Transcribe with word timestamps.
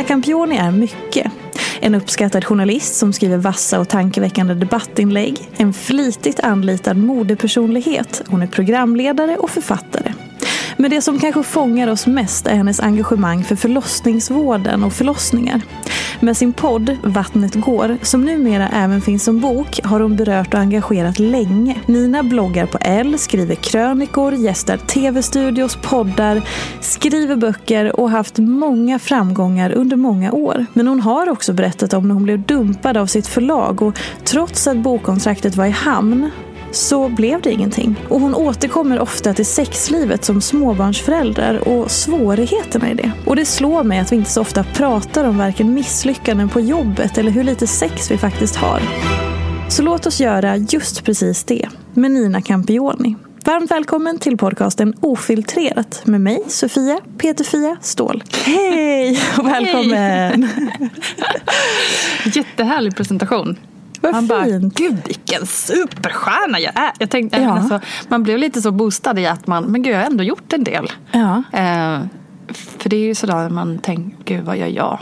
Nina 0.00 0.08
Campioni 0.08 0.56
är 0.56 0.70
mycket. 0.70 1.32
En 1.80 1.94
uppskattad 1.94 2.44
journalist 2.44 2.94
som 2.94 3.12
skriver 3.12 3.36
vassa 3.36 3.80
och 3.80 3.88
tankeväckande 3.88 4.54
debattinlägg. 4.54 5.50
En 5.56 5.72
flitigt 5.72 6.40
anlitad 6.40 6.96
modepersonlighet. 6.96 8.22
Hon 8.26 8.42
är 8.42 8.46
programledare 8.46 9.36
och 9.36 9.50
författare. 9.50 10.12
Men 10.76 10.90
det 10.90 11.02
som 11.02 11.18
kanske 11.18 11.42
fångar 11.42 11.88
oss 11.88 12.06
mest 12.06 12.46
är 12.46 12.54
hennes 12.54 12.80
engagemang 12.80 13.44
för 13.44 13.56
förlossningsvården 13.56 14.84
och 14.84 14.92
förlossningar. 14.92 15.60
Med 16.22 16.36
sin 16.36 16.52
podd 16.52 16.96
Vattnet 17.02 17.54
går, 17.54 17.98
som 18.02 18.24
numera 18.24 18.68
även 18.68 19.00
finns 19.00 19.24
som 19.24 19.40
bok, 19.40 19.80
har 19.84 20.00
hon 20.00 20.16
berört 20.16 20.54
och 20.54 20.60
engagerat 20.60 21.18
länge. 21.18 21.76
Nina 21.86 22.22
bloggar 22.22 22.66
på 22.66 22.78
L, 22.80 23.18
skriver 23.18 23.54
krönikor, 23.54 24.34
gästar 24.34 24.76
tv-studios, 24.76 25.78
poddar, 25.82 26.42
skriver 26.80 27.36
böcker 27.36 28.00
och 28.00 28.10
haft 28.10 28.38
många 28.38 28.98
framgångar 28.98 29.72
under 29.72 29.96
många 29.96 30.32
år. 30.32 30.66
Men 30.72 30.88
hon 30.88 31.00
har 31.00 31.28
också 31.28 31.52
berättat 31.52 31.92
om 31.92 32.08
när 32.08 32.14
hon 32.14 32.24
blev 32.24 32.42
dumpad 32.42 32.96
av 32.96 33.06
sitt 33.06 33.26
förlag 33.26 33.82
och 33.82 33.98
trots 34.24 34.66
att 34.66 34.76
bokkontraktet 34.76 35.56
var 35.56 35.66
i 35.66 35.70
hamn 35.70 36.30
så 36.72 37.08
blev 37.08 37.42
det 37.42 37.52
ingenting. 37.52 37.96
Och 38.08 38.20
hon 38.20 38.34
återkommer 38.34 39.00
ofta 39.00 39.34
till 39.34 39.46
sexlivet 39.46 40.24
som 40.24 40.40
småbarnsförälder 40.40 41.68
och 41.68 41.90
svårigheterna 41.90 42.90
i 42.90 42.94
det. 42.94 43.12
Och 43.26 43.36
det 43.36 43.44
slår 43.44 43.84
mig 43.84 43.98
att 43.98 44.12
vi 44.12 44.16
inte 44.16 44.30
så 44.30 44.40
ofta 44.40 44.64
pratar 44.64 45.24
om 45.24 45.38
varken 45.38 45.74
misslyckanden 45.74 46.48
på 46.48 46.60
jobbet 46.60 47.18
eller 47.18 47.30
hur 47.30 47.44
lite 47.44 47.66
sex 47.66 48.10
vi 48.10 48.18
faktiskt 48.18 48.56
har. 48.56 48.80
Så 49.68 49.82
låt 49.82 50.06
oss 50.06 50.20
göra 50.20 50.56
just 50.56 51.04
precis 51.04 51.44
det 51.44 51.68
med 51.94 52.10
Nina 52.10 52.42
Campioni. 52.42 53.16
Varmt 53.44 53.70
välkommen 53.70 54.18
till 54.18 54.36
podcasten 54.36 54.94
Ofiltrerat 55.00 56.02
med 56.06 56.20
mig, 56.20 56.42
Sofia 56.48 57.00
Peterfia 57.18 57.76
Ståhl. 57.80 58.24
Hej 58.44 59.18
och 59.38 59.46
välkommen! 59.46 60.48
Jättehärlig 62.34 62.96
presentation. 62.96 63.56
Vad 64.00 64.12
man 64.12 64.26
bara, 64.26 64.46
gud 64.58 64.96
vilken 65.06 65.46
superstjärna 65.46 66.60
jag 66.60 66.76
är. 66.78 66.92
Jag 66.98 67.10
tänkte, 67.10 67.40
Ja. 67.40 67.50
alltså, 67.58 67.80
man 68.08 68.22
blev 68.22 68.38
lite 68.38 68.62
så 68.62 68.70
boostad 68.70 69.18
i 69.18 69.26
att 69.26 69.46
man, 69.46 69.64
men 69.64 69.82
gud 69.82 69.92
jag 69.94 69.98
har 69.98 70.06
ändå 70.06 70.24
gjort 70.24 70.52
en 70.52 70.64
del. 70.64 70.92
Ja. 71.12 71.42
Eh, 71.52 71.98
för 72.78 72.88
det 72.90 72.96
är 72.96 73.00
ju 73.00 73.14
sådär 73.14 73.48
man 73.48 73.78
tänker, 73.78 74.16
gud 74.24 74.44
vad 74.44 74.56
gör 74.56 74.66
jag? 74.66 74.98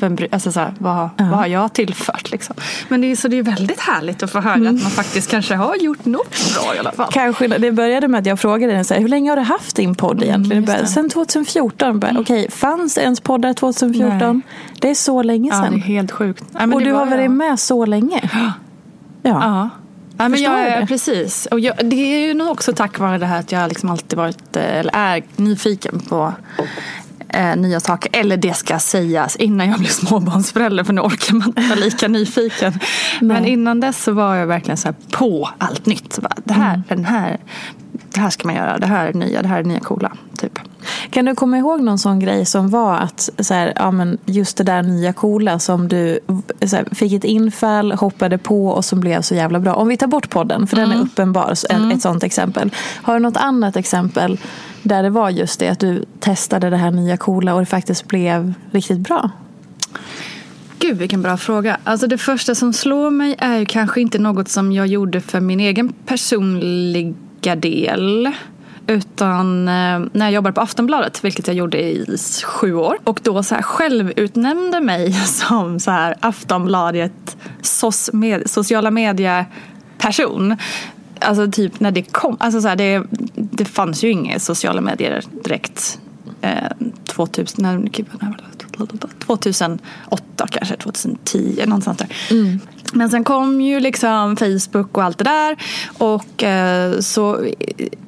Vem, 0.00 0.16
alltså 0.32 0.52
så 0.52 0.60
här, 0.60 0.74
vad, 0.78 1.08
vad 1.16 1.26
har 1.28 1.46
jag 1.46 1.72
tillfört 1.72 2.30
liksom? 2.30 2.56
Men 2.88 3.00
det 3.00 3.06
är, 3.06 3.16
så 3.16 3.28
det 3.28 3.38
är 3.38 3.42
väldigt 3.42 3.80
härligt 3.80 4.22
att 4.22 4.30
få 4.32 4.40
höra 4.40 4.54
Mm. 4.54 4.76
att 4.76 4.82
man 4.82 4.90
faktiskt 4.90 5.30
kanske 5.30 5.54
har 5.54 5.76
gjort 5.76 6.04
något 6.04 6.54
bra 6.54 6.74
i 6.74 6.78
alla 6.78 6.92
fall. 6.92 7.12
Kanske, 7.12 7.48
det 7.48 7.72
började 7.72 8.08
med 8.08 8.18
att 8.20 8.26
jag 8.26 8.40
frågade 8.40 8.72
den 8.72 8.84
så 8.84 8.94
här, 8.94 9.00
hur 9.00 9.08
länge 9.08 9.30
har 9.30 9.36
du 9.36 9.42
haft 9.42 9.76
din 9.76 9.94
podd 9.94 10.22
egentligen? 10.22 10.64
Mm, 10.64 10.70
just 10.70 10.80
Mm, 10.80 10.86
sen 10.86 11.10
2014. 11.10 12.00
Bara, 12.00 12.16
Okej, 12.20 12.50
fanns 12.50 12.98
ens 12.98 13.20
poddar 13.20 13.52
2014? 13.52 14.42
Det 14.80 14.90
är 14.90 14.94
så 14.94 15.22
länge 15.22 15.50
Ja, 15.52 15.60
det 15.60 15.66
är 15.66 15.70
sedan. 15.70 15.80
helt 15.82 16.10
sjukt. 16.12 16.44
Nej, 16.50 16.66
och 16.72 16.80
du 16.82 16.92
har 16.92 17.00
jag. 17.06 17.10
varit 17.10 17.30
med 17.30 17.60
så 17.60 17.86
länge. 17.86 18.30
Ja. 18.34 18.52
Ja. 19.22 19.68
Ja, 20.18 20.28
men 20.28 20.42
jag 20.42 20.60
är, 20.60 20.80
det. 20.80 20.86
precis. 20.86 21.46
Och 21.46 21.60
jag, 21.60 21.74
det 21.84 21.96
är 21.96 22.26
ju 22.28 22.34
nog 22.34 22.48
också 22.50 22.72
tack 22.72 22.98
vare 22.98 23.18
det 23.18 23.26
här 23.26 23.38
att 23.40 23.52
jag 23.52 23.68
liksom 23.68 23.90
alltid 23.90 24.16
varit, 24.18 24.56
eh, 24.56 24.76
eller 24.78 24.90
är 24.96 25.22
nyfiken 25.36 26.00
på 26.08 26.32
eh, 27.32 27.56
nya 27.56 27.80
saker. 27.80 28.20
Eller 28.20 28.36
det 28.36 28.54
ska 28.56 28.78
sägas 28.78 29.36
innan 29.36 29.68
jag 29.68 29.78
blev 29.78 29.88
småbarnsförälder 29.90 30.84
för 30.84 30.92
nu 30.92 31.00
orkar 31.00 31.34
man 31.34 31.48
inte 31.48 31.62
vara 31.62 31.78
lika 31.78 32.08
nyfiken. 32.08 32.78
Men 33.20 33.44
innan 33.44 33.80
dess 33.80 34.02
så 34.02 34.12
var 34.12 34.34
jag 34.36 34.46
verkligen 34.46 34.76
så 34.76 34.88
på 35.10 35.48
allt 35.58 35.86
nytt. 35.86 36.12
Så 36.12 36.20
bara, 36.20 36.34
det, 36.44 36.54
här, 36.54 36.74
Mm. 36.74 36.82
den 36.88 37.04
här, 37.04 37.38
det 38.14 38.20
här 38.20 38.30
ska 38.30 38.46
man 38.48 38.56
göra, 38.56 38.78
det 38.78 38.86
här 38.86 39.06
är 39.06 39.12
nya, 39.12 39.42
det 39.42 39.48
här 39.48 39.58
är 39.60 39.64
nya 39.64 39.80
coola. 39.80 40.12
Typ. 40.38 40.58
Kan 41.10 41.24
du 41.24 41.34
komma 41.34 41.58
ihåg 41.58 41.80
någon 41.80 41.98
sån 41.98 42.18
grej 42.20 42.46
som 42.46 42.70
var 42.70 42.96
att 42.96 43.30
så 43.38 43.54
här, 43.54 43.72
ja, 43.76 43.90
men 43.90 44.18
just 44.26 44.56
det 44.56 44.64
där 44.64 44.82
nya 44.82 45.12
coola 45.12 45.58
som 45.58 45.88
du 45.88 46.20
här, 46.72 46.94
fick 46.94 47.12
ett 47.12 47.24
infall, 47.24 47.92
hoppade 47.92 48.38
på 48.38 48.66
och 48.68 48.84
som 48.84 49.00
blev 49.00 49.22
så 49.22 49.34
jävla 49.34 49.60
bra. 49.60 49.74
Om 49.74 49.88
vi 49.88 49.96
tar 49.96 50.06
bort 50.06 50.30
podden, 50.30 50.66
för 50.66 50.76
den 50.76 50.92
är 50.92 51.00
uppenbar, 51.00 51.54
så 51.54 51.66
en- 51.70 51.92
ett 51.92 52.02
sånt 52.02 52.22
exempel. 52.24 52.70
Har 53.02 53.14
du 53.14 53.20
något 53.20 53.36
annat 53.36 53.76
exempel 53.76 54.38
där 54.82 55.02
det 55.02 55.10
var 55.10 55.30
just 55.30 55.60
det 55.60 55.68
att 55.68 55.80
du 55.80 56.04
testade 56.20 56.70
det 56.70 56.76
här 56.76 56.90
nya 56.90 57.16
coola 57.16 57.54
och 57.54 57.60
det 57.60 57.66
faktiskt 57.66 58.08
blev 58.08 58.54
riktigt 58.70 58.98
bra? 58.98 59.30
Gud 60.78 60.98
vilken 60.98 61.22
bra 61.22 61.36
fråga. 61.36 61.76
Alltså 61.84 62.06
det 62.06 62.18
första 62.18 62.54
som 62.54 62.72
slår 62.72 63.10
mig 63.10 63.34
är 63.38 63.58
ju 63.58 63.66
kanske 63.66 64.00
inte 64.00 64.18
något 64.18 64.48
som 64.48 64.72
jag 64.72 64.86
gjorde 64.86 65.20
för 65.20 65.40
min 65.40 65.60
egen 65.60 65.92
personliga 65.92 67.56
del. 67.56 68.30
Utan 68.86 69.68
eh, 69.68 70.00
när 70.12 70.26
jag 70.26 70.32
jobbade 70.32 70.52
på 70.52 70.60
Aftonbladet, 70.60 71.24
vilket 71.24 71.46
jag 71.46 71.56
gjorde 71.56 71.78
i 71.82 72.16
sju 72.44 72.74
år. 72.74 72.98
Och 73.04 73.20
då 73.22 73.42
så 73.42 73.54
här 73.54 73.62
självutnämnde 73.62 74.80
mig 74.80 75.12
som 75.26 75.80
så 75.80 75.90
här 75.90 76.14
Aftonbladet 76.20 77.36
sos 77.62 78.10
med, 78.12 78.50
sociala 78.50 78.90
medieperson. 78.90 80.56
Alltså 81.20 81.50
typ 81.50 81.80
när 81.80 81.90
det 81.90 82.02
kom. 82.02 82.36
Alltså 82.40 82.60
så 82.60 82.68
här, 82.68 82.76
det, 82.76 83.02
det 83.34 83.64
fanns 83.64 84.04
ju 84.04 84.10
inga 84.10 84.38
sociala 84.38 84.80
medier 84.80 85.24
direkt. 85.44 85.98
Eh, 86.40 86.54
2000, 87.06 87.62
när, 87.62 87.88
2008 89.26 90.46
kanske, 90.50 90.76
2010 90.76 91.62
någonstans 91.66 91.98
där. 91.98 92.08
Mm. 92.30 92.60
Men 92.92 93.10
sen 93.10 93.24
kom 93.24 93.60
ju 93.60 93.80
liksom 93.80 94.36
Facebook 94.36 94.96
och 94.96 95.04
allt 95.04 95.18
det 95.18 95.24
där 95.24 95.56
och 95.98 96.42
eh, 96.42 96.98
så 96.98 97.46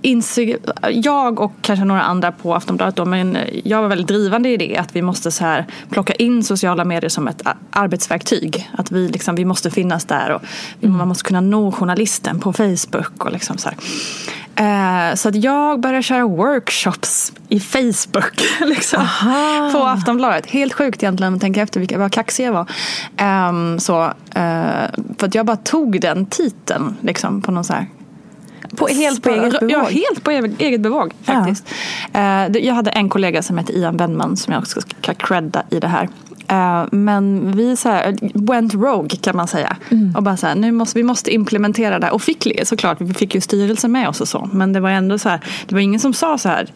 insåg 0.02 0.56
jag 0.92 1.40
och 1.40 1.52
kanske 1.60 1.84
några 1.84 2.02
andra 2.02 2.32
på 2.32 2.54
Aftonbladet 2.54 2.96
då, 2.96 3.04
men 3.04 3.38
jag 3.64 3.82
var 3.82 3.88
väldigt 3.88 4.08
drivande 4.08 4.48
i 4.48 4.56
det 4.56 4.76
att 4.76 4.96
vi 4.96 5.02
måste 5.02 5.30
så 5.30 5.44
här 5.44 5.66
plocka 5.90 6.14
in 6.14 6.44
sociala 6.44 6.84
medier 6.84 7.08
som 7.08 7.28
ett 7.28 7.42
arbetsverktyg. 7.70 8.70
Att 8.78 8.90
vi, 8.90 9.08
liksom, 9.08 9.34
vi 9.34 9.44
måste 9.44 9.70
finnas 9.70 10.04
där 10.04 10.30
och 10.30 10.42
man 10.88 11.08
måste 11.08 11.24
kunna 11.24 11.40
nå 11.40 11.72
journalisten 11.72 12.40
på 12.40 12.52
Facebook 12.52 13.24
och 13.24 13.32
liksom 13.32 13.58
så 13.58 13.68
här. 13.68 13.78
Eh, 14.62 15.14
så 15.14 15.28
att 15.28 15.34
jag 15.34 15.80
började 15.80 16.02
köra 16.02 16.26
workshops 16.26 17.32
i 17.48 17.60
Facebook. 17.60 18.42
Liksom, 18.60 19.06
på 19.72 19.78
Aftonbladet. 19.78 20.46
Helt 20.46 20.72
sjukt 20.72 21.02
egentligen 21.02 21.28
om 21.28 21.32
man 21.32 21.40
tänker 21.40 21.62
efter 21.62 21.80
vilka, 21.80 21.98
vad 21.98 22.12
kaxig 22.12 22.46
jag 22.46 22.52
var. 22.52 22.66
Ehm, 23.16 23.80
så, 23.80 24.04
eh, 24.34 24.88
för 25.18 25.26
att 25.26 25.34
jag 25.34 25.46
bara 25.46 25.56
tog 25.56 26.00
den 26.00 26.26
titeln 26.26 26.96
liksom, 27.00 27.42
på 27.42 27.52
någon 27.52 27.64
så 27.64 27.72
här 27.72 27.86
På, 28.76 28.86
helt 28.86 29.22
på 29.22 29.30
eget 29.30 29.60
bevåg? 29.60 29.70
Ja, 29.70 29.84
helt 29.84 30.24
på 30.24 30.30
eget 30.30 30.80
bevåg 30.80 31.12
faktiskt. 31.22 31.64
Eh, 32.12 32.44
det- 32.50 32.60
Jag 32.62 32.74
hade 32.74 32.90
en 32.90 33.08
kollega 33.08 33.42
som 33.42 33.58
hette 33.58 33.72
Ian 33.72 33.96
Wennman 33.96 34.36
som 34.36 34.52
jag 34.52 34.60
också 34.60 34.80
ska 34.80 35.14
credda 35.14 35.62
i 35.70 35.80
det 35.80 35.88
här. 35.88 36.08
Eh, 36.48 36.84
Men 36.92 37.52
vi 37.56 37.76
så 37.76 37.88
här, 37.88 38.16
went 38.34 38.74
rogue 38.74 39.16
kan 39.20 39.36
man 39.36 39.48
säga. 39.48 39.76
Mm. 39.90 40.16
Och 40.16 40.22
bara 40.22 40.36
så 40.36 40.46
här, 40.46 40.54
nu 40.54 40.72
måste, 40.72 40.98
vi 40.98 41.02
måste 41.02 41.34
implementera 41.34 41.98
det 41.98 42.06
här. 42.06 42.14
Och 42.14 42.22
fick 42.22 42.48
såklart, 42.64 43.00
vi 43.00 43.14
fick 43.14 43.34
ju 43.34 43.40
styrelsen 43.40 43.92
med 43.92 44.08
oss 44.08 44.20
och 44.20 44.28
så. 44.28 44.48
Men 44.52 44.72
det 44.72 44.80
var 44.80 44.90
ändå 44.90 45.18
så 45.18 45.28
här, 45.28 45.40
det 45.66 45.74
var 45.74 45.82
ingen 45.82 46.00
som 46.00 46.14
sa 46.14 46.38
så 46.38 46.48
här. 46.48 46.72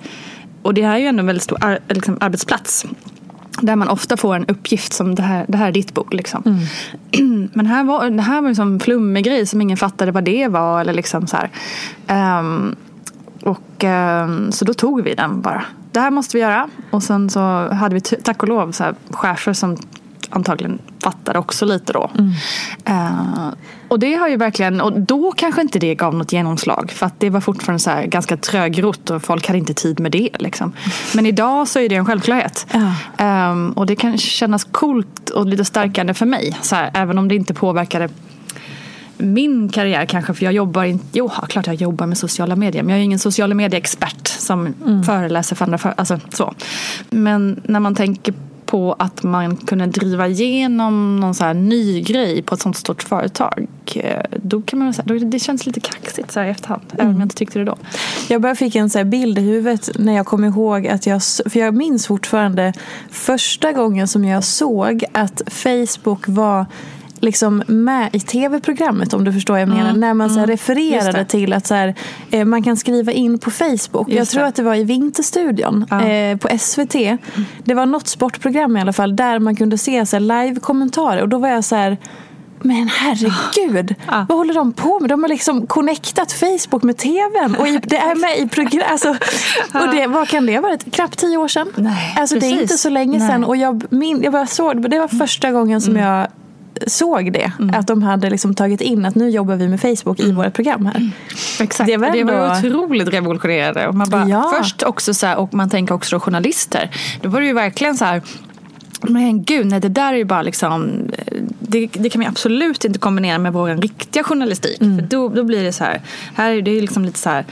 Och 0.63 0.75
det 0.75 0.83
här 0.83 0.95
är 0.95 0.99
ju 0.99 1.07
ändå 1.07 1.21
en 1.21 1.27
väldigt 1.27 1.43
stor 1.43 1.59
ar- 1.65 1.79
liksom, 1.89 2.17
arbetsplats. 2.21 2.87
Där 3.61 3.77
man 3.77 3.89
ofta 3.89 4.17
får 4.17 4.37
en 4.37 4.47
uppgift 4.47 4.93
som 4.93 5.15
det 5.15 5.23
här, 5.23 5.45
det 5.49 5.57
här 5.59 5.69
är 5.69 5.73
ditt 5.73 5.95
bord. 5.95 6.15
Liksom. 6.15 6.43
Mm. 6.47 7.49
Men 7.55 7.67
här 7.67 7.85
var, 7.85 8.11
det 8.11 8.23
här 8.23 8.41
var 8.41 8.49
en 8.49 8.57
sån 8.57 8.81
flummig 8.81 9.25
grej 9.25 9.47
som 9.47 9.61
ingen 9.61 9.77
fattade 9.77 10.13
vad 10.13 10.25
det 10.25 10.49
var. 10.49 10.81
Eller 10.81 10.93
liksom 10.93 11.27
så 11.27 11.37
här. 11.37 11.51
Ehm, 12.07 12.77
och, 13.43 13.85
ehm, 13.85 14.53
så 14.53 14.65
då 14.65 14.75
tog 14.75 15.03
vi 15.03 15.15
den 15.15 15.41
bara. 15.41 15.65
Det 15.93 16.01
här 16.01 16.11
måste 16.11 16.37
vi 16.37 16.43
göra. 16.43 16.69
Och 16.91 17.03
sen 17.03 17.31
så 17.31 17.41
hade 17.73 17.95
vi 17.95 18.01
tack 18.01 18.43
och 18.43 18.49
lov 18.49 18.73
så 18.73 18.85
här, 18.85 18.95
chefer 19.11 19.53
som 19.53 19.77
antagligen 20.31 20.79
fattade 21.03 21.39
också 21.39 21.65
lite 21.65 21.93
då. 21.93 22.11
Eh, 22.85 23.49
och 23.89 23.99
det 23.99 24.15
har 24.15 24.29
ju 24.29 24.37
verkligen, 24.37 24.81
och 24.81 25.01
då 25.01 25.33
kanske 25.33 25.61
inte 25.61 25.79
det 25.79 25.95
gav 25.95 26.15
något 26.15 26.33
genomslag. 26.33 26.91
För 26.91 27.07
att 27.07 27.21
det 27.21 27.31
var 27.31 27.41
fortfarande 27.41 27.79
så 27.79 27.91
här 27.91 28.07
ganska 28.07 28.37
trögrott 28.37 29.11
och 29.11 29.23
folk 29.23 29.47
hade 29.47 29.59
inte 29.59 29.75
tid 29.75 30.01
med 30.01 30.13
det. 30.13 30.31
Liksom. 30.39 30.73
Men 31.15 31.27
idag 31.27 31.69
så 31.69 31.79
är 31.79 31.89
det 31.89 31.95
en 31.95 32.07
självklarhet. 32.07 32.67
Ja. 32.73 32.95
Ehm, 33.17 33.73
och 33.73 33.87
det 33.87 33.97
kan 33.97 34.19
kännas 34.19 34.65
coolt 34.65 35.31
och 35.31 35.47
lite 35.47 35.65
stärkande 35.65 36.15
för 36.15 36.27
mig. 36.27 36.59
Så 36.63 36.77
här, 36.77 36.91
även 36.95 37.19
om 37.19 37.29
det 37.29 37.35
inte 37.35 37.55
påverkade 37.55 38.09
min 39.19 39.69
karriär 39.69 40.07
kanske, 40.07 40.35
för 40.35 40.45
jag 40.45 40.53
jobbar 40.53 40.85
inte, 40.85 41.05
jo 41.13 41.31
klart 41.49 41.67
jag 41.67 41.75
jobbar 41.75 42.07
med 42.07 42.19
sociala 42.19 42.57
medier, 42.57 42.83
men 42.83 42.91
jag 42.91 43.01
är 43.01 43.05
ingen 43.05 43.19
sociala 43.19 43.55
medieexpert 43.55 44.29
som 44.29 44.75
föreläser 45.07 45.57
för 45.57 45.65
andra. 45.65 45.79
För, 45.79 45.95
alltså, 45.97 46.21
så. 46.31 46.55
Men 47.11 47.61
när 47.65 47.81
man 47.81 47.95
tänker 47.95 48.35
på 48.67 48.97
att 48.99 49.23
man 49.23 49.57
kunde 49.57 49.87
driva 49.87 50.29
igenom 50.29 51.21
någon 51.21 51.35
så 51.35 51.45
här 51.45 51.55
ny 51.55 52.01
grej 52.03 52.43
på 52.43 52.55
ett 52.55 52.61
sånt 52.61 52.77
stort 52.77 53.03
företag. 53.03 53.67
eh, 53.95 54.23
Då 54.43 54.63
kan 54.63 54.79
man 54.79 54.95
säga, 54.95 55.19
det 55.19 55.39
känns 55.39 55.67
lite 55.67 55.81
kaxigt 55.81 56.33
så 56.33 56.41
här 56.41 56.47
i 56.47 56.51
efterhand. 56.51 56.83
Även 56.93 57.07
om 57.09 57.15
jag 57.15 57.25
inte 57.25 57.37
tyckte 57.37 57.59
det 57.59 57.65
då. 57.65 57.77
Jag 58.29 58.41
bara 58.41 58.55
fick 58.55 58.75
en 58.77 58.91
så 58.91 59.05
bild 59.05 59.39
i 59.39 59.43
huvudet 59.43 59.91
när 59.99 60.13
jag 60.13 60.27
kom 60.27 60.45
ihåg 60.45 60.87
att 60.87 61.07
jag, 61.07 61.23
för 61.47 61.59
jag 61.61 61.75
minns 61.75 62.07
fortfarande 62.07 62.73
första 63.11 63.73
gången 63.73 64.09
som 64.09 64.25
jag 64.25 64.45
såg 64.45 65.05
att 65.13 65.43
Facebook 65.47 66.25
var 66.29 66.67
liksom 67.21 67.63
med 67.67 68.09
i 68.13 68.21
tv-programmet 68.21 69.15
om 69.15 69.25
du 69.25 69.33
förstår 69.33 69.55
vad 69.55 69.61
jag 69.61 69.69
menar. 69.69 69.93
när 69.93 70.15
man 70.15 70.29
så 70.31 70.35
här 70.35 70.45
Mm. 70.47 70.51
Refererade 70.57 71.25
till 71.25 71.53
att 71.53 71.67
så 71.67 71.75
här, 71.75 71.95
eh, 72.31 72.45
man 72.45 72.63
kan 72.63 72.77
skriva 72.77 73.13
in 73.13 73.39
på 73.39 73.51
Facebook. 73.51 74.09
jag 74.09 74.17
Just 74.17 74.33
tror 74.33 74.43
det. 74.43 74.49
att 74.49 74.55
det 74.55 74.63
var 74.63 74.75
i 74.75 74.85
Vinterstudion 74.85 75.87
Ja. 75.91 76.05
eh, 76.05 76.37
på 76.37 76.49
SVT. 76.59 77.19
Det 77.65 77.75
var 77.75 77.87
något 77.87 78.09
sportprogram 78.09 78.77
i 78.77 78.81
alla 78.81 78.93
fall 78.93 79.17
där 79.17 79.39
man 79.39 79.57
kunde 79.57 79.79
se 79.79 80.07
så 80.07 80.17
här, 80.17 80.21
live-kommentarer 80.21 81.23
och 81.23 81.29
då 81.29 81.39
var 81.39 81.49
jag 81.49 81.65
så 81.65 81.77
här 81.77 81.97
men 82.61 82.89
herregud, 82.89 83.95
Ja. 84.07 84.27
vad 84.29 84.39
håller 84.39 84.55
de 84.55 84.73
på 84.73 85.01
med? 85.01 85.11
De 85.11 85.23
har 85.23 85.29
liksom 85.29 85.67
connectat 85.67 86.33
Facebook 86.33 86.83
med 86.83 86.97
tvn 86.97 87.57
och 87.59 87.67
det 87.83 87.97
är 87.97 88.15
med 88.21 88.39
i 88.39 88.49
program. 88.49 88.83
Alltså, 88.91 89.09
och 89.75 89.95
det, 89.95 90.07
vad 90.07 90.29
kan 90.29 90.47
det 90.47 90.55
ha 90.55 90.61
varit? 90.63 90.95
Knappt 90.95 91.19
tio 91.19 91.37
år 91.37 91.49
sedan? 91.49 91.69
Nej, 91.77 92.15
alltså, 92.19 92.39
det 92.39 92.47
är 92.47 92.61
inte 92.63 92.79
så 92.79 92.89
länge 92.89 93.19
Nej. 93.19 93.29
sedan. 93.29 93.45
Och 93.45 93.57
jag, 93.57 93.83
min, 93.91 94.23
jag 94.23 94.33
bara 94.33 94.47
såg, 94.47 94.91
det 94.91 94.99
var 94.99 95.09
första 95.09 95.51
gången 95.51 95.81
som 95.81 95.97
jag 95.97 96.27
såg 96.87 97.33
det. 97.33 97.53
Att 97.75 97.87
de 97.87 98.03
hade 98.03 98.31
liksom 98.31 98.55
tagit 98.55 98.81
in 98.81 99.05
att 99.07 99.15
nu 99.15 99.31
jobbar 99.31 99.57
vi 99.57 99.69
med 99.69 99.81
Facebook 99.81 100.21
i 100.21 100.33
vårt 100.33 100.53
program 100.55 100.87
här. 100.87 101.11
Exakt, 101.61 101.87
Det 101.87 101.97
var 101.97 102.07
var, 102.09 102.17
det 102.17 102.25
var 102.25 102.33
ändå- 102.33 102.69
otroligt 102.69 103.09
revolutionerande. 103.09 103.87
Och 103.89 103.95
man 103.95 104.11
bara, 104.11 104.29
Ja. 104.29 104.53
Först 104.59 104.83
också 104.83 105.15
så 105.15 105.27
här, 105.27 105.37
och 105.37 105.55
man 105.55 105.71
tänker 105.71 105.95
också 105.95 106.19
journalister. 106.19 106.91
Då 107.23 107.29
var 107.29 107.41
det 107.41 107.47
ju 107.47 107.53
verkligen 107.53 107.97
så 107.97 108.05
här 108.05 108.23
men 109.03 109.43
gud, 109.45 109.67
nej, 109.67 109.81
det 109.81 109.89
där 109.89 110.13
är 110.13 110.17
ju 110.17 110.25
bara 110.25 110.43
liksom 110.43 110.91
det, 111.61 111.87
det 111.93 112.09
kan 112.11 112.21
vi 112.21 112.27
absolut 112.27 112.85
inte 112.85 112.99
kombinera 112.99 113.39
med 113.39 113.53
vår 113.53 113.69
riktiga 113.69 114.25
journalistik. 114.25 114.81
Mm. 114.81 114.99
För 114.99 115.07
då, 115.07 115.29
då 115.29 115.45
blir 115.45 115.63
det 115.65 115.73
så 115.73 115.85
här, 115.85 116.01
här 116.35 116.51
är 116.51 116.63
det 116.63 116.71
ju 116.71 116.81
liksom 116.81 117.05
lite 117.05 117.19
så 117.19 117.29
här 117.31 117.45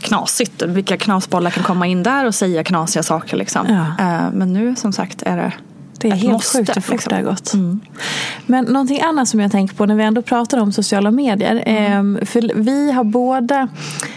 knasigt. 0.00 0.62
Vilka 0.62 0.96
knasbollar 0.96 1.50
kan 1.50 1.64
komma 1.64 1.86
in 1.86 2.02
där 2.02 2.26
och 2.26 2.34
säga 2.34 2.64
knasiga 2.64 3.02
saker 3.02 3.36
liksom. 3.36 3.66
Ja. 3.68 4.04
Eh, 4.04 4.30
men 4.32 4.52
nu 4.52 4.76
som 4.76 4.92
sagt 4.92 5.22
är 5.22 5.36
det 5.36 5.52
Det 5.98 6.08
är 6.08 6.14
helt 6.14 6.32
måste, 6.32 6.58
sjukt 6.58 6.76
hur 6.76 6.80
fort 6.80 6.92
liksom. 6.92 7.10
det 7.10 7.16
har 7.16 7.22
gått. 7.22 7.52
Men 8.46 8.64
någonting 8.64 9.00
annat 9.00 9.28
som 9.28 9.40
jag 9.40 9.52
tänker 9.52 9.74
på 9.74 9.86
när 9.86 9.94
vi 9.94 10.02
ändå 10.02 10.22
pratar 10.22 10.58
om 10.58 10.72
sociala 10.72 11.10
medier. 11.10 11.62
Eh, 11.66 12.26
för 12.26 12.54
vi 12.54 12.92
har 12.92 13.04
båda 13.04 13.68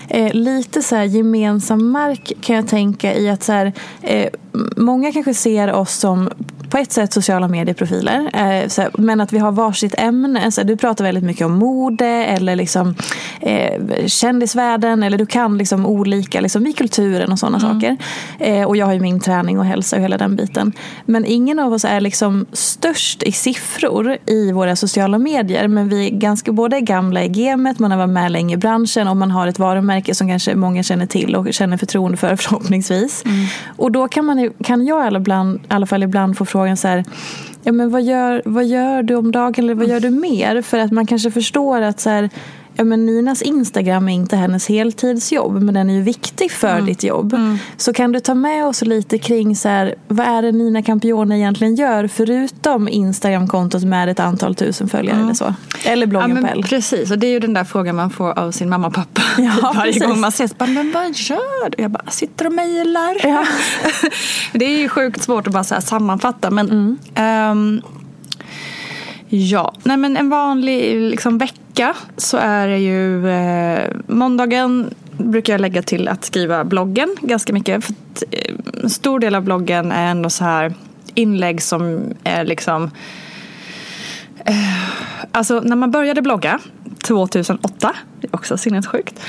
eh, 0.07 0.33
lite 0.33 0.81
så 0.81 0.95
gemensam 0.95 1.91
mark 1.91 2.33
kan 2.41 2.55
jag 2.55 2.67
tänka 2.67 3.15
i 3.15 3.29
att 3.29 3.43
så 3.43 3.51
här, 3.51 3.73
eh, 4.01 4.29
många 4.75 5.11
kanske 5.11 5.33
ser 5.33 5.73
oss 5.73 5.93
som 5.93 6.29
på 6.69 6.77
ett 6.77 6.91
sätt 6.91 7.13
sociala 7.13 7.47
medieprofiler. 7.47 8.29
Eh, 8.33 8.67
så 8.67 8.81
här, 8.81 8.91
men 8.97 9.21
att 9.21 9.33
vi 9.33 9.37
har 9.37 9.51
varsitt 9.51 9.95
ämne. 9.97 10.51
Så 10.51 10.61
här, 10.61 10.65
du 10.67 10.77
pratar 10.77 11.05
väldigt 11.05 11.23
mycket 11.23 11.45
om 11.45 11.51
mode 11.53 12.05
eller 12.05 12.55
liksom, 12.55 12.95
eh, 13.41 14.05
kändisvärlden. 14.05 15.03
Eller 15.03 15.17
du 15.17 15.25
kan 15.25 15.57
liksom 15.57 15.85
olika 15.85 16.41
liksom, 16.41 16.67
i 16.67 16.73
kulturen 16.73 17.31
och 17.31 17.39
sådana 17.39 17.59
saker. 17.59 17.97
Eh, 18.39 18.63
och 18.63 18.77
jag 18.77 18.85
har 18.85 18.93
ju 18.93 18.99
min 18.99 19.19
träning 19.19 19.59
och 19.59 19.65
hälsa 19.65 19.95
och 19.95 20.01
hela 20.01 20.17
den 20.17 20.35
biten. 20.35 20.73
Men 21.05 21.25
ingen 21.25 21.59
av 21.59 21.73
oss 21.73 21.85
är 21.85 22.01
liksom 22.01 22.45
störst 22.51 23.23
i 23.23 23.31
siffror 23.31 24.17
i 24.25 24.51
våra 24.51 24.75
sociala 24.75 25.17
medier. 25.17 25.67
Men 25.67 25.89
vi 25.89 26.07
är 26.07 26.11
ganska 26.11 26.51
båda 26.51 26.79
gamla 26.79 27.23
i 27.23 27.29
gamet. 27.29 27.79
Man 27.79 27.91
har 27.91 27.97
varit 27.97 28.09
med 28.09 28.31
länge 28.31 28.53
i 28.53 28.57
branschen 28.57 29.07
och 29.07 29.17
man 29.17 29.31
har 29.31 29.47
ett 29.47 29.59
varumärke 29.59 30.15
som 30.15 30.27
kanske 30.27 30.55
många 30.55 30.83
känner 30.83 31.05
till 31.05 31.35
och 31.35 31.53
känner 31.53 31.77
förtroende 31.77 32.17
för 32.17 32.35
förhoppningsvis. 32.35 33.23
Och 33.77 33.91
då 33.91 34.07
kan, 34.07 34.25
man, 34.25 34.49
kan 34.63 34.85
jag 34.85 35.03
i 35.03 35.07
alla, 35.07 35.19
bland, 35.19 35.55
i 35.55 35.59
alla 35.67 35.85
fall 35.85 36.03
ibland 36.03 36.37
få 36.37 36.45
frågan 36.45 36.56
så 36.77 36.87
här 36.87 37.03
Ja, 37.67 37.71
men 37.71 37.89
vad, 37.89 38.03
gör, 38.03 38.41
vad 38.45 38.65
gör 38.65 39.03
du 39.03 39.15
om 39.15 39.31
dagen 39.31 39.53
eller 39.57 39.75
vad 39.75 39.87
gör 39.87 39.99
du 39.99 40.09
mer? 40.09 40.61
För 40.61 40.77
att 40.77 40.91
man 40.91 41.05
kanske 41.05 41.31
förstår 41.31 41.81
att 41.81 41.99
så 41.99 42.09
här, 42.09 42.29
ja, 42.77 42.83
men 42.83 43.05
Ninas 43.05 43.41
Instagram 43.41 44.09
är 44.09 44.13
inte 44.13 44.35
hennes 44.35 44.67
heltidsjobb 44.69 45.61
men 45.63 45.73
den 45.73 45.89
är 45.89 45.93
ju 45.93 46.01
viktig 46.01 46.51
för 46.51 46.81
ditt 46.81 47.03
jobb. 47.03 47.35
Så 47.77 47.93
kan 47.93 48.11
du 48.11 48.19
ta 48.19 48.33
med 48.35 48.65
oss 48.65 48.81
lite 48.81 49.17
kring 49.17 49.55
så 49.55 49.69
här, 49.69 49.95
vad 50.07 50.27
är 50.27 50.41
det 50.41 50.51
Nina 50.51 50.83
Campione 50.83 51.37
egentligen 51.37 51.75
gör 51.75 52.07
förutom 52.07 52.87
Instagramkontot 52.87 53.83
med 53.83 54.09
ett 54.09 54.19
antal 54.19 54.55
tusen 54.55 54.89
följare 54.89 55.21
eller 55.21 55.33
så? 55.33 55.53
Eller 55.85 56.05
Ja, 56.05 56.09
bloggen 56.09 56.45
L. 56.45 56.63
precis, 56.69 57.11
och 57.11 57.19
det 57.19 57.27
är 57.27 57.31
ju 57.31 57.39
den 57.39 57.53
där 57.53 57.63
frågan 57.63 57.95
man 57.95 58.09
får 58.09 58.39
av 58.39 58.51
sin 58.51 58.69
mamma 58.69 58.87
och 58.87 58.93
pappa 58.93 59.21
Ja, 59.37 59.71
varje 59.75 59.93
precis. 59.93 60.07
gång 60.07 60.19
man 60.19 60.29
ses. 60.29 60.57
Bara, 60.57 60.69
men 60.69 60.91
vad 60.91 61.03
gör 61.05 61.69
du? 61.69 61.81
Jag 61.83 61.91
bara, 61.91 62.05
sitter 62.11 62.45
och 62.47 62.53
mejlar. 62.53 63.17
Ja. 63.27 63.45
det 64.53 64.65
är 64.65 64.79
ju 64.79 64.89
sjukt 64.89 65.23
svårt 65.23 65.47
att 65.47 65.53
bara 65.53 65.63
så 65.63 65.81
sammanfatta. 65.81 66.49
Men, 66.51 66.97
Mm 67.17 67.81
ja, 69.29 69.73
nej 69.83 69.97
men 69.97 70.17
en 70.17 70.29
vanlig 70.29 71.01
liksom, 71.01 71.37
vecka 71.37 71.95
så 72.17 72.37
är 72.37 72.67
det 72.67 72.77
ju 72.77 73.29
eh, 73.29 73.91
måndagen 74.07 74.93
brukar 75.17 75.53
jag 75.53 75.61
lägga 75.61 75.81
till 75.81 76.07
att 76.07 76.25
skriva 76.25 76.63
bloggen 76.63 77.15
ganska 77.21 77.53
mycket. 77.53 77.85
För 77.85 77.93
att, 77.93 78.23
eh, 78.31 78.55
en 78.83 78.89
stor 78.89 79.19
del 79.19 79.35
av 79.35 79.43
bloggen 79.43 79.91
är 79.91 80.11
ändå 80.11 80.29
så 80.29 80.43
här 80.43 80.73
inlägg 81.13 81.61
som 81.61 82.13
är 82.23 82.43
liksom 82.43 82.91
Alltså 85.31 85.59
när 85.59 85.75
man 85.75 85.91
började 85.91 86.21
blogga 86.21 86.59
2008, 87.03 87.93
det 88.21 88.27
är 88.27 88.35
också 88.35 88.57
sinnessjukt, 88.57 89.19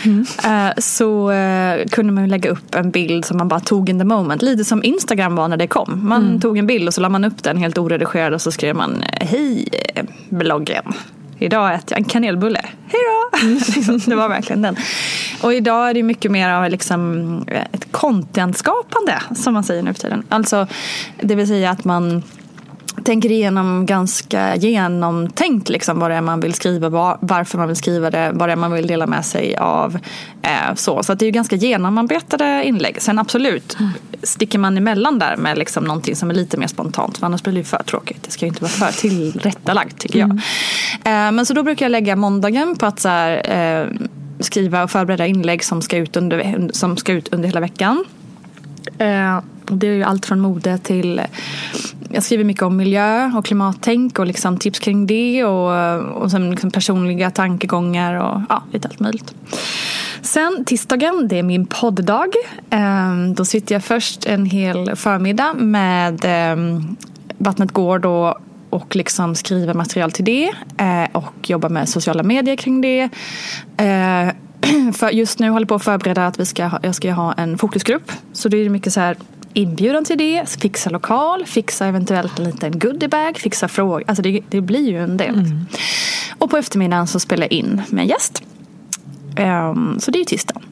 eh, 0.45 0.69
så 0.79 1.31
eh, 1.31 1.87
kunde 1.87 2.13
man 2.13 2.29
lägga 2.29 2.51
upp 2.51 2.75
en 2.75 2.91
bild 2.91 3.25
som 3.25 3.37
man 3.37 3.49
bara 3.49 3.61
tog 3.61 3.89
in 3.89 3.99
the 3.99 4.05
moment. 4.05 4.43
Lite 4.43 4.65
som 4.65 4.85
Instagram 4.85 5.37
var 5.37 5.49
när 5.49 5.57
det 5.57 5.67
kom. 5.67 6.09
Man 6.09 6.41
tog 6.41 6.59
en 6.59 6.67
bild 6.67 6.89
och 6.89 6.95
så 6.95 7.01
la 7.01 7.09
man 7.09 7.25
upp 7.25 7.43
den 7.43 7.57
helt 7.57 7.79
oredigerad 7.79 8.35
och 8.35 8.43
så 8.43 8.53
skrev 8.53 8.77
man 8.77 9.03
Hej 9.13 9.69
eh, 9.95 10.05
bloggen. 10.29 10.85
Idag 11.39 11.75
äter 11.75 11.85
jag 11.91 11.99
en 11.99 12.05
kanelbulle. 12.05 12.61
Hej 12.87 13.01
då! 13.09 13.39
Liksom, 13.75 13.99
det 13.99 14.17
var 14.17 14.29
verkligen 14.29 14.63
den. 14.63 14.77
Och 15.43 15.55
idag 15.55 15.91
är 15.91 15.95
det 15.95 16.03
mycket 16.03 16.31
mer 16.31 16.51
av 16.51 16.71
liksom 16.71 17.23
eh, 17.47 17.63
ett 17.73 17.93
contentskapande 17.93 19.23
som 19.37 19.55
man 19.55 19.65
säger 19.65 19.83
nu 19.83 19.95
för 19.95 20.01
tiden. 20.01 20.23
Alltså, 20.29 20.67
det 21.23 21.35
vill 21.35 21.47
säga 21.47 21.71
att 21.71 21.85
man 21.85 22.23
tänker 23.05 23.31
igenom 23.31 23.87
ganska 23.87 24.57
genomtänkt 24.57 25.69
liksom, 25.69 25.99
vad 25.99 26.11
det 26.11 26.15
är 26.15 26.21
man 26.21 26.41
vill 26.41 26.55
skriva, 26.55 26.89
var, 26.89 27.19
varför 27.21 27.59
man 27.59 27.69
vill 27.69 27.77
skriva 27.77 28.11
det, 28.11 28.31
vad 28.35 28.49
det 28.49 28.53
är 28.53 28.57
man 28.57 28.73
vill 28.73 28.87
dela 28.87 29.07
med 29.07 29.25
sig 29.25 29.57
av. 29.57 29.99
Eh, 30.43 30.75
så 30.75 31.03
så 31.03 31.15
det 31.15 31.27
är 31.27 31.31
ganska 31.31 31.57
genomarbetade 31.57 32.65
inlägg. 32.65 33.03
Sen 33.03 33.19
absolut 33.19 33.77
sticker 34.23 34.59
man 34.59 34.77
emellan 34.77 35.19
där 35.19 35.37
med 35.37 35.59
liksom 35.59 35.85
någonting 35.85 36.17
som 36.17 36.31
är 36.31 36.35
lite 36.35 36.57
mer 36.57 36.67
spontant. 36.67 37.19
För 37.19 37.27
annars 37.27 37.43
blir 37.43 37.53
det 37.53 37.59
ju 37.59 37.65
för 37.65 37.83
tråkigt. 37.83 38.23
Det 38.23 38.31
ska 38.31 38.45
ju 38.45 38.49
inte 38.49 38.63
vara 38.63 38.71
för 38.71 39.01
tillrättalagt 39.01 39.99
tycker 39.99 40.19
jag. 40.19 40.31
Eh, 40.31 41.33
men 41.33 41.47
så 41.47 41.55
då 41.55 41.63
brukar 41.63 41.85
jag 41.85 41.91
lägga 41.91 42.17
måndagen 42.17 42.77
på 42.77 42.87
att 42.87 43.01
så 43.01 43.09
här, 43.09 43.51
eh, 43.51 43.89
skriva 44.41 44.83
och 44.83 44.91
förbereda 44.91 45.27
inlägg 45.27 45.65
som 45.65 45.83
ska 45.83 45.97
ut 45.97 46.17
under, 46.17 46.69
som 46.73 46.97
ska 46.97 47.13
ut 47.13 47.33
under 47.33 47.49
hela 47.49 47.61
veckan. 47.61 48.05
Eh, 48.99 49.41
det 49.71 49.87
är 49.87 49.93
ju 49.93 50.03
allt 50.03 50.27
från 50.27 50.41
mode 50.41 50.79
till 50.79 51.21
jag 52.09 52.23
skriver 52.23 52.45
mycket 52.45 52.63
om 52.63 52.77
miljö 52.77 53.33
och 53.37 53.45
klimattänk 53.45 54.19
och 54.19 54.27
liksom 54.27 54.59
tips 54.59 54.79
kring 54.79 55.07
det 55.07 55.45
och, 55.45 56.23
och 56.23 56.31
sen 56.31 56.51
liksom 56.51 56.71
personliga 56.71 57.31
tankegångar 57.31 58.15
och 58.15 58.43
ja, 58.49 58.63
lite 58.73 58.89
allt 58.89 59.01
möjligt. 59.01 59.35
Sen 60.23 60.65
tisdagen, 60.67 61.29
det 61.29 61.39
är 61.39 61.43
min 61.43 61.67
podddag. 61.67 62.33
Ehm, 62.71 63.35
då 63.35 63.45
sitter 63.45 63.75
jag 63.75 63.85
först 63.85 64.27
en 64.27 64.47
hel 64.47 64.97
förmiddag 64.97 65.55
med 65.55 66.21
ehm, 66.25 66.97
Vattnet 67.39 67.73
går 67.73 67.99
då 67.99 68.39
och 68.71 68.97
liksom 68.97 69.35
skriver 69.35 69.75
material 69.75 70.13
till 70.13 70.25
det 70.25 70.53
eh, 70.79 71.09
och 71.13 71.51
jobbar 71.51 71.69
med 71.69 71.89
sociala 71.89 72.23
medier 72.23 72.57
kring 72.57 72.81
det. 72.81 73.09
Eh, 73.77 74.29
för 74.95 75.11
just 75.11 75.39
nu 75.39 75.49
håller 75.49 75.65
jag 75.65 75.69
på 75.69 75.75
att 75.75 75.85
förbereda 75.85 76.27
att 76.27 76.41
vi 76.41 76.47
ska 76.47 76.71
jag 76.83 76.95
ska 76.95 77.13
ha 77.13 77.33
en 77.33 77.59
fokusgrupp. 77.59 78.13
Så 78.33 78.49
det 78.49 78.57
är 78.57 78.69
mycket 78.71 78.93
så 78.93 79.01
här 79.01 79.17
inbjudan 79.59 80.05
till 80.05 80.19
det, 80.19 80.59
fixa 80.61 80.91
lokal, 80.91 81.47
fixa 81.47 81.87
eventuellt 81.87 82.39
en 82.39 82.45
liten 82.45 82.79
goodiebag, 82.79 83.39
fixa 83.39 83.69
frågor. 83.69 84.05
Alltså 84.07 84.23
det, 84.23 84.41
det 84.49 84.61
blir 84.61 84.91
ju 84.91 85.03
en 85.03 85.17
del. 85.17 85.35
Mm. 85.35 85.67
Och 86.39 86.51
på 86.51 86.57
eftermiddagen 86.57 87.07
så 87.07 87.21
spelar 87.21 87.45
jag 87.45 87.53
in 87.53 87.83
med 87.89 88.03
en 88.03 88.09
gäst. 88.09 88.43
Um, 89.39 90.01
så 90.01 90.11
det 90.11 90.21
är 90.21 90.25
tisdagen. 90.25 90.63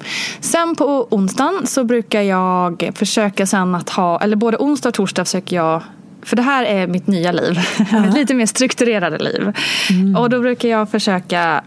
Sen 0.40 0.74
på 0.76 1.08
onsdagen 1.10 1.66
så 1.66 1.84
brukar 1.84 2.22
jag 2.22 2.90
försöka 2.94 3.46
sen 3.46 3.74
att 3.74 3.90
ha, 3.90 4.20
eller 4.20 4.36
både 4.36 4.56
onsdag 4.56 4.88
och 4.88 4.94
torsdag 4.94 5.24
försöker 5.24 5.56
jag 5.56 5.82
för 6.22 6.36
det 6.36 6.42
här 6.42 6.64
är 6.64 6.86
mitt 6.86 7.06
nya 7.06 7.32
liv. 7.32 7.58
Ja. 7.92 8.00
Mitt 8.00 8.14
lite 8.14 8.34
mer 8.34 8.46
strukturerade 8.46 9.18
liv. 9.18 9.52
Mm. 9.90 10.16
Och 10.16 10.30
då 10.30 10.40
brukar 10.40 10.68
jag 10.68 10.90
försöka 10.90 11.64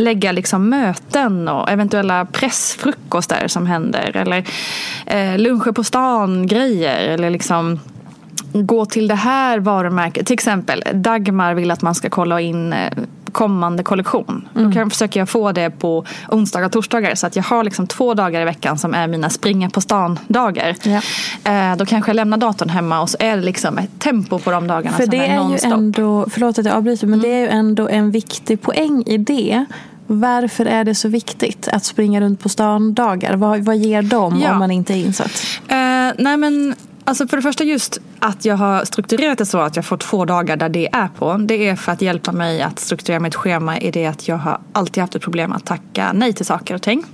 lägga 0.00 0.32
liksom 0.32 0.68
möten 0.68 1.48
och 1.48 1.70
eventuella 1.70 2.24
pressfrukostar 2.24 3.48
som 3.48 3.66
händer. 3.66 4.16
Eller 4.16 4.44
eh, 5.06 5.38
luncher 5.38 5.72
på 5.72 5.84
stan 5.84 6.46
grejer. 6.46 7.08
Eller 7.08 7.30
liksom 7.30 7.80
gå 8.52 8.86
till 8.86 9.08
det 9.08 9.14
här 9.14 9.58
varumärket. 9.58 10.26
Till 10.26 10.34
exempel 10.34 10.82
Dagmar 10.94 11.54
vill 11.54 11.70
att 11.70 11.82
man 11.82 11.94
ska 11.94 12.10
kolla 12.10 12.40
in 12.40 12.72
eh, 12.72 12.92
kommande 13.32 13.82
kollektion. 13.82 14.48
Mm. 14.54 14.66
Då 14.66 14.74
kan, 14.74 14.90
försöker 14.90 15.20
jag 15.20 15.28
få 15.28 15.52
det 15.52 15.70
på 15.70 16.04
onsdagar 16.28 16.66
och 16.66 16.72
torsdagar. 16.72 17.14
Så 17.14 17.26
att 17.26 17.36
jag 17.36 17.42
har 17.42 17.64
liksom 17.64 17.86
två 17.86 18.14
dagar 18.14 18.40
i 18.40 18.44
veckan 18.44 18.78
som 18.78 18.94
är 18.94 19.06
mina 19.06 19.30
springa 19.30 19.70
på 19.70 19.80
stan-dagar. 19.80 20.76
Ja. 20.82 21.00
Eh, 21.52 21.76
då 21.76 21.86
kanske 21.86 22.08
jag 22.08 22.16
lämnar 22.16 22.38
datorn 22.38 22.68
hemma 22.68 23.00
och 23.00 23.10
så 23.10 23.16
är 23.20 23.36
det 23.36 23.42
liksom 23.42 23.78
ett 23.78 23.98
tempo 23.98 24.38
på 24.38 24.50
de 24.50 24.66
dagarna 24.66 24.96
För 24.96 25.04
som 25.04 25.10
det 25.10 25.26
är, 25.26 25.40
är 25.40 25.50
ju 25.50 25.72
ändå, 25.72 26.26
Förlåt 26.30 26.58
att 26.58 26.64
jag 26.66 26.74
avbryter 26.74 27.06
men 27.06 27.18
mm. 27.18 27.30
det 27.30 27.36
är 27.36 27.40
ju 27.40 27.48
ändå 27.48 27.88
en 27.88 28.10
viktig 28.10 28.62
poäng 28.62 29.02
i 29.06 29.18
det. 29.18 29.64
Varför 30.12 30.66
är 30.66 30.84
det 30.84 30.94
så 30.94 31.08
viktigt 31.08 31.68
att 31.68 31.84
springa 31.84 32.20
runt 32.20 32.40
på 32.40 32.48
stan-dagar? 32.48 33.36
Vad, 33.36 33.60
vad 33.60 33.76
ger 33.76 34.02
de 34.02 34.40
ja. 34.40 34.52
om 34.52 34.58
man 34.58 34.70
inte 34.70 34.94
är 34.94 34.96
insatt? 34.96 35.42
Uh, 35.62 36.22
nej 36.24 36.36
men 36.36 36.74
Alltså 37.04 37.28
för 37.28 37.36
det 37.36 37.42
första 37.42 37.64
just 37.64 37.98
att 38.18 38.44
jag 38.44 38.56
har 38.56 38.84
strukturerat 38.84 39.38
det 39.38 39.46
så 39.46 39.58
att 39.58 39.76
jag 39.76 39.84
får 39.84 39.96
två 39.96 40.24
dagar 40.24 40.56
där 40.56 40.68
det 40.68 40.88
är 40.92 41.08
på. 41.08 41.36
Det 41.36 41.68
är 41.68 41.76
för 41.76 41.92
att 41.92 42.02
hjälpa 42.02 42.32
mig 42.32 42.62
att 42.62 42.78
strukturera 42.78 43.20
mitt 43.20 43.34
schema 43.34 43.78
i 43.78 43.90
det 43.90 44.06
att 44.06 44.28
jag 44.28 44.36
har 44.36 44.60
alltid 44.72 45.00
haft 45.00 45.14
ett 45.14 45.22
problem 45.22 45.52
att 45.52 45.66
tacka 45.66 46.12
nej 46.12 46.32
till 46.32 46.46
saker 46.46 46.74
och 46.74 46.82
ting. 46.82 47.04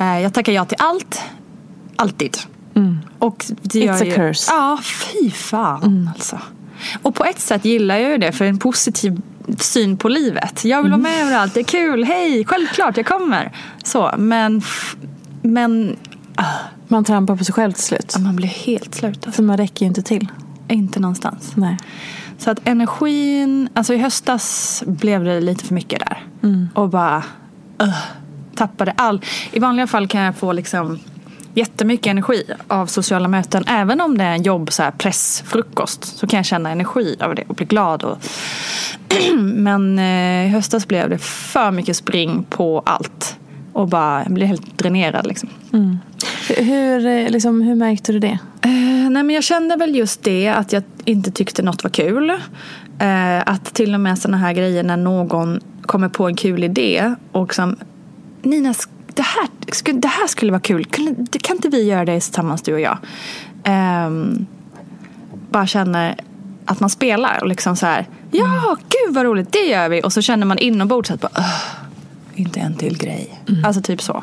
Uh, 0.00 0.20
jag 0.20 0.34
tackar 0.34 0.52
ja 0.52 0.64
till 0.64 0.78
allt, 0.80 1.22
alltid. 1.96 2.36
Mm. 2.74 2.98
Och 3.18 3.44
det 3.62 3.86
It's 3.86 4.02
a 4.02 4.04
ju, 4.04 4.14
curse. 4.14 4.52
Ja, 4.52 4.78
fy 4.82 5.30
fan 5.30 5.82
mm. 5.82 6.10
alltså. 6.14 6.38
Och 7.02 7.14
på 7.14 7.24
ett 7.24 7.40
sätt 7.40 7.64
gillar 7.64 7.96
jag 7.96 8.10
ju 8.10 8.18
det 8.18 8.32
för 8.32 8.44
en 8.44 8.58
positiv 8.58 9.20
syn 9.58 9.96
på 9.96 10.08
livet. 10.08 10.64
Jag 10.64 10.82
vill 10.82 10.92
vara 10.92 11.02
med 11.02 11.14
mm. 11.14 11.26
överallt, 11.26 11.54
det 11.54 11.60
är 11.60 11.64
kul, 11.64 12.04
hej, 12.04 12.44
självklart 12.44 12.96
jag 12.96 13.06
kommer. 13.06 13.52
Så, 13.82 14.14
men, 14.18 14.62
men 15.42 15.96
uh. 16.40 16.44
Man 16.88 17.04
trampar 17.04 17.36
på 17.36 17.44
sig 17.44 17.54
själv 17.54 17.72
till 17.72 17.82
slut. 17.82 18.12
Ja, 18.14 18.20
man 18.20 18.36
blir 18.36 18.48
helt 18.48 18.94
slut. 18.94 19.16
Alltså. 19.16 19.30
För 19.30 19.42
man 19.42 19.56
räcker 19.56 19.84
ju 19.84 19.88
inte 19.88 20.02
till. 20.02 20.28
Inte 20.68 21.00
någonstans. 21.00 21.52
Nej. 21.54 21.78
Så 22.38 22.50
att 22.50 22.60
energin, 22.64 23.68
alltså 23.74 23.94
i 23.94 23.98
höstas 23.98 24.82
blev 24.86 25.24
det 25.24 25.40
lite 25.40 25.64
för 25.64 25.74
mycket 25.74 25.98
där. 26.00 26.24
Mm. 26.42 26.68
Och 26.74 26.88
bara 26.88 27.16
uh, 27.82 27.96
tappade 28.56 28.92
all. 28.96 29.20
I 29.52 29.58
vanliga 29.58 29.86
fall 29.86 30.08
kan 30.08 30.20
jag 30.20 30.36
få 30.36 30.52
liksom 30.52 30.98
jättemycket 31.56 32.06
energi 32.06 32.44
av 32.68 32.86
sociala 32.86 33.28
möten. 33.28 33.64
Även 33.66 34.00
om 34.00 34.18
det 34.18 34.24
är 34.24 34.32
en 34.32 34.42
jobb, 34.42 34.72
så 34.72 34.82
här, 34.82 34.90
pressfrukost, 34.90 36.04
så 36.04 36.26
kan 36.26 36.36
jag 36.36 36.46
känna 36.46 36.70
energi 36.70 37.16
av 37.20 37.34
det 37.34 37.44
och 37.48 37.54
bli 37.54 37.66
glad. 37.66 38.02
Och 38.02 38.18
Men 39.38 39.98
eh, 39.98 40.46
i 40.46 40.48
höstas 40.48 40.88
blev 40.88 41.10
det 41.10 41.18
för 41.18 41.70
mycket 41.70 41.96
spring 41.96 42.46
på 42.50 42.82
allt. 42.86 43.36
Och 43.72 43.88
bara, 43.88 44.24
blev 44.24 44.48
helt 44.48 44.78
dränerad 44.78 45.26
liksom. 45.26 45.48
Mm. 45.72 45.98
Hur, 46.48 47.06
eh, 47.06 47.30
liksom, 47.30 47.60
hur 47.60 47.74
märkte 47.74 48.12
du 48.12 48.18
det? 48.18 48.38
Eh, 48.62 49.10
nej 49.10 49.22
men 49.22 49.30
jag 49.30 49.44
kände 49.44 49.76
väl 49.76 49.96
just 49.96 50.22
det 50.22 50.48
att 50.48 50.72
jag 50.72 50.82
inte 51.04 51.30
tyckte 51.30 51.62
något 51.62 51.84
var 51.84 51.90
kul. 51.90 52.30
Eh, 52.98 53.40
att 53.46 53.64
till 53.64 53.94
och 53.94 54.00
med 54.00 54.18
sådana 54.18 54.36
här 54.36 54.52
grejer 54.52 54.82
när 54.82 54.96
någon 54.96 55.60
kommer 55.82 56.08
på 56.08 56.26
en 56.26 56.36
kul 56.36 56.64
idé 56.64 57.14
och 57.32 57.54
som 57.54 57.76
Nina, 58.42 58.74
det 59.16 59.22
här, 59.22 59.48
det 59.92 60.08
här 60.08 60.26
skulle 60.26 60.52
vara 60.52 60.60
kul. 60.60 60.84
Kan 61.42 61.56
inte 61.56 61.68
vi 61.68 61.82
göra 61.82 62.04
det 62.04 62.20
tillsammans 62.20 62.62
du 62.62 62.74
och 62.74 62.80
jag? 62.80 62.98
Eh, 63.64 64.10
bara 65.50 65.66
känner 65.66 66.16
att 66.64 66.80
man 66.80 66.90
spelar 66.90 67.38
och 67.40 67.48
liksom 67.48 67.76
så 67.76 67.86
här 67.86 68.06
Ja, 68.30 68.76
gud 68.88 69.14
vad 69.14 69.24
roligt, 69.24 69.52
det 69.52 69.66
gör 69.66 69.88
vi. 69.88 70.02
Och 70.02 70.12
så 70.12 70.22
känner 70.22 70.46
man 70.46 70.58
inombords 70.58 71.10
att 71.10 71.20
bara, 71.20 71.44
inte 72.34 72.60
en 72.60 72.74
till 72.74 72.98
grej. 72.98 73.42
Mm. 73.48 73.64
Alltså 73.64 73.82
typ 73.82 74.02
så. 74.02 74.22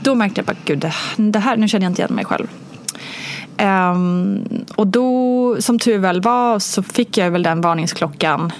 Då 0.00 0.14
märkte 0.14 0.38
jag 0.38 0.46
bara, 0.46 0.56
gud 0.64 0.78
det, 1.16 1.38
här, 1.38 1.56
nu 1.56 1.68
känner 1.68 1.84
jag 1.84 1.90
inte 1.90 2.02
igen 2.02 2.14
mig 2.14 2.24
själv. 2.24 2.48
Um, 3.62 4.64
och 4.74 4.86
då, 4.86 5.56
som 5.60 5.78
tur 5.78 5.98
väl 5.98 6.20
var, 6.20 6.58
så 6.58 6.82
fick 6.82 7.18
jag 7.18 7.30
väl 7.30 7.42
den 7.42 7.60
varningsklockan 7.60 8.52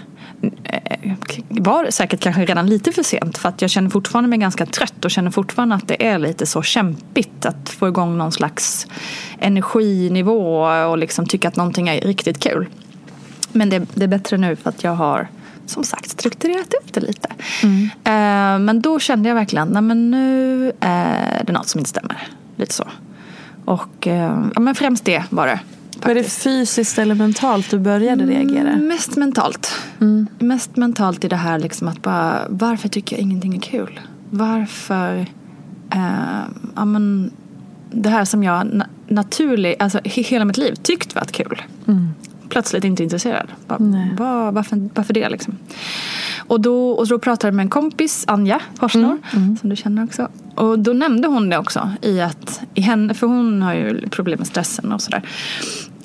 var 1.48 1.90
säkert 1.90 2.20
kanske 2.20 2.44
redan 2.44 2.66
lite 2.66 2.92
för 2.92 3.02
sent 3.02 3.38
för 3.38 3.48
att 3.48 3.62
jag 3.62 3.70
känner 3.70 3.90
fortfarande 3.90 4.30
mig 4.30 4.38
ganska 4.38 4.66
trött 4.66 5.04
och 5.04 5.10
känner 5.10 5.30
fortfarande 5.30 5.74
att 5.74 5.88
det 5.88 6.06
är 6.06 6.18
lite 6.18 6.46
så 6.46 6.62
kämpigt 6.62 7.46
att 7.46 7.68
få 7.68 7.88
igång 7.88 8.18
någon 8.18 8.32
slags 8.32 8.86
energinivå 9.38 10.60
och 10.62 10.98
liksom 10.98 11.26
tycka 11.26 11.48
att 11.48 11.56
någonting 11.56 11.88
är 11.88 12.00
riktigt 12.00 12.40
kul. 12.40 12.66
Men 13.52 13.70
det, 13.70 13.86
det, 13.94 14.04
är 14.04 14.08
bättre 14.08 14.36
nu 14.36 14.56
för 14.56 14.70
att 14.70 14.84
jag 14.84 14.94
har 14.94 15.28
som 15.66 15.84
sagt 15.84 16.10
strukturerat 16.10 16.74
upp 16.74 16.92
det 16.92 17.00
lite. 17.00 17.28
Mm. 17.62 17.82
Uh, 17.82 18.64
men 18.64 18.80
då 18.80 18.98
kände 18.98 19.28
jag 19.28 19.36
verkligen 19.36 19.76
att 19.76 19.96
nu 19.96 20.72
är 20.80 21.44
det 21.44 21.52
något 21.52 21.68
som 21.68 21.78
inte 21.78 21.90
stämmer. 21.90 22.28
Lite 22.56 22.74
så. 22.74 22.88
Och 23.64 24.06
uh, 24.06 24.48
ja, 24.54 24.60
men 24.60 24.74
främst 24.74 25.04
det 25.04 25.24
var 25.30 25.46
det. 25.46 25.60
Var 26.04 26.14
det 26.14 26.24
fysiskt 26.24 26.98
eller 26.98 27.14
mentalt 27.14 27.70
du 27.70 27.78
började 27.78 28.26
reagera? 28.26 28.68
Mm, 28.68 28.86
mest 28.86 29.16
mentalt. 29.16 29.74
Mm. 30.00 30.26
Mest 30.38 30.76
mentalt 30.76 31.24
i 31.24 31.28
det 31.28 31.36
här 31.36 31.58
liksom 31.58 31.88
att 31.88 32.02
bara 32.02 32.40
varför 32.48 32.88
tycker 32.88 33.16
jag 33.16 33.22
ingenting 33.22 33.54
är 33.54 33.60
kul? 33.60 34.00
Varför 34.30 35.18
uh, 35.94 36.44
ja, 36.76 36.84
men, 36.84 37.30
det 37.90 38.08
här 38.08 38.24
som 38.24 38.44
jag 38.44 38.66
na 38.66 38.86
naturligt, 39.08 39.82
alltså 39.82 40.00
hela 40.04 40.44
mitt 40.44 40.56
liv 40.56 40.74
tyckt 40.74 41.14
varit 41.14 41.32
kul. 41.32 41.62
Mm 41.86 42.14
plötsligt 42.54 42.84
inte 42.84 43.02
intresserad. 43.02 43.52
Bara, 43.66 43.78
var, 44.18 44.52
varför, 44.52 44.88
varför 44.94 45.14
det 45.14 45.28
liksom? 45.28 45.58
Och 46.38 46.60
då, 46.60 46.90
och 46.90 47.08
då 47.08 47.18
pratade 47.18 47.48
jag 47.48 47.54
med 47.54 47.62
en 47.62 47.70
kompis, 47.70 48.24
Anja 48.28 48.60
Forsnor, 48.78 49.18
mm. 49.32 49.44
mm. 49.44 49.56
som 49.56 49.70
du 49.70 49.76
känner 49.76 50.04
också. 50.04 50.28
Och 50.54 50.78
då 50.78 50.92
nämnde 50.92 51.28
hon 51.28 51.50
det 51.50 51.58
också 51.58 51.90
i 52.02 52.20
att, 52.20 52.60
i 52.74 52.80
henne, 52.80 53.14
för 53.14 53.26
hon 53.26 53.62
har 53.62 53.74
ju 53.74 54.08
problem 54.08 54.38
med 54.38 54.46
stressen 54.46 54.92
och 54.92 55.02
sådär. 55.02 55.22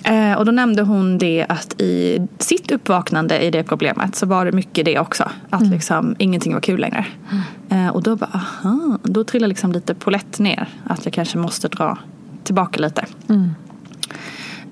Eh, 0.09 0.33
och 0.33 0.45
då 0.45 0.51
nämnde 0.51 0.81
hon 0.81 1.17
det 1.17 1.45
att 1.49 1.81
i 1.81 2.27
sitt 2.39 2.71
uppvaknande 2.71 3.39
i 3.39 3.51
det 3.51 3.63
problemet 3.63 4.15
så 4.15 4.25
var 4.25 4.45
det 4.45 4.51
mycket 4.51 4.85
det 4.85 4.99
också. 4.99 5.29
Att 5.49 5.61
mm. 5.61 5.73
liksom 5.73 6.15
ingenting 6.19 6.53
var 6.53 6.61
kul 6.61 6.79
längre. 6.79 7.05
Mm. 7.31 7.85
Eh, 7.87 7.93
och 7.93 8.03
då 8.03 8.15
bara, 8.15 8.29
aha, 8.33 8.97
då 9.03 9.23
trillade 9.23 9.49
liksom 9.49 9.71
lite 9.71 9.95
polett 9.95 10.39
ner. 10.39 10.67
Att 10.87 11.05
jag 11.05 11.13
kanske 11.13 11.37
måste 11.37 11.67
dra 11.67 11.97
tillbaka 12.43 12.81
lite. 12.81 13.05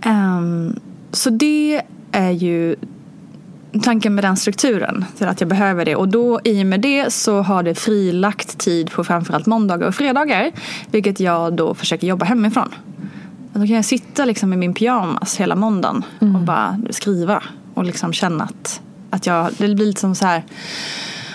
Um, 0.06 0.80
så 1.12 1.30
det 1.30 1.82
är 2.12 2.32
ju 2.32 2.76
tanken 3.82 4.16
med 4.16 4.24
den 4.24 4.38
strukturen. 4.38 5.06
Till 5.18 5.28
att 5.28 5.42
jag 5.42 5.50
behöver 5.50 5.86
det. 5.86 5.96
Och 5.96 6.08
då 6.08 6.40
i 6.44 6.64
och 6.64 6.68
med 6.68 6.82
det 6.82 7.14
så 7.14 7.42
har 7.42 7.64
det 7.64 7.76
frilagt 7.76 8.58
tid 8.58 8.92
på 8.92 9.04
framförallt 9.04 9.46
måndagar 9.46 9.88
och 9.88 9.96
fredagar. 9.96 10.52
Vilket 10.92 11.20
jag 11.20 11.54
då 11.54 11.74
försöker 11.74 12.08
jobba 12.08 12.26
hemifrån. 12.26 12.70
Då 13.54 13.60
kan 13.60 13.76
jag 13.76 13.86
sitta 13.86 14.26
liksom 14.26 14.54
i 14.54 14.58
min 14.58 14.74
pyjamas 14.74 15.40
hela 15.40 15.56
måndagen 15.56 16.04
mm. 16.22 16.36
och 16.36 16.42
bara 16.42 16.80
skriva. 16.90 17.44
Och 17.74 17.86
liksom 17.86 18.14
känna 18.14 18.44
att, 18.44 18.82
att 19.10 19.26
jag, 19.26 19.50
det 19.58 19.58
blir 19.58 19.86
lite 19.86 20.02
som 20.02 20.16
så 20.16 20.26
här 20.26 20.44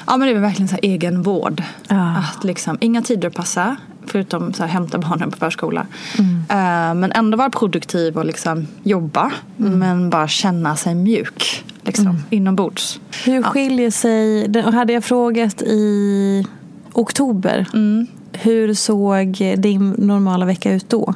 Ja 0.07 0.17
men 0.17 0.29
det 0.29 0.35
är 0.35 0.41
verkligen 0.41 0.69
så 0.69 0.75
här 0.75 0.85
egenvård. 0.85 1.63
Ah. 1.89 2.17
Att 2.19 2.45
liksom, 2.45 2.79
inga 2.81 3.03
tider 3.03 3.29
att 3.29 3.35
passa. 3.35 3.77
Förutom 4.07 4.53
så 4.53 4.63
här, 4.63 4.71
hämta 4.71 4.99
barnen 4.99 5.31
på 5.31 5.37
förskola. 5.37 5.87
Mm. 6.19 6.37
Uh, 6.37 7.01
men 7.01 7.13
ändå 7.13 7.37
vara 7.37 7.51
produktiv 7.51 8.19
och 8.19 8.25
liksom 8.25 8.67
jobba. 8.83 9.33
Mm. 9.59 9.79
Men 9.79 10.11
bara 10.11 10.29
känna 10.29 10.77
sig 10.77 10.95
mjuk. 10.95 11.65
Liksom, 11.83 12.07
mm. 12.07 12.23
Inombords. 12.31 13.01
Hur 13.25 13.43
skiljer 13.43 13.91
sig, 13.91 14.45
och 14.67 14.73
hade 14.73 14.93
jag 14.93 15.05
frågat 15.05 15.63
i 15.63 16.47
oktober. 16.93 17.67
Mm. 17.75 18.07
Hur 18.33 18.75
såg 18.75 19.57
din 19.59 19.91
normala 19.91 20.47
vecka 20.47 20.73
ut 20.73 20.91
då? 20.91 21.15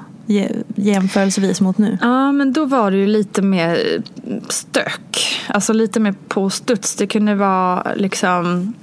Jämförelsevis 0.77 1.61
mot 1.61 1.79
nu. 1.79 1.99
Ja, 2.01 2.33
men 2.33 2.53
då 2.53 2.65
var 2.65 2.91
det 2.91 2.97
ju 2.97 3.07
lite 3.07 3.43
mer 3.43 4.03
stök. 4.49 5.41
Alltså 5.49 5.73
lite 5.73 6.01
mer 6.01 6.15
på 6.29 6.51
studs. 6.51 6.97
Det 6.97 7.07
kunde 7.07 7.35
vara 7.35 7.95
liksom 7.95 8.75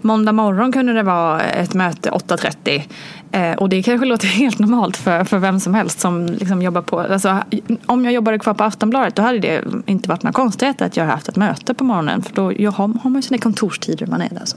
Måndag 0.00 0.32
morgon 0.32 0.72
kunde 0.72 0.92
det 0.92 1.02
vara 1.02 1.40
ett 1.40 1.74
möte 1.74 2.10
8.30. 2.10 2.82
Eh, 3.32 3.52
och 3.52 3.68
det 3.68 3.82
kanske 3.82 4.06
låter 4.06 4.26
helt 4.38 4.58
normalt 4.58 4.96
för, 4.96 5.24
för 5.24 5.38
vem 5.38 5.60
som 5.60 5.74
helst 5.74 6.00
som 6.00 6.26
liksom 6.26 6.62
jobbar 6.62 6.82
på. 6.82 7.00
Alltså, 7.00 7.38
om 7.86 8.04
jag 8.04 8.14
jobbade 8.14 8.38
kvar 8.38 8.54
på 8.54 8.64
Aftonbladet 8.64 9.14
då 9.14 9.22
hade 9.22 9.38
det 9.38 9.64
inte 9.86 10.08
varit 10.08 10.22
några 10.22 10.32
konstigheter 10.32 10.86
att 10.86 10.96
jag 10.96 11.04
haft 11.04 11.28
ett 11.28 11.36
möte 11.36 11.74
på 11.74 11.84
morgonen. 11.84 12.22
För 12.22 12.34
då 12.34 12.52
jag 12.58 12.70
har, 12.70 12.88
har 12.88 13.10
man 13.10 13.14
ju 13.14 13.22
sina 13.22 13.38
kontorstider 13.38 14.06
man 14.06 14.20
är 14.20 14.28
där. 14.30 14.44
Så. 14.44 14.56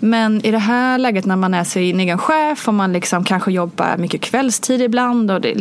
Men 0.00 0.46
i 0.46 0.50
det 0.50 0.58
här 0.58 0.98
läget 0.98 1.26
när 1.26 1.36
man 1.36 1.54
är 1.54 1.64
sin 1.64 2.00
egen 2.00 2.18
chef 2.18 2.68
och 2.68 2.74
man 2.74 2.92
liksom 2.92 3.24
kanske 3.24 3.52
jobbar 3.52 3.96
mycket 3.98 4.20
kvällstid 4.20 4.82
ibland. 4.82 5.30
Och 5.30 5.40
det, 5.40 5.54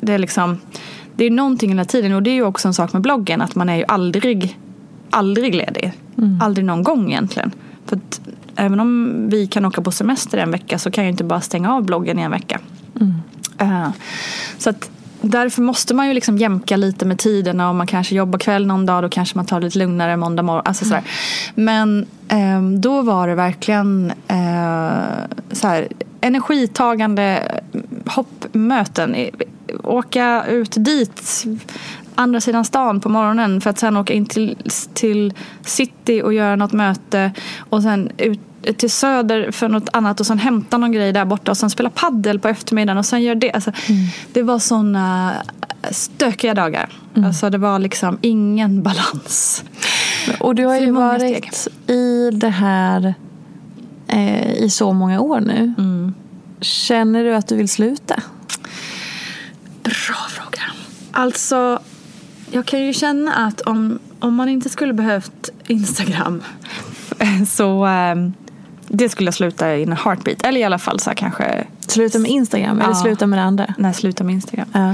det 0.00 0.12
är 0.12 0.18
liksom 0.18 0.60
det 1.16 1.24
är 1.24 1.30
någonting 1.30 1.70
hela 1.70 1.84
tiden 1.84 2.12
och 2.12 2.22
det 2.22 2.30
är 2.30 2.34
ju 2.34 2.44
också 2.44 2.68
en 2.68 2.74
sak 2.74 2.92
med 2.92 3.02
bloggen 3.02 3.42
att 3.42 3.54
man 3.54 3.68
är 3.68 3.76
ju 3.76 3.84
aldrig, 3.88 4.58
aldrig 5.10 5.54
ledig. 5.54 5.92
Aldrig 6.40 6.64
någon 6.66 6.82
gång 6.82 7.08
egentligen. 7.08 7.50
För 7.86 7.96
att 7.96 8.20
även 8.56 8.80
om 8.80 9.22
vi 9.30 9.46
kan 9.46 9.64
åka 9.64 9.82
på 9.82 9.90
semester 9.90 10.38
en 10.38 10.50
vecka 10.50 10.78
så 10.78 10.90
kan 10.90 11.04
jag 11.04 11.12
inte 11.12 11.24
bara 11.24 11.40
stänga 11.40 11.74
av 11.74 11.84
bloggen 11.84 12.18
i 12.18 12.22
en 12.22 12.30
vecka. 12.30 12.60
Eh, 13.58 13.88
så 14.58 14.70
att 14.70 14.90
därför 15.20 15.62
måste 15.62 15.94
man 15.94 16.08
ju 16.08 16.14
liksom 16.14 16.38
jämka 16.38 16.76
lite 16.76 17.04
med 17.04 17.18
tiderna. 17.18 17.70
Om 17.70 17.76
man 17.76 17.86
kanske 17.86 18.14
jobbar 18.14 18.38
kväll 18.38 18.66
någon 18.66 18.86
dag 18.86 19.02
då 19.02 19.08
kanske 19.08 19.38
man 19.38 19.46
tar 19.46 19.60
det 19.60 19.66
lite 19.66 19.78
lugnare 19.78 20.16
måndag 20.16 20.42
morgon. 20.42 20.62
Alltså 20.64 20.84
sådär. 20.84 21.02
Men 21.54 22.06
ehm, 22.28 22.80
då 22.80 23.02
var 23.02 23.28
det 23.28 23.34
verkligen 23.34 24.12
eh, 24.28 25.24
så 25.52 25.66
här, 25.66 25.88
energitagande 26.20 27.52
hoppmöten. 28.06 29.16
Åka 29.82 30.44
ut 30.48 30.74
dit 30.76 31.44
andra 32.14 32.40
sidan 32.40 32.64
stan 32.64 33.00
på 33.00 33.08
morgonen 33.08 33.60
för 33.60 33.70
att 33.70 33.78
sen 33.78 33.96
åka 33.96 34.12
in 34.12 34.26
till, 34.26 34.56
till 34.94 35.34
city 35.62 36.22
och 36.22 36.34
göra 36.34 36.56
något 36.56 36.72
möte 36.72 37.32
och 37.58 37.82
sen 37.82 38.10
ut 38.18 38.40
till 38.76 38.90
söder 38.90 39.50
för 39.50 39.68
något 39.68 39.88
annat 39.92 40.20
och 40.20 40.26
sen 40.26 40.38
hämta 40.38 40.78
någon 40.78 40.92
grej 40.92 41.12
där 41.12 41.24
borta 41.24 41.50
och 41.50 41.56
sen 41.56 41.70
spela 41.70 41.90
paddel 41.90 42.38
på 42.38 42.48
eftermiddagen 42.48 42.98
och 42.98 43.06
sen 43.06 43.22
göra 43.22 43.34
det. 43.34 43.52
Alltså, 43.52 43.72
Det 44.32 44.42
var 44.42 44.58
såna 44.58 45.32
stökiga 45.90 46.54
dagar. 46.54 46.92
Alltså 47.14 47.50
det 47.50 47.58
var 47.58 47.78
liksom 47.78 48.18
ingen 48.20 48.82
balans. 48.82 49.64
Och 50.40 50.54
du 50.54 50.66
har 50.66 50.80
ju 50.80 50.90
varit 50.90 51.68
i 51.86 52.30
det 52.30 52.48
här 52.48 53.14
eh, 54.08 54.52
i 54.52 54.70
så 54.70 54.92
många 54.92 55.20
år 55.20 55.40
nu. 55.40 55.74
Mm. 55.78 56.14
Känner 56.60 57.24
du 57.24 57.34
att 57.34 57.48
du 57.48 57.56
vill 57.56 57.68
sluta? 57.68 58.22
Bra 59.82 60.16
fråga. 60.28 60.62
Alltså, 61.12 61.78
jag 62.52 62.66
kan 62.66 62.80
ju 62.80 62.92
känna 62.92 63.34
att 63.34 63.60
om, 63.60 63.98
om 64.18 64.34
man 64.34 64.48
inte 64.48 64.68
skulle 64.68 64.92
behövt 64.92 65.50
Instagram 65.66 66.42
så 67.48 67.86
eh, 67.86 68.14
det 68.88 69.08
skulle 69.08 69.26
jag 69.26 69.34
sluta 69.34 69.76
in 69.76 69.92
a 69.92 69.96
heartbeat. 70.04 70.42
Eller 70.46 70.60
i 70.60 70.64
alla 70.64 70.78
fall 70.78 71.00
så 71.00 71.10
här 71.10 71.14
kanske 71.14 71.64
Sluta 71.86 72.18
med 72.18 72.30
Instagram 72.30 72.80
eller 72.80 72.90
Ja. 72.90 72.94
sluta 72.94 73.26
med 73.26 73.38
det 73.38 73.42
andra? 73.42 73.74
när 73.78 73.88
jag 73.88 73.96
slutar 73.96 74.24
med 74.24 74.32
Instagram. 74.34 74.68
Ja. 74.72 74.90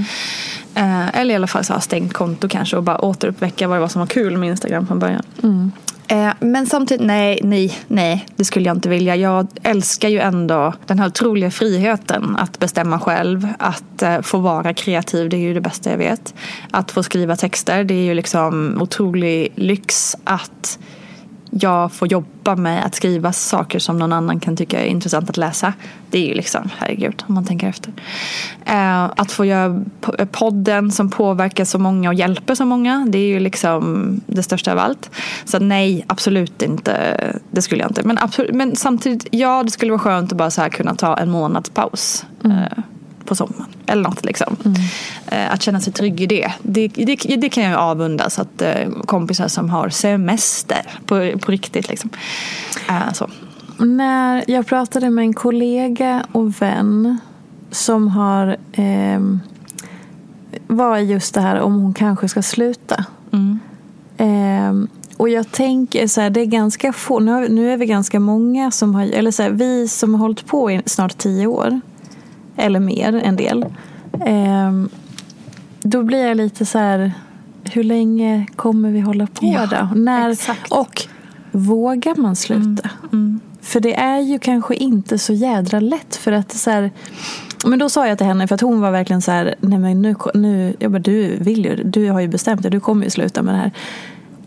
Eh, 0.74 1.18
eller 1.20 1.32
i 1.32 1.36
alla 1.36 1.46
fall 1.46 1.64
så 1.64 1.72
ha 1.72 1.80
stängt 1.80 2.12
konto 2.12 2.48
kanske 2.48 2.76
och 2.76 2.82
bara 2.82 2.98
återuppväcka 3.04 3.68
vad 3.68 3.76
det 3.76 3.80
var 3.80 3.88
som 3.88 4.00
var 4.00 4.06
kul 4.06 4.36
med 4.36 4.48
Instagram 4.48 4.86
från 4.86 4.98
början. 4.98 5.22
Eh, 6.08 6.30
men 6.40 6.66
samtidigt, 6.66 7.06
nej, 7.06 7.40
nej, 7.42 7.78
nej, 7.86 8.26
det 8.36 8.44
skulle 8.44 8.66
jag 8.66 8.76
inte 8.76 8.88
vilja. 8.88 9.16
Jag 9.16 9.46
älskar 9.62 10.08
ju 10.08 10.18
ändå 10.18 10.74
den 10.86 10.98
här 10.98 11.06
otroliga 11.06 11.50
friheten 11.50 12.36
att 12.36 12.58
bestämma 12.58 13.00
själv, 13.00 13.48
att 13.58 14.02
eh, 14.02 14.20
få 14.20 14.38
vara 14.38 14.74
kreativ, 14.74 15.28
det 15.28 15.36
är 15.36 15.40
ju 15.40 15.54
det 15.54 15.60
bästa 15.60 15.90
jag 15.90 15.98
vet. 15.98 16.34
Att 16.70 16.90
få 16.90 17.02
skriva 17.02 17.36
texter, 17.36 17.84
det 17.84 17.94
är 17.94 18.04
ju 18.04 18.14
liksom 18.14 18.78
otrolig 18.80 19.52
lyx 19.54 20.16
att 20.24 20.78
jag 21.50 21.92
får 21.92 22.08
jobba 22.08 22.56
med 22.56 22.84
att 22.84 22.94
skriva 22.94 23.32
saker 23.32 23.78
som 23.78 23.98
någon 23.98 24.12
annan 24.12 24.40
kan 24.40 24.56
tycka 24.56 24.80
är 24.80 24.86
intressant 24.86 25.30
att 25.30 25.36
läsa. 25.36 25.72
Det 26.10 26.18
är 26.18 26.28
ju 26.28 26.34
liksom, 26.34 26.70
herregud, 26.78 27.24
om 27.26 27.34
man 27.34 27.44
tänker 27.44 27.68
efter. 27.68 27.92
Eh, 28.64 29.04
att 29.04 29.32
få 29.32 29.44
göra 29.44 29.84
po- 30.00 30.26
podden 30.26 30.90
som 30.90 31.10
påverkar 31.10 31.64
så 31.64 31.78
många 31.78 32.08
och 32.08 32.14
hjälper 32.14 32.54
så 32.54 32.64
många. 32.64 33.06
Det 33.08 33.18
är 33.18 33.28
ju 33.28 33.40
liksom 33.40 34.10
det 34.26 34.42
största 34.42 34.72
av 34.72 34.78
allt. 34.78 35.10
Så 35.44 35.58
nej, 35.58 36.04
absolut 36.06 36.62
inte. 36.62 37.16
Det 37.50 37.62
skulle 37.62 37.82
jag 37.82 37.90
inte. 37.90 38.02
Men, 38.04 38.18
absolut, 38.18 38.54
men 38.54 38.76
samtidigt, 38.76 39.26
ja, 39.30 39.62
det 39.62 39.70
skulle 39.70 39.92
vara 39.92 40.00
skönt 40.00 40.32
att 40.32 40.38
bara 40.38 40.50
så 40.50 40.60
här 40.60 40.68
kunna 40.68 40.94
ta 40.94 41.16
en 41.16 41.30
månads 41.30 41.70
paus. 41.70 42.26
Eh, 42.44 42.82
på 43.28 43.34
sommaren. 43.34 43.66
Eller 43.86 44.02
något 44.02 44.24
liksom. 44.24 44.56
Eh, 45.26 45.52
att 45.52 45.62
känna 45.62 45.80
sig 45.80 45.92
trygg 45.92 46.20
i 46.20 46.26
det. 46.26 46.52
Det, 46.62 46.88
det, 46.88 47.16
det 47.16 47.48
kan 47.48 47.64
jag 47.64 47.80
avundas. 47.80 48.38
Att 48.38 48.62
eh, 48.62 48.90
kompisar 49.06 49.48
som 49.48 49.70
har 49.70 49.88
semester 49.88 50.82
på, 51.06 51.38
på 51.38 51.52
riktigt 51.52 51.88
liksom. 51.88 52.10
Eh, 52.88 53.12
så. 53.12 53.30
När 53.78 54.44
jag 54.46 54.66
pratade 54.66 55.10
med 55.10 55.22
en 55.22 55.34
kollega 55.34 56.26
och 56.32 56.62
vän 56.62 57.18
som 57.70 58.08
har 58.08 58.56
ehm, 58.72 59.40
var 60.66 60.98
just 60.98 61.34
det 61.34 61.40
här 61.40 61.60
om 61.60 61.80
hon 61.80 61.94
kanske 61.94 62.28
ska 62.28 62.42
sluta. 62.42 63.04
Ehm, 64.16 64.88
och 65.16 65.28
jag 65.28 65.52
tänker 65.52 66.06
så 66.06 66.20
här, 66.20 66.30
det 66.30 66.40
är 66.40 66.46
ganska 66.46 66.92
få, 66.92 67.18
nu, 67.18 67.48
nu 67.48 67.72
är 67.72 67.76
vi 67.76 67.86
ganska 67.86 68.20
många 68.20 68.70
som 68.70 68.94
har, 68.94 69.02
eller 69.02 69.30
så 69.30 69.42
här, 69.42 69.50
vi 69.50 69.88
som 69.88 70.14
har 70.14 70.20
hållit 70.20 70.46
på 70.46 70.70
i 70.70 70.82
snart 70.86 71.18
tio 71.18 71.46
år. 71.46 71.80
Eller 72.58 72.80
mer, 72.80 73.20
en 73.24 73.36
del. 73.36 73.66
Ehm, 74.26 74.88
då 75.82 76.02
blir 76.02 76.26
jag 76.26 76.36
lite 76.36 76.66
så 76.66 76.78
här, 76.78 77.12
hur 77.72 77.84
länge 77.84 78.46
kommer 78.56 78.90
vi 78.90 79.00
hålla 79.00 79.26
på 79.26 79.46
Ja, 79.46 79.66
då? 79.66 80.00
När, 80.00 80.30
exakt. 80.30 80.72
och 80.72 81.02
vågar 81.52 82.14
man 82.16 82.36
sluta? 82.36 82.90
För 83.60 83.80
det 83.80 83.94
är 83.94 84.18
ju 84.20 84.38
kanske 84.38 84.74
inte 84.74 85.18
så 85.18 85.32
jädra 85.32 85.80
lätt 85.80 86.16
för 86.16 86.32
att 86.32 86.52
så 86.52 86.70
här, 86.70 86.90
men 87.66 87.78
då 87.78 87.88
sa 87.88 88.08
jag 88.08 88.18
till 88.18 88.26
henne, 88.26 88.48
för 88.48 88.54
att 88.54 88.60
hon 88.60 88.80
var 88.80 88.90
verkligen 88.90 89.22
så 89.22 89.30
här, 89.30 89.54
nej 89.60 89.78
men 89.78 90.02
nu, 90.02 90.14
nu 90.34 90.74
jag 90.78 90.90
bara, 90.90 90.98
du 90.98 91.36
vill 91.36 91.64
ju, 91.64 91.82
du 91.84 92.10
har 92.10 92.20
ju 92.20 92.28
bestämt 92.28 92.62
dig, 92.62 92.70
du 92.70 92.80
kommer 92.80 93.04
ju 93.04 93.10
sluta 93.10 93.42
med 93.42 93.54
det 93.54 93.58
här. 93.58 93.72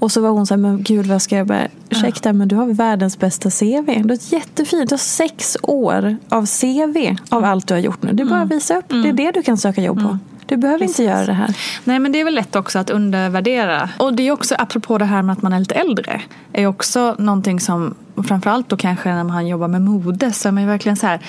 Och 0.01 0.11
så 0.11 0.21
var 0.21 0.29
hon 0.29 0.47
så 0.47 0.53
här, 0.53 0.59
men 0.59 0.83
gud 0.83 1.05
vad 1.05 1.21
ska 1.21 1.37
jag 1.37 1.47
bara, 1.47 1.67
ursäkta 1.89 2.33
men 2.33 2.47
du 2.47 2.55
har 2.55 2.65
världens 2.65 3.19
bästa 3.19 3.49
CV. 3.49 4.01
Du 4.03 4.09
har 4.09 4.33
jättefint, 4.33 4.89
du 4.89 4.93
har 4.93 4.97
sex 4.97 5.57
år 5.61 6.17
av 6.29 6.45
CV 6.45 7.15
av 7.29 7.43
allt 7.43 7.67
du 7.67 7.73
har 7.73 7.81
gjort 7.81 8.03
nu. 8.03 8.13
Det 8.13 8.23
är 8.23 8.27
bara 8.27 8.41
att 8.41 8.51
visa 8.51 8.77
upp, 8.77 8.89
det 8.89 9.09
är 9.09 9.13
det 9.13 9.31
du 9.31 9.43
kan 9.43 9.57
söka 9.57 9.81
jobb 9.81 10.01
på. 10.01 10.17
Du 10.45 10.57
behöver 10.57 10.83
inte 10.85 11.03
göra 11.03 11.25
det 11.25 11.33
här. 11.33 11.55
Nej 11.83 11.99
men 11.99 12.11
det 12.11 12.19
är 12.19 12.25
väl 12.25 12.35
lätt 12.35 12.55
också 12.55 12.79
att 12.79 12.89
undervärdera. 12.89 13.89
Och 13.97 14.13
det 14.13 14.27
är 14.27 14.31
också 14.31 14.55
apropå 14.57 14.97
det 14.97 15.05
här 15.05 15.21
med 15.21 15.33
att 15.33 15.41
man 15.41 15.53
är 15.53 15.59
lite 15.59 15.75
äldre. 15.75 16.21
är 16.53 16.67
också 16.67 17.15
någonting 17.19 17.59
som, 17.59 17.95
framförallt 18.27 18.69
då 18.69 18.77
kanske 18.77 19.09
när 19.09 19.23
man 19.23 19.47
jobbar 19.47 19.67
med 19.67 19.81
mode, 19.81 20.31
så 20.31 20.49
är 20.49 20.65
verkligen 20.65 20.95
så 20.95 21.07
här 21.07 21.19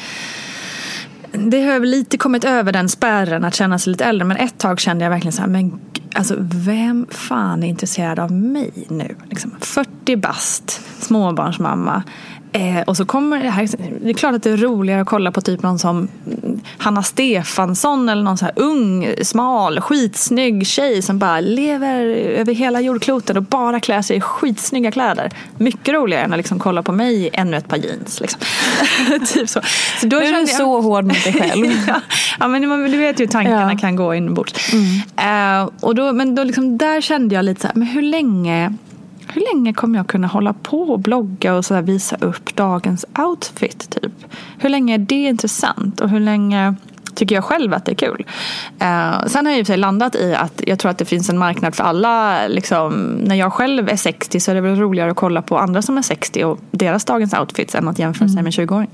det 1.33 1.63
har 1.63 1.81
väl 1.81 1.91
lite 1.91 2.19
kommit 2.19 2.45
över 2.45 2.73
den 2.73 2.89
spärren 2.89 3.45
att 3.45 3.55
känna 3.55 3.79
sig 3.79 3.91
lite 3.91 4.05
äldre. 4.05 4.25
Men 4.27 4.37
ett 4.37 4.59
tag 4.59 4.81
kände 4.81 5.05
jag 5.05 5.11
verkligen 5.11 5.33
så 5.33 5.41
här, 5.41 5.49
men 5.49 5.81
alltså 6.15 6.37
vem 6.39 7.07
fan 7.11 7.63
är 7.63 7.69
intresserad 7.69 8.19
av 8.19 8.33
mig 8.33 8.71
nu? 8.89 9.17
Liksom 9.31 9.51
40 9.61 10.17
bast, 10.17 10.81
småbarnsmamma. 11.03 12.03
Eh, 12.55 12.81
och 12.87 12.97
så 12.97 13.05
kommer 13.05 13.43
det 13.43 13.51
här, 13.51 13.69
det 14.05 14.09
är 14.11 14.15
klart 14.15 14.35
att 14.35 14.43
det 14.43 14.51
är 14.51 14.57
roligare 14.57 15.01
att 15.01 15.07
kolla 15.07 15.33
på 15.33 15.41
typ 15.41 15.63
någon 15.63 15.79
som 15.79 16.09
Hanna 16.79 17.03
Stefansson 17.03 18.09
eller 18.09 18.23
någon 18.23 18.39
så 18.39 18.45
här 18.45 18.53
ung, 18.57 19.09
smal, 19.23 19.81
skitsnygg 19.81 20.67
tjej 20.67 21.03
som 21.03 21.19
bara 21.19 21.41
lever 21.41 22.05
över 22.15 22.55
hela 22.55 22.81
jordklotet 22.81 23.37
och 23.37 23.43
bara 23.43 23.81
klär 23.81 24.03
sig 24.03 24.17
i 24.17 24.21
skitsnygga 24.21 24.91
kläder. 24.93 25.31
Mycket 25.59 25.95
roligare 25.95 26.23
än 26.25 26.33
att 26.33 26.37
liksom 26.39 26.59
kolla 26.59 26.83
på 26.83 26.93
mig 26.93 27.15
i 27.27 27.31
ännu 27.33 27.57
ett 27.57 27.69
par 27.69 27.77
jeans. 27.77 28.21
Liksom. 28.21 28.41
typ 29.35 29.49
så. 29.49 29.61
så 30.01 30.07
då 30.07 30.17
är 30.17 30.33
du 30.33 30.39
jag- 30.39 30.49
så 30.49 30.81
hård 30.81 31.05
mot 31.05 31.25
dig 31.25 31.33
själv. 31.33 31.67
ja, 31.89 32.01
ja, 32.41 32.49
men 32.49 32.63
du 32.91 32.97
vet 32.99 33.21
ju 33.21 33.25
hur 33.25 33.31
tankarna 33.33 33.73
Ja. 33.73 33.79
kan 33.79 33.97
gå 33.97 34.15
inombords. 34.15 34.73
Eh, 35.17 35.69
och 35.81 35.95
då, 35.95 36.13
men 36.13 36.35
då 36.35 36.45
liksom, 36.45 36.79
där 36.79 37.01
kände 37.01 37.35
jag 37.35 37.45
lite 37.45 37.61
så 37.61 37.67
här, 37.67 37.75
men 37.75 37.89
hur 37.89 38.03
länge, 38.03 38.75
hur 39.35 39.55
länge 39.55 39.73
kommer 39.73 39.99
jag 39.99 40.07
kunna 40.07 40.27
hålla 40.27 40.53
på 40.53 40.83
och 40.83 41.01
blogga 41.01 41.55
och 41.55 41.65
så 41.65 41.75
här 41.75 41.83
visa 41.83 42.17
upp 42.17 42.57
dagens 42.57 43.05
outfit? 43.19 43.91
Typ? 43.91 44.13
Hur 44.59 44.69
länge 44.69 44.95
är 44.95 44.99
det 44.99 45.15
intressant? 45.15 46.01
Och 46.01 46.09
hur 46.09 46.21
länge 46.21 46.75
tycker 47.15 47.35
jag 47.35 47.45
själv 47.45 47.75
att 47.75 47.85
det 47.85 47.93
är 47.93 47.97
kul? 47.97 48.27
Eh, 48.79 49.27
sen 49.27 49.47
har 49.47 49.53
jag 49.53 49.67
sig 49.67 49.77
landat 49.77 50.15
i 50.15 50.35
att 50.35 50.63
jag 50.67 50.79
tror 50.79 50.91
att 50.91 50.99
det 50.99 51.05
finns 51.05 51.31
en 51.31 51.39
marknad 51.39 51.75
för 51.75 51.85
alla. 51.85 52.47
Liksom, 52.49 52.93
när 53.25 53.37
jag 53.37 53.53
själv 53.53 53.89
är 53.89 53.97
60 53.97 54.41
så 54.41 54.51
är 54.51 54.55
det 54.55 54.61
väl 54.61 54.77
roligare 54.77 55.11
att 55.11 55.17
kolla 55.17 55.43
på 55.43 55.59
andra 55.59 55.83
som 55.83 55.99
är 55.99 56.03
60 56.03 56.45
och 56.45 56.61
deras 56.71 57.05
dagens 57.05 57.35
outfits 57.35 57.75
än 57.75 57.89
att 57.89 57.99
jämföra 57.99 58.29
sig 58.29 58.43
med 58.43 58.53
20-åring. 58.53 58.91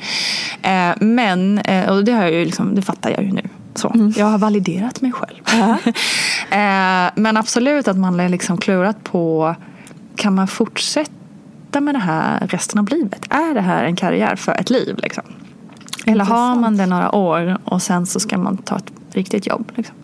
Eh, 0.63 0.97
men, 1.01 1.59
eh, 1.59 1.91
och 1.91 2.05
det, 2.05 2.13
har 2.13 2.23
jag 2.23 2.33
ju 2.33 2.45
liksom, 2.45 2.75
det 2.75 2.83
fattar 2.83 3.11
jag 3.11 3.23
ju 3.23 3.33
nu. 3.33 3.43
Så. 3.75 4.13
Jag 4.17 4.27
har 4.27 4.39
validerat 4.39 5.01
mig 5.01 5.13
själv. 5.13 5.41
eh, 6.51 7.11
men 7.15 7.37
absolut 7.37 7.89
att 7.89 7.97
man 7.97 8.21
har 8.21 8.29
liksom 8.29 8.59
klurat 8.59 9.05
på 9.05 9.55
kan 10.19 10.35
man 10.35 10.49
fortsätta 10.49 11.81
med 11.81 11.95
det 11.95 11.99
här 11.99 12.47
resten 12.47 12.79
av 12.79 12.89
livet? 12.89 13.27
Är 13.31 13.55
det 13.55 13.61
här 13.61 13.85
en 13.85 13.97
karriär 13.97 14.37
för 14.37 14.53
ett 14.53 14.71
liv? 14.71 14.97
Liksom? 15.03 15.25
Eller 16.07 16.25
har 16.25 16.57
man 16.57 16.77
det 16.77 16.87
några 16.87 17.15
år 17.15 17.59
och 17.65 17.83
sen 17.83 18.07
så 18.07 18.21
ska 18.21 18.39
man 18.39 18.57
ta 18.57 18.77
ett 18.77 18.93
riktigt 19.13 19.47
jobb? 19.47 19.73
Liksom? 19.75 19.97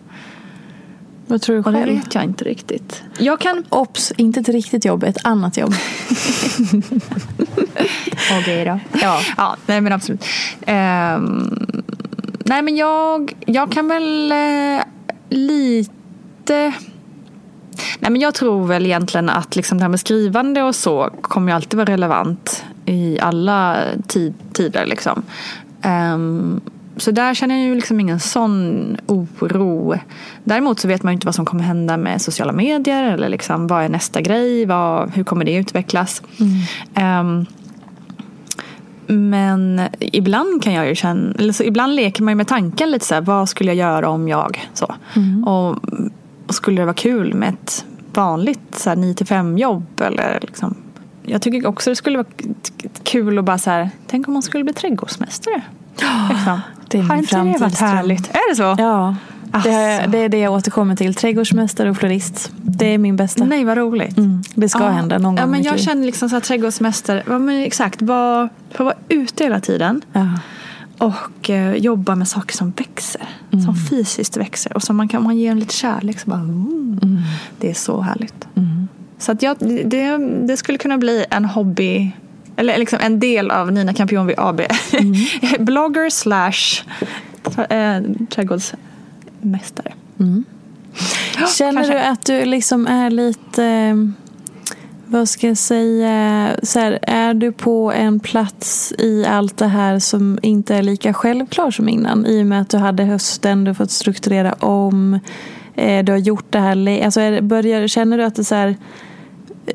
Vad 1.27 1.41
tror 1.41 1.55
du 1.55 1.61
Och 1.63 1.71
det 1.71 1.77
själv? 1.83 1.95
vet 1.95 2.15
jag 2.15 2.23
inte 2.23 2.43
riktigt. 2.43 3.03
Jag 3.19 3.39
kan... 3.39 3.63
Ops, 3.69 4.13
inte 4.17 4.39
ett 4.39 4.49
riktigt 4.49 4.85
jobb, 4.85 5.03
ett 5.03 5.25
annat 5.25 5.57
jobb. 5.57 5.73
Okej 8.39 8.65
då. 8.65 8.79
Ja. 9.01 9.19
ja, 9.37 9.55
nej 9.65 9.81
men 9.81 9.93
absolut. 9.93 10.25
Ehm, 10.65 11.83
nej 12.45 12.61
men 12.61 12.75
jag, 12.75 13.33
jag 13.45 13.71
kan 13.71 13.87
väl 13.87 14.31
eh, 14.31 14.83
lite... 15.29 16.73
Nej 17.99 18.11
men 18.11 18.21
jag 18.21 18.33
tror 18.33 18.67
väl 18.67 18.85
egentligen 18.85 19.29
att 19.29 19.55
liksom 19.55 19.77
det 19.77 19.83
här 19.83 19.89
med 19.89 19.99
skrivande 19.99 20.63
och 20.63 20.75
så 20.75 21.09
kommer 21.21 21.51
ju 21.51 21.55
alltid 21.55 21.77
vara 21.77 21.91
relevant 21.91 22.65
i 22.85 23.19
alla 23.19 23.77
tid, 24.07 24.33
tider. 24.53 24.85
Liksom. 24.85 25.23
Ehm, 25.81 26.61
så 26.97 27.11
där 27.11 27.33
känner 27.33 27.55
jag 27.55 27.67
ju 27.67 27.75
liksom 27.75 27.99
ingen 27.99 28.19
sån 28.19 28.97
oro. 29.07 29.99
Däremot 30.43 30.79
så 30.79 30.87
vet 30.87 31.03
man 31.03 31.13
ju 31.13 31.13
inte 31.13 31.27
vad 31.27 31.35
som 31.35 31.45
kommer 31.45 31.63
hända 31.63 31.97
med 31.97 32.21
sociala 32.21 32.51
medier 32.51 33.03
eller 33.03 33.29
liksom 33.29 33.67
vad 33.67 33.83
är 33.83 33.89
nästa 33.89 34.21
grej, 34.21 34.65
vad, 34.65 35.11
hur 35.11 35.23
kommer 35.23 35.45
det 35.45 35.55
utvecklas. 35.55 36.21
Ehm, 36.93 37.45
men 39.07 39.81
ibland 39.99 40.63
kan 40.63 40.73
jag 40.73 40.87
ju 40.87 40.95
känna, 40.95 41.33
eller 41.39 41.53
så 41.53 41.63
ibland 41.63 41.95
leker 41.95 42.23
man 42.23 42.31
ju 42.31 42.35
med 42.35 42.47
tanken 42.47 42.91
lite 42.91 43.05
så 43.05 43.13
här, 43.13 43.21
vad 43.21 43.49
skulle 43.49 43.73
jag 43.73 43.77
göra 43.77 44.09
om 44.09 44.27
jag 44.27 44.69
så? 44.73 44.95
Och, 45.45 45.77
och 46.47 46.55
skulle 46.55 46.81
det 46.81 46.85
vara 46.85 46.93
kul 46.95 47.33
med 47.33 47.49
ett 47.53 47.85
vanligt 48.13 48.75
så 48.77 48.89
här, 48.89 48.97
9-5 48.97 49.59
jobb 49.59 50.01
eller 50.01 50.39
liksom 50.41 50.75
jag 51.27 51.41
tycker 51.41 51.67
också 51.67 51.89
det 51.89 51.95
skulle 51.95 52.17
vara 52.17 52.27
kul 53.03 53.39
att 53.39 53.45
bara 53.45 53.57
så 53.57 53.69
här, 53.69 53.89
tänk 54.07 54.27
om 54.27 54.33
man 54.33 54.43
skulle 54.43 54.63
bli 54.63 54.73
trädgårdsmästare. 54.73 55.61
Liksom. 56.29 56.59
det 56.87 56.97
är 56.97 57.01
min 57.01 57.09
Har 57.09 57.17
inte 57.17 57.37
det 57.43 57.57
varit 57.57 57.79
härligt? 57.79 58.27
Är 58.29 58.49
det 58.49 58.55
så? 58.55 58.75
Ja, 58.77 59.15
det, 59.63 59.69
är- 59.69 59.99
Asså. 59.99 60.09
det 60.09 60.17
är 60.17 60.29
det 60.29 60.37
jag 60.39 60.53
återkommer 60.53 60.95
till. 60.95 61.15
Trädgårdsmästare 61.15 61.89
och 61.89 61.97
florist. 61.97 62.51
Det 62.57 62.93
är 62.93 62.97
min 62.97 63.15
bästa. 63.15 63.43
Nej 63.43 63.63
vad 63.63 63.77
roligt. 63.77 64.17
Mm, 64.17 64.43
det 64.55 64.69
ska 64.69 64.83
Ja. 64.83 64.89
hända 64.89 65.17
någon 65.17 65.35
gång 65.35 65.39
Ja, 65.43 65.47
men 65.47 65.63
jag 65.63 65.79
känner 65.79 66.05
liksom 66.05 66.29
så 66.29 66.35
här 66.35 66.41
trädgårdsmästare, 66.41 67.23
ja, 67.27 67.39
men 67.39 67.61
exakt, 67.63 68.01
bara, 68.01 68.49
få 68.71 68.83
vara 68.83 68.95
ute 69.09 69.43
hela 69.43 69.59
tiden. 69.59 70.01
Ja. 70.13 70.27
Och 70.97 71.49
eh, 71.49 71.75
jobba 71.75 72.15
med 72.15 72.27
saker 72.27 72.55
som 72.55 72.71
växer. 72.71 73.27
Mm. 73.51 73.65
Som 73.65 73.75
fysiskt 73.75 74.37
växer. 74.37 74.73
Och 74.73 74.83
som 74.83 74.97
man 74.97 75.07
kan 75.07 75.23
man 75.23 75.37
ger 75.37 75.51
en 75.51 75.59
lite 75.59 75.73
kärlek. 75.73 76.19
Så 76.19 76.29
bara, 76.29 76.39
mm. 76.39 77.21
Det 77.59 77.69
är 77.69 77.73
så 77.73 78.01
härligt. 78.01 78.47
Mm. 78.55 78.87
Så 79.17 79.31
att 79.31 79.41
jag, 79.41 79.57
det, 79.85 80.17
det 80.47 80.57
skulle 80.57 80.77
kunna 80.77 80.97
bli 80.97 81.25
en 81.29 81.45
hobby. 81.45 82.11
Eller 82.55 82.77
liksom 82.77 82.99
en 83.01 83.19
del 83.19 83.51
av 83.51 83.71
Nina 83.71 83.93
Campion 83.93 84.27
vid 84.27 84.39
AB. 84.39 84.61
Mm. 84.93 85.15
Blogger 85.65 86.09
slash 86.09 86.83
äh, 87.69 88.01
trädgårdsmästare. 88.29 89.93
Känner 91.57 91.81
kanske. 91.81 91.93
du 91.93 91.99
att 91.99 92.25
du 92.25 92.45
liksom 92.45 92.87
är 92.87 93.09
lite, 93.09 93.63
vad 95.15 95.29
ska 95.29 95.47
jag 95.47 95.57
säga, 95.57 96.49
så 96.63 96.79
här, 96.79 96.99
är 97.01 97.33
du 97.33 97.51
på 97.51 97.91
en 97.91 98.19
plats 98.19 98.93
i 98.97 99.25
allt 99.25 99.57
det 99.57 99.67
här 99.67 99.99
som 99.99 100.39
inte 100.41 100.75
är 100.75 100.81
lika 100.81 101.13
självklar 101.13 101.71
som 101.71 101.89
innan? 101.89 102.25
I 102.25 102.41
och 102.41 102.45
med 102.45 102.61
att 102.61 102.69
du 102.69 102.77
hade 102.77 103.03
hösten, 103.03 103.63
du 103.63 103.69
har 103.69 103.75
fått 103.75 103.91
strukturera 103.91 104.53
om, 104.53 105.19
eh, 105.75 106.05
du 106.05 106.11
har 106.11 106.19
gjort 106.19 106.45
det 106.49 106.59
här, 106.59 107.03
alltså 107.03 107.21
är, 107.21 107.41
börjar, 107.41 107.87
känner 107.87 108.17
du 108.17 108.23
att 108.23 108.35
det 108.35 108.43
så 108.43 108.55
här, 108.55 108.75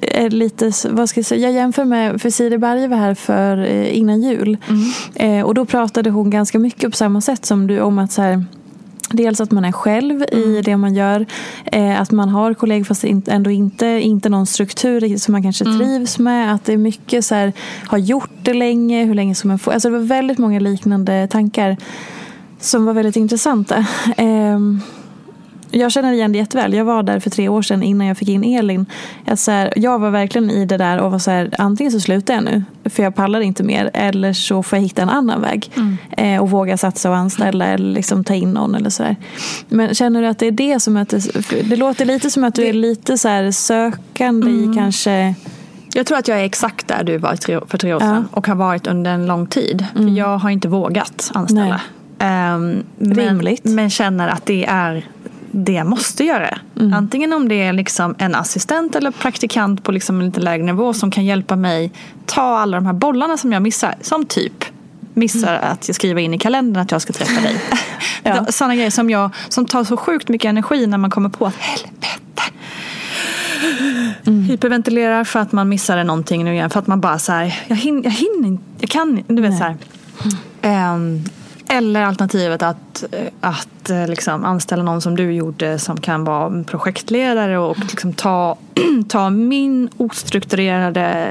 är 0.01 0.31
lite, 0.31 0.73
vad 0.91 1.09
ska 1.09 1.21
jag 1.21 1.27
säga, 1.27 1.49
jag 1.49 1.53
jämför 1.53 1.85
med, 1.85 2.23
för 2.23 2.31
Siri 2.31 2.59
Berge 2.59 2.89
var 2.89 2.97
här 2.97 3.15
för, 3.15 3.59
eh, 3.59 3.99
innan 3.99 4.23
jul. 4.23 4.57
Eh, 5.15 5.41
och 5.41 5.55
då 5.55 5.65
pratade 5.65 6.11
hon 6.11 6.31
ganska 6.31 6.59
mycket 6.59 6.91
på 6.91 6.97
samma 6.97 7.21
sätt 7.21 7.47
som 7.47 7.67
du 7.67 7.81
om 7.81 7.99
att 7.99 8.13
så 8.13 8.23
här, 8.23 8.45
Dels 9.13 9.41
att 9.41 9.51
man 9.51 9.65
är 9.65 9.73
själv 9.73 10.23
i 10.23 10.63
det 10.65 10.77
man 10.77 10.95
gör. 10.95 11.27
Eh, 11.65 12.01
att 12.01 12.11
man 12.11 12.29
har 12.29 12.55
kollegor 12.55 12.85
fast 12.85 13.05
ändå 13.27 13.51
inte, 13.51 13.87
inte 13.87 14.29
någon 14.29 14.47
struktur 14.47 15.17
som 15.17 15.33
man 15.33 15.43
kanske 15.43 15.65
trivs 15.65 16.19
med. 16.19 16.55
Att 16.55 16.65
det 16.65 16.73
är 16.73 16.77
mycket 16.77 17.25
så 17.25 17.35
här, 17.35 17.53
har 17.87 17.99
gjort 17.99 18.31
det 18.43 18.55
länge, 18.55 19.05
hur 19.05 19.15
länge 19.15 19.35
som 19.35 19.49
man 19.49 19.59
får. 19.59 19.73
Alltså 19.73 19.91
det 19.91 19.99
var 19.99 20.05
väldigt 20.05 20.39
många 20.39 20.61
liknande 20.61 21.29
tankar 21.31 21.77
som 22.61 22.85
var 22.85 22.93
väldigt 22.93 23.17
intressanta. 23.17 23.87
Ehm, 24.17 24.81
jag 25.71 25.93
känner 25.93 26.13
igen 26.13 26.33
det 26.33 26.39
jätteväl. 26.39 26.75
Jag 26.75 26.85
var 26.85 27.03
där 27.03 27.21
för 27.21 27.31
tre 27.31 27.49
år 27.49 27.63
sedan 27.63 27.83
innan 27.83 28.07
jag 28.07 28.17
fick 28.17 28.29
in 28.29 28.45
Elin. 28.45 28.87
Jag, 29.25 29.39
så 29.39 29.51
här, 29.51 29.73
jag 29.77 29.99
var 29.99 30.11
verkligen 30.11 30.51
i 30.51 30.65
det 30.67 30.77
där 30.77 30.99
och 30.99 31.11
var 31.11 31.19
så 31.19 31.31
här, 31.31 31.51
antingen 31.59 31.93
så 31.93 32.01
slutar 32.01 32.35
jag 32.35 32.45
nu 32.45 32.65
för 32.85 33.03
jag 33.03 33.15
pallar 33.15 33.41
inte 33.41 33.63
mer 33.63 33.91
eller 33.95 34.33
så 34.33 34.63
får 34.63 34.77
jag 34.79 34.83
hitta 34.83 35.03
en 35.03 35.11
annan 35.11 35.41
väg. 35.43 35.71
Eh, 36.17 36.43
och 36.43 36.51
våga 36.51 36.77
satsa 36.77 37.11
och 37.11 37.17
anställa 37.17 37.67
eller 37.67 37.79
liksom 37.95 38.25
ta 38.25 38.35
in 38.35 38.53
någon 38.53 38.75
eller 38.75 38.91
sådär. 38.91 39.17
Men 39.69 39.95
känner 39.95 40.23
du 40.23 40.29
att 40.29 40.39
det 40.39 40.47
är 40.47 40.51
det 40.51 40.81
som 40.81 40.97
att 40.97 41.09
det, 41.09 41.63
det 41.69 41.77
låter 41.77 42.05
lite 42.05 42.31
som 42.31 42.45
att 42.45 42.55
du 42.55 42.67
är 42.67 42.73
lite 42.73 43.19
så 43.19 43.29
här 43.29 43.51
sökande 43.51 44.51
i 44.51 44.73
kanske 44.77 45.35
Jag 45.95 46.07
tror 46.07 46.19
att 46.19 46.29
jag 46.29 46.41
är 46.41 46.45
exakt 46.45 46.89
där 46.89 47.05
du 47.05 47.19
var 47.19 47.37
tre, 47.37 47.61
för 47.69 47.79
tre 47.79 47.95
år 47.95 48.03
Ja. 48.03 48.09
sedan. 48.09 48.29
Och 48.33 48.47
har 48.47 48.55
varit 48.55 48.87
under 48.87 49.11
en 49.11 49.27
lång 49.27 49.47
tid. 49.47 49.87
För 49.95 50.09
jag 50.19 50.39
har 50.39 50.51
inte 50.51 50.69
vågat 50.69 51.31
anställa. 51.35 51.81
Ehm, 52.19 52.83
men, 52.99 53.15
Rimligt. 53.15 53.65
men 53.65 53.91
känner 53.91 54.29
att 54.29 54.47
det 54.47 54.65
är 54.69 55.07
det 55.51 55.73
jag 55.73 55.87
måste 55.87 56.25
göra. 56.25 56.59
Antingen 56.95 57.33
om 57.33 57.49
det 57.49 57.63
är 57.63 57.73
liksom 57.73 58.15
en 58.19 58.35
assistent 58.35 58.97
eller 58.97 59.11
praktikant 59.11 59.85
på 59.85 59.93
liksom 59.93 60.21
en 60.21 60.27
lite 60.27 60.41
lägre 60.41 60.65
nivå 60.65 60.93
som 60.93 61.11
kan 61.11 61.25
hjälpa 61.25 61.57
mig 61.57 61.93
ta 62.27 62.59
alla 62.59 62.77
de 62.77 62.87
här 62.87 62.93
bollarna 62.93 63.37
som 63.37 63.53
jag 63.53 63.63
missar. 63.63 63.95
Som 64.01 64.27
typ 64.27 64.65
missar 65.15 65.55
att 65.55 65.89
jag 65.89 65.95
skriver 65.95 66.23
in 66.23 66.35
i 66.35 66.39
kalendern 66.39 66.83
att 66.83 66.91
jag 66.91 67.03
ska 67.03 67.13
träffa 67.13 67.41
dig. 67.41 67.57
Ja. 68.23 68.47
Sådana 68.49 68.75
grejer 68.75 68.91
som, 68.91 69.11
jag, 69.11 69.31
som 69.49 69.67
tar 69.67 69.85
så 69.85 69.97
sjukt 69.97 70.29
mycket 70.29 70.49
energi 70.49 70.87
när 70.87 70.99
man 70.99 71.11
kommer 71.11 71.29
på 71.29 71.47
att 71.47 71.55
helvete. 71.55 72.43
Hyperventilerar 74.49 75.25
för 75.25 75.41
att 75.41 75.53
man 75.53 75.69
missade 75.69 76.05
någonting 76.05 76.45
nu 76.45 76.53
igen. 76.53 76.71
För 76.71 76.81
att 76.81 76.87
man 76.87 77.01
bara 77.01 77.19
så 77.19 77.33
här, 77.33 77.61
jag 77.67 77.77
hinner, 77.77 78.05
jag 78.05 78.11
hinner 78.11 78.49
inte, 78.49 78.65
jag 78.79 78.91
kan 78.91 79.23
du 79.27 79.43
vet 79.43 79.59
så 79.59 79.65
här. 79.65 79.77
Eller 81.71 82.03
alternativet 82.03 82.63
att, 82.63 83.05
att 83.41 83.91
eh, 83.91 84.07
liksom 84.09 84.45
anställa 84.45 84.83
någon 84.83 85.01
som 85.01 85.17
du 85.17 85.33
gjorde 85.33 85.79
som 85.79 86.01
kan 86.01 86.25
vara 86.25 86.65
projektledare 86.65 87.59
och 87.59 87.79
liksom 87.79 88.13
ta, 88.13 88.59
ta 89.09 89.31
min 89.31 89.89
ostrukturerade 89.97 91.29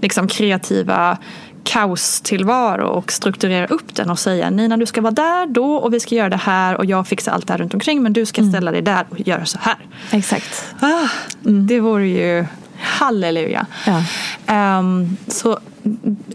liksom 0.00 0.28
kreativa 0.28 1.18
kaostillvaro 1.64 2.86
och 2.86 3.12
strukturera 3.12 3.66
upp 3.66 3.94
den 3.94 4.10
och 4.10 4.18
säga 4.18 4.50
Nina 4.50 4.76
du 4.76 4.86
ska 4.86 5.00
vara 5.00 5.12
där 5.12 5.46
då 5.46 5.76
och 5.76 5.94
vi 5.94 6.00
ska 6.00 6.14
göra 6.14 6.28
det 6.28 6.36
här 6.36 6.74
och 6.76 6.84
jag 6.84 7.06
fixar 7.06 7.32
allt 7.32 7.46
det 7.46 7.52
här 7.52 7.58
runt 7.58 7.74
omkring 7.74 8.02
men 8.02 8.12
du 8.12 8.26
ska 8.26 8.42
ställa 8.42 8.70
dig 8.70 8.82
där 8.82 9.06
och 9.10 9.20
göra 9.20 9.44
så 9.44 9.58
här. 9.60 9.76
exakt. 10.10 10.64
Ah, 10.80 11.08
Det 11.42 11.80
vore 11.80 12.08
ju 12.08 12.46
halleluja. 12.80 13.66
Ja. 13.86 14.02
Ehm, 14.46 15.16
så 15.28 15.58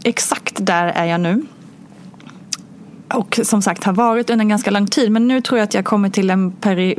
exakt 0.04 0.66
där 0.66 0.86
är 0.86 1.04
jag 1.04 1.20
nu. 1.20 1.42
Och 3.14 3.40
som 3.42 3.62
sagt 3.62 3.84
har 3.84 3.92
varit 3.92 4.30
under 4.30 4.42
en 4.44 4.48
ganska 4.48 4.70
lång 4.70 4.86
tid. 4.86 5.12
Men 5.12 5.28
nu 5.28 5.40
tror 5.40 5.58
jag 5.58 5.64
att 5.64 5.74
jag 5.74 5.84
kommer 5.84 6.08
till 6.08 6.30
en 6.30 6.52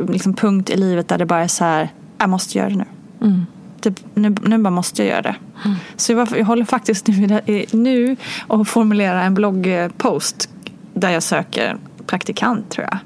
liksom 0.09 0.33
punkt 0.33 0.69
i 0.69 0.77
livet 0.77 1.07
där 1.07 1.17
det 1.17 1.25
bara 1.25 1.43
är 1.43 1.47
så 1.47 1.63
här. 1.63 1.89
Jag 2.17 2.29
måste 2.29 2.57
göra 2.57 2.69
det 2.69 2.75
nu. 2.75 2.85
Typ, 3.81 3.99
nu, 4.13 4.35
nu 4.43 4.57
bara 4.57 4.69
måste 4.69 5.01
jag 5.03 5.09
göra 5.11 5.21
det. 5.21 5.35
Så 5.95 6.11
jag, 6.11 6.27
jag 6.37 6.45
håller 6.45 6.65
faktiskt 6.65 7.07
nu, 7.07 7.41
i- 7.45 7.65
nu 7.71 8.15
och 8.47 8.67
formulerar 8.67 9.23
en 9.23 9.33
bloggpost 9.33 10.49
där 10.93 11.09
jag 11.09 11.23
söker 11.23 11.77
praktikant 12.05 12.69
tror 12.69 12.87
jag. 12.91 12.97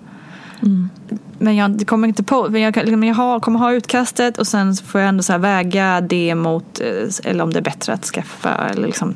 Men 1.40 1.56
jag 1.56 1.88
kommer 1.88 2.08
inte 2.08 2.24
på, 2.24 2.48
men 2.50 2.62
jag, 2.62 2.76
liksom, 2.76 3.04
jag 3.04 3.16
har, 3.16 3.40
kommer 3.40 3.60
ha 3.60 3.74
utkastet 3.74 4.38
och 4.38 4.48
sen 4.48 4.76
får 4.76 5.02
jag 5.02 5.08
ändå 5.10 5.24
så 5.24 5.38
väga 5.38 6.02
det 6.02 6.36
mot, 6.36 6.80
eh, 6.80 7.30
eller 7.32 7.44
om 7.44 7.54
det 7.54 7.60
är 7.60 7.64
bättre 7.64 7.94
att 7.94 8.06
skaffa, 8.06 8.56
eller 8.70 8.88
liksom, 8.88 9.14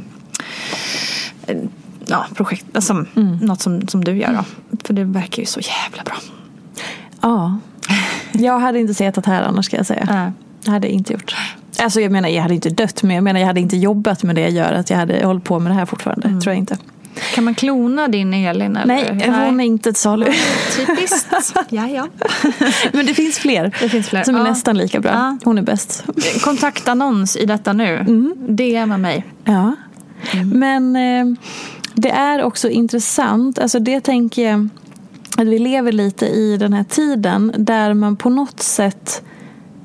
ja, 2.11 2.25
projekt, 2.35 2.65
alltså, 2.73 3.05
något 3.41 3.61
som, 3.61 3.87
som 3.87 4.03
du 4.03 4.17
gör 4.17 4.33
då. 4.33 4.43
För 4.83 4.93
det 4.93 5.03
verkar 5.03 5.41
ju 5.41 5.45
så 5.45 5.59
jävla 5.59 6.03
bra. 6.03 6.15
Ja. 7.21 7.57
Jag 8.31 8.59
hade 8.59 8.79
inte 8.79 8.93
suttit 8.93 9.25
här 9.25 9.43
annars 9.43 9.65
ska 9.65 9.77
jag 9.77 9.85
säga. 9.85 10.05
Nej. 10.09 10.31
Jag 10.63 10.71
hade 10.71 10.89
inte 10.89 11.13
gjort. 11.13 11.35
Alltså 11.79 12.01
jag 12.01 12.11
menar 12.11 12.29
jag 12.29 12.41
hade 12.41 12.53
inte 12.55 12.69
dött 12.69 13.03
men 13.03 13.15
jag 13.15 13.23
menar 13.23 13.39
jag 13.39 13.47
hade 13.47 13.59
inte 13.59 13.77
jobbat 13.77 14.23
med 14.23 14.35
det 14.35 14.41
jag 14.41 14.51
gör. 14.51 14.73
Att 14.73 14.89
jag 14.89 14.97
hade 14.97 15.25
hållit 15.25 15.43
på 15.43 15.59
med 15.59 15.71
det 15.71 15.75
här 15.75 15.85
fortfarande. 15.85 16.27
Tror 16.27 16.47
jag 16.47 16.55
inte. 16.57 16.77
Kan 17.33 17.43
man 17.43 17.55
klona 17.55 18.07
din 18.07 18.33
Elin? 18.33 18.77
Eller? 18.77 19.13
Nej, 19.13 19.29
hon 19.45 19.59
är 19.59 19.63
inte 19.65 19.89
ett 19.89 19.97
salu. 19.97 20.25
Typiskt. 20.77 21.27
ja, 21.69 21.87
ja. 21.87 22.07
men 22.91 23.05
det 23.05 23.13
finns 23.13 23.39
fler. 23.39 23.75
Det 23.81 23.89
finns 23.89 24.07
fler. 24.09 24.23
Som 24.23 24.35
är 24.35 24.39
Ja. 24.39 24.43
nästan 24.45 24.77
lika 24.77 24.99
bra. 24.99 25.11
Ja. 25.11 25.37
Hon 25.43 25.57
är 25.57 25.61
bäst. 25.61 26.03
Kontaktannons 26.41 27.35
i 27.35 27.45
detta 27.45 27.73
nu. 27.73 27.97
Mm. 27.97 28.35
DMa 28.37 28.97
mig. 28.97 29.25
Ja. 29.43 29.75
Men 30.45 30.95
eh, 30.95 31.25
det 31.93 32.09
är 32.09 32.43
också 32.43 32.69
intressant. 32.69 33.59
Alltså 33.59 33.79
det 33.79 34.01
tänker 34.01 34.49
jag 34.49 34.69
att 35.37 35.47
vi 35.47 35.59
lever 35.59 35.91
lite 35.91 36.25
i 36.25 36.57
den 36.57 36.73
här 36.73 36.83
tiden 36.83 37.53
där 37.57 37.93
man 37.93 38.15
på 38.15 38.29
något 38.29 38.59
sätt 38.59 39.23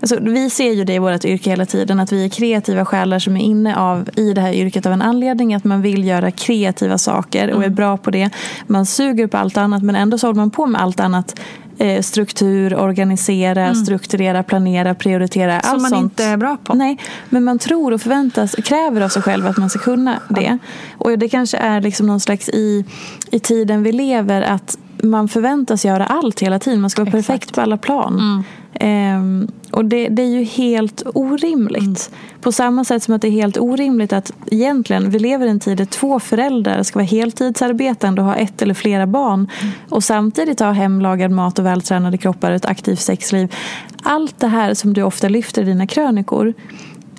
Alltså, 0.00 0.18
vi 0.20 0.50
ser 0.50 0.72
ju 0.72 0.84
det 0.84 0.94
i 0.94 0.98
vårt 0.98 1.24
yrke 1.24 1.50
hela 1.50 1.66
tiden, 1.66 2.00
att 2.00 2.12
vi 2.12 2.24
är 2.24 2.28
kreativa 2.28 2.84
själar 2.84 3.18
som 3.18 3.36
är 3.36 3.40
inne 3.40 3.76
av, 3.76 4.10
i 4.16 4.32
det 4.32 4.40
här 4.40 4.52
yrket 4.52 4.86
av 4.86 4.92
en 4.92 5.02
anledning, 5.02 5.54
att 5.54 5.64
man 5.64 5.82
vill 5.82 6.04
göra 6.04 6.30
kreativa 6.30 6.98
saker 6.98 7.50
och 7.50 7.64
är 7.64 7.68
bra 7.68 7.96
på 7.96 8.10
det. 8.10 8.30
Man 8.66 8.86
suger 8.86 9.26
på 9.26 9.36
allt 9.36 9.56
annat, 9.56 9.82
men 9.82 9.96
ändå 9.96 10.18
så 10.18 10.26
håller 10.26 10.36
man 10.36 10.50
på 10.50 10.66
med 10.66 10.80
allt 10.80 11.00
annat. 11.00 11.40
Eh, 11.78 12.02
struktur, 12.02 12.74
organisera, 12.74 13.74
strukturera, 13.74 14.42
planera, 14.42 14.94
prioritera. 14.94 15.60
Som 15.60 15.70
allt 15.70 15.82
man 15.82 15.90
sånt. 15.90 16.02
inte 16.02 16.24
är 16.24 16.36
bra 16.36 16.56
på. 16.64 16.74
Nej, 16.74 16.98
men 17.28 17.44
man 17.44 17.58
tror 17.58 17.92
och 17.92 18.00
förväntas, 18.00 18.54
kräver 18.64 19.00
av 19.00 19.08
sig 19.08 19.22
själv 19.22 19.46
att 19.46 19.56
man 19.56 19.70
ska 19.70 19.78
kunna 19.78 20.20
det. 20.28 20.58
Och 20.98 21.18
det 21.18 21.28
kanske 21.28 21.56
är 21.56 21.80
liksom 21.80 22.06
någon 22.06 22.20
slags 22.20 22.48
i, 22.48 22.84
i 23.30 23.38
tiden 23.38 23.82
vi 23.82 23.92
lever 23.92 24.42
att 24.42 24.78
man 25.02 25.28
förväntas 25.28 25.84
göra 25.84 26.06
allt 26.06 26.40
hela 26.40 26.58
tiden. 26.58 26.80
Man 26.80 26.90
ska 26.90 27.04
vara 27.04 27.08
Exakt. 27.08 27.26
perfekt 27.28 27.54
på 27.54 27.60
alla 27.60 27.76
plan. 27.76 28.44
Ehm, 28.80 29.48
och 29.70 29.84
det, 29.84 30.08
det 30.08 30.22
är 30.22 30.26
ju 30.26 30.42
helt 30.42 31.02
orimligt. 31.14 32.10
På 32.40 32.52
samma 32.52 32.84
sätt 32.84 33.02
som 33.02 33.14
att 33.14 33.22
det 33.22 33.28
är 33.28 33.32
helt 33.32 33.58
orimligt 33.58 34.12
att 34.12 34.32
egentligen, 34.50 35.10
vi 35.10 35.18
lever 35.18 35.46
i 35.46 35.50
en 35.50 35.60
tid 35.60 35.78
där 35.78 35.84
två 35.84 36.20
föräldrar 36.20 36.82
ska 36.82 36.98
vara 36.98 37.06
heltidsarbetande 37.06 38.22
och 38.22 38.28
ha 38.28 38.34
ett 38.34 38.62
eller 38.62 38.74
flera 38.74 39.06
barn. 39.06 39.48
Och 39.88 40.04
samtidigt 40.04 40.60
ha 40.60 40.72
hemlagad 40.72 41.30
mat 41.30 41.58
och 41.58 41.66
vältränade 41.66 42.18
kroppar 42.18 42.50
och 42.50 42.56
ett 42.56 42.66
aktivt 42.66 43.00
sexliv. 43.00 43.54
Allt 44.02 44.40
det 44.40 44.48
här 44.48 44.74
som 44.74 44.94
du 44.94 45.02
ofta 45.02 45.28
lyfter 45.28 45.62
i 45.62 45.64
dina 45.64 45.86
krönikor. 45.86 46.54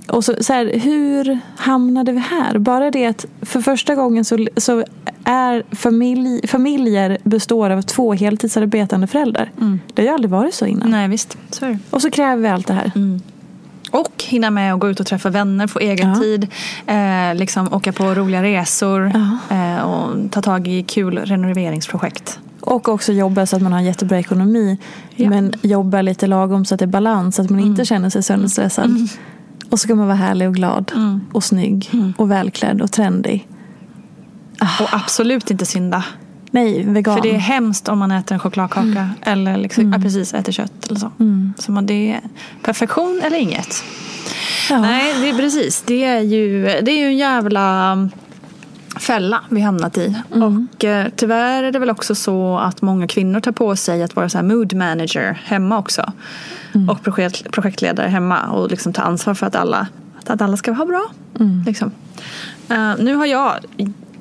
Och 0.07 0.25
så, 0.25 0.35
så 0.39 0.53
här, 0.53 0.79
hur 0.79 1.39
hamnade 1.57 2.11
vi 2.11 2.19
här? 2.19 2.57
Bara 2.57 2.91
det 2.91 3.05
att 3.05 3.25
för 3.41 3.61
första 3.61 3.95
gången 3.95 4.25
så, 4.25 4.47
så 4.57 4.83
är 5.23 5.63
familj, 5.75 6.47
familjer 6.47 7.17
består 7.23 7.69
av 7.69 7.81
två 7.81 8.13
heltidsarbetande 8.13 9.07
föräldrar. 9.07 9.51
Det 9.93 10.01
har 10.01 10.07
ju 10.07 10.13
aldrig 10.13 10.29
varit 10.31 10.53
så 10.53 10.65
innan. 10.65 10.89
Nej 10.91 11.07
visst, 11.07 11.37
så. 11.49 11.77
Och 11.89 12.01
så 12.01 12.09
kräver 12.11 12.41
vi 12.41 12.47
allt 12.47 12.67
det 12.67 12.73
här. 12.73 12.91
Och 13.91 14.23
hinna 14.23 14.49
med 14.49 14.73
att 14.73 14.79
gå 14.79 14.89
ut 14.89 14.99
och 14.99 15.05
träffa 15.05 15.29
vänner, 15.29 15.67
få 15.67 15.79
egen 15.79 16.09
Ja. 16.09 16.15
tid, 16.15 16.47
eh, 16.87 17.35
liksom 17.35 17.73
åka 17.73 17.93
på 17.93 18.03
roliga 18.03 18.43
resor 18.43 19.11
eh, 19.49 19.81
och 19.81 20.31
ta 20.31 20.41
tag 20.41 20.67
i 20.67 20.83
kul 20.83 21.17
renoveringsprojekt. 21.17 22.39
Och 22.61 22.89
också 22.89 23.13
jobba 23.13 23.45
så 23.45 23.55
att 23.55 23.61
man 23.61 23.73
har 23.73 23.81
jättebra 23.81 24.19
ekonomi. 24.19 24.77
Ja. 25.15 25.29
Men 25.29 25.53
jobba 25.61 26.01
lite 26.01 26.27
lagom 26.27 26.65
så 26.65 26.73
att 26.75 26.79
det 26.79 26.85
är 26.85 26.87
balans. 26.87 27.35
Så 27.35 27.41
att 27.41 27.49
man 27.49 27.59
inte 27.59 27.85
känner 27.85 28.09
sig 28.09 28.23
sönderstressad. 28.23 29.09
Och 29.77 29.81
så 29.81 29.83
ska 29.87 29.95
man 29.95 30.07
vara 30.07 30.17
härlig 30.17 30.47
och 30.47 30.55
glad. 30.55 30.91
Och 31.31 31.43
snygg. 31.43 31.91
Och 32.17 32.31
välklädd 32.31 32.81
och 32.81 32.91
trendig. 32.91 33.47
Och 34.79 34.87
absolut 34.91 35.51
inte 35.51 35.65
synda. 35.65 36.03
Nej, 36.51 36.83
vegan. 36.83 37.15
För 37.15 37.23
det 37.23 37.35
är 37.35 37.39
hemskt 37.39 37.87
om 37.89 37.99
man 37.99 38.11
äter 38.11 38.33
en 38.33 38.39
chokladkaka 38.39 39.09
eller 39.21 39.57
liksom, 39.57 39.93
ja, 39.93 39.99
precis, 39.99 40.33
äter 40.33 40.51
kött 40.51 40.87
eller 40.87 40.99
så. 40.99 41.11
Så 41.57 41.71
man, 41.71 41.85
det 41.85 42.11
är 42.11 42.21
perfektion 42.63 43.21
eller 43.23 43.37
inget. 43.37 43.83
ja. 44.69 44.81
Nej, 44.81 45.13
det 45.21 45.29
är 45.29 45.37
precis. 45.37 45.83
Det 45.87 46.03
är 46.03 46.19
ju, 46.19 46.63
det 46.63 46.91
är 46.91 46.97
ju 46.97 47.05
en 47.05 47.17
jävla 47.17 48.09
fälla 48.99 49.41
vi 49.49 49.61
hamnat 49.61 49.97
i. 49.97 50.15
Och 50.29 50.83
eh, 50.85 51.07
tyvärr 51.15 51.63
är 51.63 51.71
det 51.71 51.79
väl 51.79 51.89
också 51.89 52.15
så 52.15 52.57
att 52.57 52.81
många 52.81 53.07
kvinnor 53.07 53.39
tar 53.39 53.51
på 53.51 53.75
sig 53.75 54.03
att 54.03 54.15
vara 54.15 54.29
så 54.29 54.37
här 54.37 54.45
mood 54.45 54.73
manager 54.73 55.41
hemma 55.45 55.77
också. 55.77 56.13
Och 56.89 57.03
projekt, 57.03 57.51
projektledare 57.51 58.07
hemma 58.07 58.41
och 58.49 58.69
liksom 58.69 58.93
ta 58.93 59.01
ansvar 59.01 59.33
för 59.33 59.45
att 59.45 59.55
alla, 59.55 59.87
att 60.25 60.41
alla 60.41 60.57
ska 60.57 60.71
ha 60.71 60.85
bra. 60.85 61.05
Liksom. 61.65 61.91
Eh, 62.69 62.93
nu 62.99 63.15
har 63.15 63.25
jag 63.25 63.53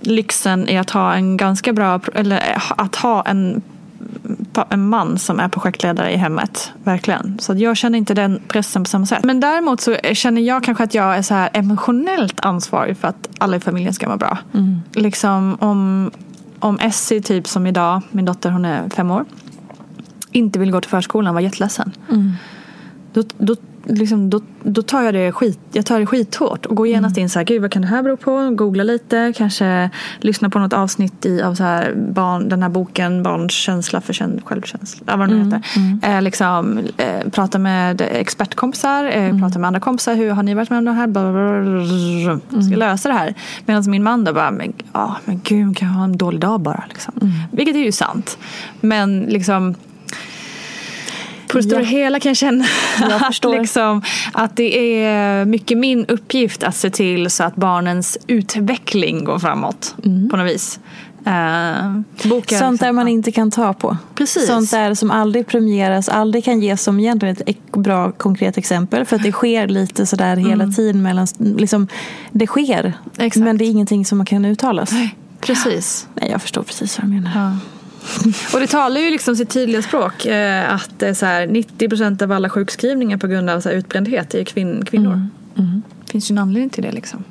lyxen 0.01 0.69
i 0.69 0.79
att 0.79 0.90
ha 0.90 1.14
en 1.14 1.37
ganska 1.37 1.73
bra, 1.73 2.01
eller 2.14 2.37
eh, 2.37 2.73
att 2.77 2.97
ha 2.97 3.23
en 3.23 3.62
en 4.71 4.88
man 4.88 5.19
som 5.19 5.40
är 5.40 5.49
projektledare 5.49 6.12
i 6.12 6.16
hemmet. 6.16 6.73
Verkligen. 6.85 7.38
Så 7.38 7.55
jag 7.55 7.77
känner 7.77 7.99
inte 7.99 8.14
den 8.14 8.40
pressen 8.49 8.85
på 8.85 8.90
samma 8.90 9.07
sätt. 9.07 9.25
Men 9.25 9.40
däremot 9.40 9.81
så 9.81 9.95
känner 9.95 10.42
jag 10.42 10.64
kanske 10.64 10.85
att 10.85 10.95
jag 10.95 11.16
är 11.16 11.23
så 11.23 11.35
här 11.35 11.51
emotionellt 11.53 12.40
ansvarig 12.40 12.97
för 12.97 13.09
att 13.09 13.29
alla 13.38 13.57
i 13.57 13.61
familjen 13.61 13.95
ska 13.95 14.09
må 14.09 14.16
bra. 14.16 14.38
Liksom 14.95 15.57
om, 15.61 16.11
om 16.59 16.79
Essie, 16.79 17.21
typ 17.21 17.49
som 17.49 17.66
idag, 17.66 18.01
min 18.11 18.25
dotter 18.25 18.51
hon 18.51 18.64
är 18.64 18.88
fem 18.88 19.11
år, 19.11 19.25
inte 20.37 20.59
vill 20.59 20.70
gå 20.70 20.81
till 20.81 20.90
förskolan 20.90 21.35
var 21.35 21.40
jätteledsen. 21.40 21.92
Då, 23.12 23.22
då, 23.38 23.57
liksom, 23.87 24.31
då, 24.31 24.40
då 24.62 24.83
tar 24.83 25.03
jag 25.03 25.14
det, 25.14 25.33
skit, 25.33 25.59
jag 25.72 25.87
tar 25.87 26.01
det 26.01 26.07
skithårt 26.07 26.66
och 26.66 26.77
går 26.77 26.87
genast 26.87 27.16
in 27.16 27.31
så 27.31 27.38
här, 27.38 27.46
gud 27.46 27.62
vad 27.62 27.70
kan 27.70 27.83
det 27.83 27.88
här 27.88 28.03
bero 28.03 28.16
på? 28.16 28.51
Googla 28.51 28.85
lite, 28.85 29.33
kanske 29.37 29.90
lyssna 30.20 30.51
på 30.51 30.59
något 30.59 30.72
avsnitt 30.72 31.27
i, 31.27 31.42
av 31.42 31.55
så 31.55 31.62
här 31.62 31.94
barn, 31.94 32.49
den 32.49 32.62
här 32.62 32.68
boken 32.68 33.22
Barns 33.22 33.53
känsla 33.53 34.01
för 34.01 34.12
känd, 34.12 34.44
självkänsla, 34.44 35.16
vad 35.16 35.29
det 35.29 35.35
nu 35.35 35.44
heter. 35.44 35.62
Eh, 36.03 36.22
liksom, 36.22 36.79
eh, 36.96 37.29
prata 37.31 37.59
med 37.59 38.01
expertkompisar, 38.01 39.05
eh, 39.05 39.38
prata 39.40 39.59
med 39.59 39.66
andra 39.68 39.81
kompisar, 39.81 40.14
hur 40.14 40.31
har 40.31 40.42
ni 40.42 40.55
varit 40.55 40.70
med 40.70 40.79
om 40.79 40.85
det 40.85 40.92
här? 40.92 41.07
Blablabla. 41.07 42.62
Ska 42.62 42.77
lösa 42.77 43.09
det 43.09 43.14
här. 43.14 43.35
Medan 43.66 43.90
min 43.90 44.03
man 44.03 44.25
då 44.25 44.33
bara, 44.33 44.51
men, 44.51 44.72
ja, 44.92 45.16
men 45.25 45.40
gud 45.44 45.77
kan 45.77 45.88
jag 45.88 45.94
ha 45.94 46.05
en 46.05 46.16
dålig 46.16 46.40
dag 46.40 46.61
bara. 46.61 46.85
Liksom. 46.88 47.12
Vilket 47.53 47.77
är 47.77 47.81
ju 47.81 47.92
sant. 47.92 48.38
Men 48.81 49.20
liksom 49.20 49.75
på 51.49 51.57
det 51.57 51.63
stora 51.63 51.81
Ja. 51.81 51.87
hela 51.87 52.21
kan 52.21 52.31
jag 52.31 52.37
känna 52.37 52.65
Jag 53.01 53.23
att, 53.29 53.61
liksom, 53.61 54.03
att 54.33 54.57
det 54.57 55.03
är 55.03 55.45
mycket 55.45 55.79
min 55.79 56.07
uppgift 56.07 56.63
att 56.63 56.77
se 56.77 56.91
till 56.91 57.31
så 57.31 57.45
att 57.45 57.57
barnens 57.57 58.19
utveckling 58.27 59.25
går 59.25 59.39
framåt 59.39 59.95
på 60.31 60.37
något 60.37 60.47
vis. 60.47 60.81
Uh, 61.27 62.01
boken, 62.29 62.59
Sånt 62.59 62.81
där 62.81 62.93
man 62.93 63.09
inte 63.09 63.33
kan 63.33 63.51
ta 63.51 63.73
på. 63.73 63.97
Precis. 64.15 64.47
Sånt 64.47 64.71
där 64.71 64.95
som 64.95 65.11
aldrig 65.11 65.47
premieras, 65.47 66.09
aldrig 66.09 66.45
kan 66.45 66.61
ges 66.61 66.83
som 66.83 67.01
egentligen 67.01 67.37
ett 67.47 67.73
bra 67.73 68.13
konkret 68.13 68.59
exempel. 68.59 69.05
För 69.05 69.17
att 69.17 69.23
det 69.23 69.33
sker 69.33 69.69
lite 69.69 70.07
sådär 70.07 70.37
hela 70.37 70.67
tiden. 70.67 71.03
Mellan, 71.03 71.27
liksom, 71.39 71.89
det 72.33 72.47
sker, 72.47 72.93
Exakt. 73.19 73.45
men 73.45 73.59
det 73.59 73.65
är 73.65 73.71
ingenting 73.71 74.05
som 74.05 74.19
man 74.19 74.27
kan 74.27 74.45
uttalas. 74.45 74.91
Precis. 75.41 76.09
Nej, 76.15 76.31
jag 76.31 76.43
förstår 76.43 76.63
precis 76.63 76.99
vad 76.99 77.07
du 77.07 77.15
menar. 77.15 77.31
Ja. 77.35 77.76
Och 78.55 78.61
det 78.61 78.66
talar 78.66 79.01
ju 79.01 79.11
liksom 79.11 79.37
sitt 79.37 79.51
tydliga 79.51 79.83
språk. 79.83 80.27
Eh, 80.27 80.75
att 80.75 80.99
det 80.99 81.09
är 81.09 81.14
så 81.14 81.27
här, 81.27 81.47
90% 81.47 82.23
av 82.23 82.33
alla 82.33 82.51
sjukskrivningar 82.51 83.16
på 83.16 83.27
grund 83.27 83.51
av 83.51 83.61
så 83.61 83.69
här 83.69 83.77
utbrändhet 83.77 84.35
är 84.35 84.38
ju 84.38 84.45
kvin- 84.45 84.85
kvinnor. 84.85 85.27
Det 86.05 86.12
finns 86.12 86.31
ju 86.31 86.33
en 86.33 86.38
anledning 86.38 86.71
till 86.71 86.83
det 86.83 86.92
liksom. 86.92 87.25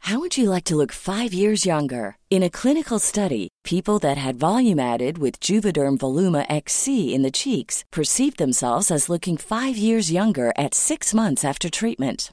How 0.00 0.18
would 0.18 0.38
you 0.38 0.48
like 0.54 0.64
to 0.64 0.76
look 0.76 0.92
five 0.92 1.34
years 1.34 1.66
younger? 1.66 2.16
In 2.30 2.42
a 2.42 2.48
clinical 2.50 2.98
study, 2.98 3.48
people 3.62 3.98
that 3.98 4.16
had 4.16 4.36
volume 4.36 4.78
added 4.94 5.18
with 5.18 5.38
Juvederm 5.50 5.98
Voluma 5.98 6.46
XC 6.48 6.88
in 7.14 7.22
the 7.22 7.30
cheeks 7.30 7.84
perceived 7.90 8.38
themselves 8.38 8.90
as 8.90 9.08
looking 9.08 9.36
five 9.36 9.76
years 9.76 10.10
younger 10.10 10.52
at 10.56 10.74
six 10.74 11.12
months 11.14 11.44
after 11.44 11.68
treatment. 11.68 12.32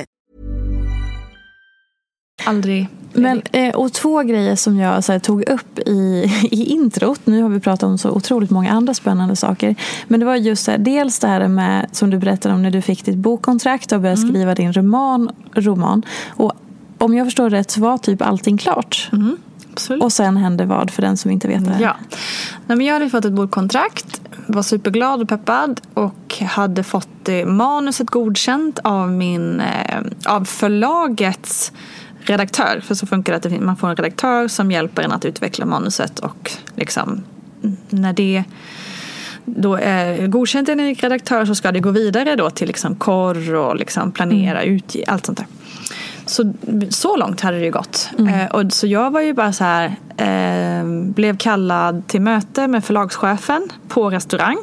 Aldrig. 2.45 2.87
Men, 3.13 3.41
eh, 3.51 3.75
och 3.75 3.93
två 3.93 4.23
grejer 4.23 4.55
som 4.55 4.77
jag 4.77 4.91
här, 5.07 5.19
tog 5.19 5.49
upp 5.49 5.79
i, 5.79 6.31
i 6.51 6.63
introt. 6.63 7.21
Nu 7.23 7.41
har 7.41 7.49
vi 7.49 7.59
pratat 7.59 7.83
om 7.83 7.97
så 7.97 8.09
otroligt 8.11 8.49
många 8.49 8.71
andra 8.71 8.93
spännande 8.93 9.35
saker. 9.35 9.75
Men 10.07 10.19
det 10.19 10.25
var 10.25 10.35
just 10.35 10.67
här, 10.67 10.77
dels 10.77 11.19
det 11.19 11.27
här 11.27 11.47
med, 11.47 11.87
som 11.91 12.09
du 12.09 12.17
berättade 12.17 12.55
om 12.55 12.61
när 12.61 12.71
du 12.71 12.81
fick 12.81 13.05
ditt 13.05 13.17
bokkontrakt 13.17 13.91
och 13.91 14.01
började 14.01 14.21
mm. 14.21 14.33
skriva 14.33 14.55
din 14.55 14.73
roman, 14.73 15.31
roman. 15.53 16.03
Och 16.29 16.53
om 16.97 17.13
jag 17.13 17.27
förstår 17.27 17.49
rätt 17.49 17.71
så 17.71 17.81
var 17.81 17.97
typ 17.97 18.21
allting 18.21 18.57
klart. 18.57 19.09
Mm. 19.13 19.37
Och 20.01 20.13
sen 20.13 20.37
hände 20.37 20.65
vad 20.65 20.91
för 20.91 21.01
den 21.01 21.17
som 21.17 21.31
inte 21.31 21.47
vet 21.47 21.65
det? 21.65 21.77
Ja. 21.79 21.95
Nej, 22.67 22.77
men 22.77 22.81
jag 22.81 22.93
hade 22.93 23.09
fått 23.09 23.25
ett 23.25 23.33
bokkontrakt, 23.33 24.21
var 24.47 24.63
superglad 24.63 25.21
och 25.21 25.29
peppad 25.29 25.81
och 25.93 26.37
hade 26.41 26.83
fått 26.83 27.29
eh, 27.29 27.45
manuset 27.45 28.09
godkänt 28.09 28.79
av, 28.83 29.11
min, 29.11 29.59
eh, 29.59 30.01
av 30.25 30.45
förlagets 30.45 31.71
redaktör. 32.21 32.81
För 32.83 32.95
så 32.95 33.07
funkar 33.07 33.39
det 33.39 33.55
att 33.55 33.61
man 33.61 33.77
får 33.77 33.89
en 33.89 33.95
redaktör 33.95 34.47
som 34.47 34.71
hjälper 34.71 35.01
en 35.01 35.11
att 35.11 35.25
utveckla 35.25 35.65
manuset 35.65 36.19
och 36.19 36.51
liksom 36.75 37.23
när 37.89 38.13
det 38.13 38.43
då 39.45 39.75
är 39.75 40.27
godkänt 40.27 40.69
en 40.69 40.95
redaktör 40.95 41.45
så 41.45 41.55
ska 41.55 41.71
det 41.71 41.79
gå 41.79 41.91
vidare 41.91 42.35
då 42.35 42.49
till 42.49 42.67
liksom 42.67 42.95
korr 42.95 43.55
och 43.55 43.75
liksom 43.75 44.11
planera, 44.11 44.61
mm. 44.61 44.75
utge, 44.75 45.03
allt 45.07 45.25
sånt 45.25 45.37
där. 45.37 45.47
Så, 46.25 46.53
så 46.89 47.17
långt 47.17 47.41
hade 47.41 47.57
det 47.57 47.65
ju 47.65 47.71
gått. 47.71 48.09
Mm. 48.17 48.33
Eh, 48.33 48.51
och, 48.51 48.73
så 48.73 48.87
jag 48.87 49.11
var 49.11 49.21
ju 49.21 49.33
bara 49.33 49.53
så 49.53 49.63
här, 49.63 49.95
eh, 50.17 50.85
blev 50.85 51.37
kallad 51.37 52.07
till 52.07 52.21
möte 52.21 52.67
med 52.67 52.83
förlagschefen 52.83 53.69
på 53.87 54.09
restaurang. 54.09 54.57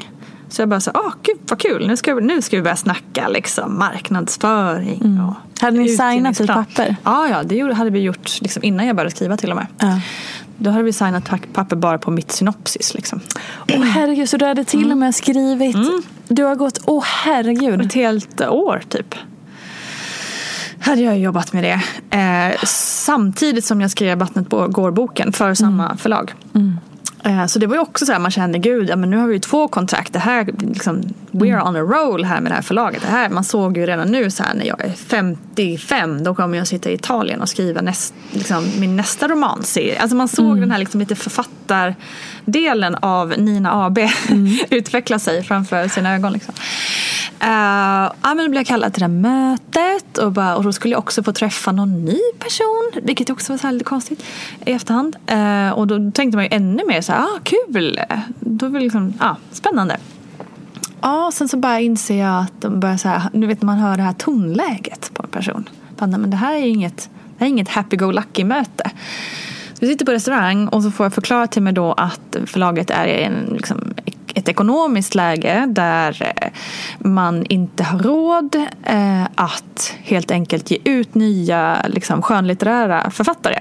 Så 0.49 0.63
jag 0.63 0.69
bara 0.69 0.81
så 0.81 0.91
ah 0.91 1.13
gud 1.23 1.37
vad 1.49 1.59
kul, 1.59 1.87
nu 1.87 1.97
ska, 1.97 2.15
nu 2.15 2.43
ska 2.43 2.57
vi 2.57 2.63
börja 2.63 2.77
snacka 2.77 3.29
liksom 3.29 3.79
marknadsföring. 3.79 5.01
Mm. 5.05 5.25
Och 5.25 5.35
hade 5.61 5.79
ni 5.79 5.89
signat 5.89 6.41
ett 6.41 6.47
papper? 6.47 6.97
Ja, 7.05 7.29
ja 7.29 7.43
det 7.43 7.75
hade 7.75 7.91
vi 7.91 8.01
gjort 8.01 8.41
liksom, 8.41 8.65
innan 8.65 8.87
jag 8.87 8.97
började 8.97 9.17
skriva 9.17 9.37
till 9.37 9.51
och 9.51 9.57
med. 9.57 9.67
Ja. 9.79 10.01
Då 10.59 10.71
hade 10.71 10.85
vi 10.85 10.93
signat 10.93 11.31
papper 11.53 11.77
bara 11.77 11.99
på 11.99 12.11
mitt 12.11 12.33
synopsis. 12.33 12.95
Liksom. 12.95 13.21
Åh 13.69 13.81
oh, 13.81 13.85
herregud, 13.85 14.29
så 14.29 14.37
du 14.37 14.47
hade 14.47 14.65
till 14.65 14.93
och 14.93 14.99
med 14.99 15.15
skrivit. 15.15 15.75
Mm. 15.75 16.03
Du 16.29 16.45
har 16.45 16.55
gått, 16.55 16.81
åh 16.85 16.99
oh, 16.99 17.05
herregud. 17.05 17.81
Ett 17.81 17.95
helt 17.95 18.41
år 18.41 18.83
typ 18.89 19.15
hade 20.81 21.03
jag 21.03 21.19
jobbat 21.19 21.53
med 21.53 21.65
det. 21.65 21.83
Eh, 22.19 22.65
samtidigt 22.65 23.65
som 23.65 23.81
jag 23.81 23.91
skrev 23.91 24.19
Vattnet 24.19 24.49
går 24.49 24.91
boken 24.91 25.33
för 25.33 25.55
samma 25.55 25.85
mm. 25.85 25.97
förlag. 25.97 26.35
Mm. 26.55 26.68
Eh, 27.29 27.47
så 27.47 27.59
det 27.59 27.67
var 27.67 27.75
ju 27.75 27.81
också 27.81 28.07
så 28.07 28.13
här, 28.13 28.19
man 28.19 28.31
kände 28.31 28.59
gud, 28.59 28.91
ja, 28.91 28.97
men 28.97 29.11
nu 29.11 29.17
har 29.17 29.27
vi 29.27 29.35
ju 29.35 29.41
två 29.41 29.69
kontrakt. 29.69 30.13
Det 30.13 30.19
här, 30.19 30.49
liksom, 30.59 31.03
we're 31.31 31.53
mm. 31.53 31.67
on 31.67 31.77
a 31.77 31.81
roll 31.81 32.25
här 32.25 32.41
med 32.41 32.53
det 32.53 32.55
här 32.57 32.63
förlaget. 32.63 33.03
Det 33.03 33.09
här, 33.09 33.29
man 33.29 33.45
såg 33.45 33.77
ju 33.77 33.87
redan 33.87 34.09
nu 34.09 34.31
så 34.31 34.43
här, 34.43 34.55
när 34.55 34.65
jag 34.65 34.85
är 34.85 34.93
55, 34.93 36.25
då 36.25 36.35
kommer 36.35 36.59
jag 36.59 36.67
sitta 36.67 36.91
i 36.91 36.95
Italien 36.95 37.41
och 37.41 37.49
skriva 37.49 37.81
näst, 37.81 38.15
liksom, 38.31 38.71
min 38.79 38.97
nästa 38.97 39.29
romanserie. 39.29 40.01
Alltså 40.01 40.17
man 40.17 40.29
såg 40.29 40.47
mm. 40.47 40.61
den 40.61 40.71
här 40.71 40.79
liksom, 40.79 41.01
lite 41.01 41.17
författardelen 41.17 42.95
av 42.95 43.35
Nina 43.37 43.85
AB 43.87 43.99
mm. 43.99 44.59
utveckla 44.71 45.19
sig 45.19 45.43
framför 45.43 45.89
sina 45.89 46.15
ögon. 46.15 46.33
Liksom. 46.33 46.55
Uh, 47.43 48.13
ja, 48.23 48.35
men 48.35 48.37
då 48.37 48.49
blev 48.49 48.61
jag 48.61 48.67
kallad 48.67 48.93
till 48.93 49.01
det 49.01 49.07
här 49.07 49.13
mötet 49.13 50.19
och, 50.19 50.33
bara, 50.33 50.57
och 50.57 50.65
då 50.65 50.73
skulle 50.73 50.93
jag 50.93 50.99
också 50.99 51.23
få 51.23 51.33
träffa 51.33 51.73
någon 51.73 52.05
ny 52.05 52.19
person. 52.39 52.91
Vilket 53.03 53.31
också 53.31 53.53
var 53.53 53.59
så 53.59 53.71
lite 53.71 53.85
konstigt 53.85 54.25
i 54.67 54.73
efterhand. 54.73 55.17
Uh, 55.33 55.71
och 55.71 55.87
då 55.87 56.11
tänkte 56.11 56.37
man 56.37 56.45
ju 56.45 56.49
ännu 56.53 56.83
mer 56.87 57.01
så 57.01 57.13
här, 57.13 57.21
ah, 57.21 57.39
kul! 57.43 58.01
Då 58.41 58.69
var 58.69 58.81
liksom, 58.81 59.15
ah, 59.19 59.35
spännande. 59.53 59.97
Ja, 61.01 61.31
sen 61.35 61.49
så 61.49 61.57
bara 61.57 61.81
inser 61.81 62.19
jag 62.19 62.41
att 62.43 62.61
de 62.61 62.81
börjar 62.81 62.97
så 62.97 63.09
här, 63.09 63.23
nu 63.33 63.47
vet 63.47 63.63
man 63.63 63.79
hör 63.79 63.97
det 63.97 64.03
här 64.03 64.13
tonläget 64.13 65.11
på 65.15 65.23
en 65.23 65.29
person. 65.29 65.69
Men 65.97 66.31
det 66.31 66.37
här 66.37 66.55
är 66.55 66.67
inget, 66.67 66.97
det 66.97 67.39
här 67.39 67.47
är 67.47 67.51
inget 67.51 67.69
happy-go-lucky 67.69 68.45
möte. 68.45 68.91
Vi 69.81 69.87
sitter 69.87 70.07
på 70.07 70.13
restaurang 70.13 70.69
och 70.69 70.83
så 70.83 70.91
får 70.91 71.07
jag 71.07 71.13
förklara 71.13 71.47
till 71.47 71.63
mig 71.63 71.73
då 71.73 71.93
att 71.93 72.37
förlaget 72.47 72.91
är 72.91 73.07
i 73.07 73.23
en 73.23 73.53
liksom, 73.53 73.95
ett 74.35 74.49
ekonomiskt 74.49 75.15
läge 75.15 75.67
där 75.69 76.35
eh, 76.37 76.51
man 76.99 77.45
inte 77.45 77.85
har 77.85 77.99
råd 77.99 78.55
eh, 78.85 79.25
att 79.35 79.95
helt 80.03 80.31
enkelt 80.31 80.71
ge 80.71 80.79
ut 80.85 81.15
nya 81.15 81.83
liksom, 81.89 82.23
skönlitterära 82.23 83.11
författare. 83.11 83.59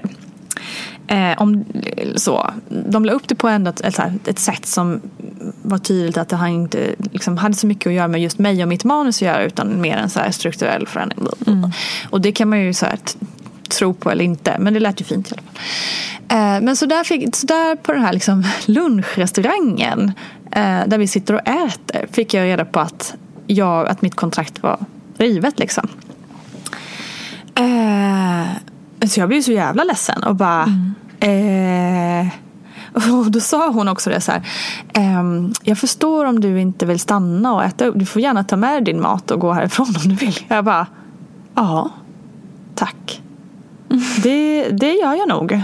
Eh, 1.06 1.42
om, 1.42 1.64
så, 2.16 2.50
de 2.68 3.04
la 3.04 3.12
upp 3.12 3.28
det 3.28 3.34
på 3.34 3.48
ändå 3.48 3.70
ett, 3.70 3.80
ett, 3.80 4.28
ett 4.28 4.38
sätt 4.38 4.66
som 4.66 5.00
var 5.62 5.78
tydligt 5.78 6.16
att 6.16 6.28
det 6.28 6.48
inte 6.48 6.94
liksom, 7.12 7.36
hade 7.36 7.54
så 7.54 7.66
mycket 7.66 7.86
att 7.86 7.92
göra 7.92 8.08
med 8.08 8.22
just 8.22 8.38
mig 8.38 8.62
och 8.62 8.68
mitt 8.68 8.84
manus 8.84 9.16
att 9.16 9.22
göra 9.22 9.42
utan 9.42 9.80
mer 9.80 9.96
en 9.96 10.10
så 10.10 10.20
strukturell 10.30 10.86
förändring. 10.86 11.26
Mm. 11.46 11.70
Och 12.10 12.20
det 12.20 12.32
kan 12.32 12.48
man 12.48 12.60
ju 12.60 12.74
så 12.74 12.86
här, 12.86 12.98
tro 13.68 13.94
på 13.94 14.10
eller 14.10 14.24
inte 14.24 14.56
men 14.58 14.74
det 14.74 14.80
lät 14.80 15.00
ju 15.00 15.04
fint 15.04 15.30
i 15.30 15.34
alla 15.34 15.42
fall. 15.42 15.54
Eh, 16.28 16.64
men 16.64 16.76
så 16.76 16.86
där, 16.86 17.04
fick, 17.04 17.36
så 17.36 17.46
där 17.46 17.76
på 17.76 17.92
den 17.92 18.02
här 18.02 18.12
liksom 18.12 18.44
lunchrestaurangen 18.66 20.12
eh, 20.50 20.80
där 20.86 20.98
vi 20.98 21.06
sitter 21.06 21.34
och 21.34 21.48
äter 21.48 22.06
fick 22.12 22.34
jag 22.34 22.44
reda 22.44 22.64
på 22.64 22.80
att, 22.80 23.14
jag, 23.46 23.88
att 23.88 24.02
mitt 24.02 24.14
kontrakt 24.14 24.62
var 24.62 24.78
rivet. 25.16 25.58
Liksom. 25.58 25.88
Eh, 27.54 28.46
så 29.08 29.20
jag 29.20 29.28
blev 29.28 29.42
så 29.42 29.52
jävla 29.52 29.84
ledsen 29.84 30.24
och 30.24 30.34
bara 30.34 30.62
mm. 30.62 30.94
Eh, 31.20 32.26
och 33.18 33.30
då 33.30 33.40
sa 33.40 33.70
hon 33.70 33.88
också 33.88 34.10
det 34.10 34.20
så 34.20 34.32
här. 34.32 34.42
Ehm, 34.92 35.52
jag 35.62 35.78
förstår 35.78 36.24
om 36.24 36.40
du 36.40 36.60
inte 36.60 36.86
vill 36.86 37.00
stanna 37.00 37.54
och 37.54 37.64
äta 37.64 37.84
upp. 37.84 37.94
Du 37.98 38.06
får 38.06 38.22
gärna 38.22 38.44
ta 38.44 38.56
med 38.56 38.84
din 38.84 39.00
mat 39.00 39.30
och 39.30 39.40
gå 39.40 39.52
härifrån 39.52 39.86
om 39.86 40.08
du 40.08 40.14
vill. 40.14 40.38
Jag 40.48 40.64
bara, 40.64 40.86
ja, 41.54 41.90
tack. 42.74 43.22
Det, 44.22 44.68
det 44.70 44.92
gör 44.92 45.14
jag 45.14 45.28
nog 45.28 45.60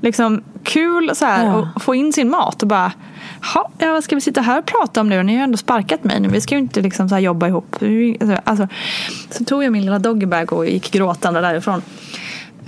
liksom 0.00 0.42
kul 0.62 1.10
så 1.14 1.24
här, 1.24 1.44
ja. 1.44 1.68
att 1.74 1.82
få 1.82 1.94
in 1.94 2.12
sin 2.12 2.30
mat 2.30 2.62
och 2.62 2.68
bara 2.68 2.92
ja, 3.54 3.70
vad 3.78 4.04
ska 4.04 4.14
vi 4.14 4.20
sitta 4.20 4.40
här 4.40 4.58
och 4.58 4.66
prata 4.66 5.00
om 5.00 5.08
nu? 5.08 5.22
Ni 5.22 5.32
har 5.32 5.38
ju 5.38 5.44
ändå 5.44 5.56
sparkat 5.56 6.04
mig 6.04 6.20
nu. 6.20 6.28
Vi 6.28 6.40
ska 6.40 6.54
ju 6.54 6.60
inte 6.60 6.80
liksom 6.80 7.08
så 7.08 7.14
här 7.14 7.22
jobba 7.22 7.48
ihop. 7.48 7.76
Alltså, 8.44 8.68
så 9.30 9.44
tog 9.44 9.64
jag 9.64 9.72
min 9.72 9.84
lilla 9.84 9.98
doggybag 9.98 10.52
och 10.52 10.66
gick 10.66 10.90
gråtande 10.90 11.40
därifrån. 11.40 11.82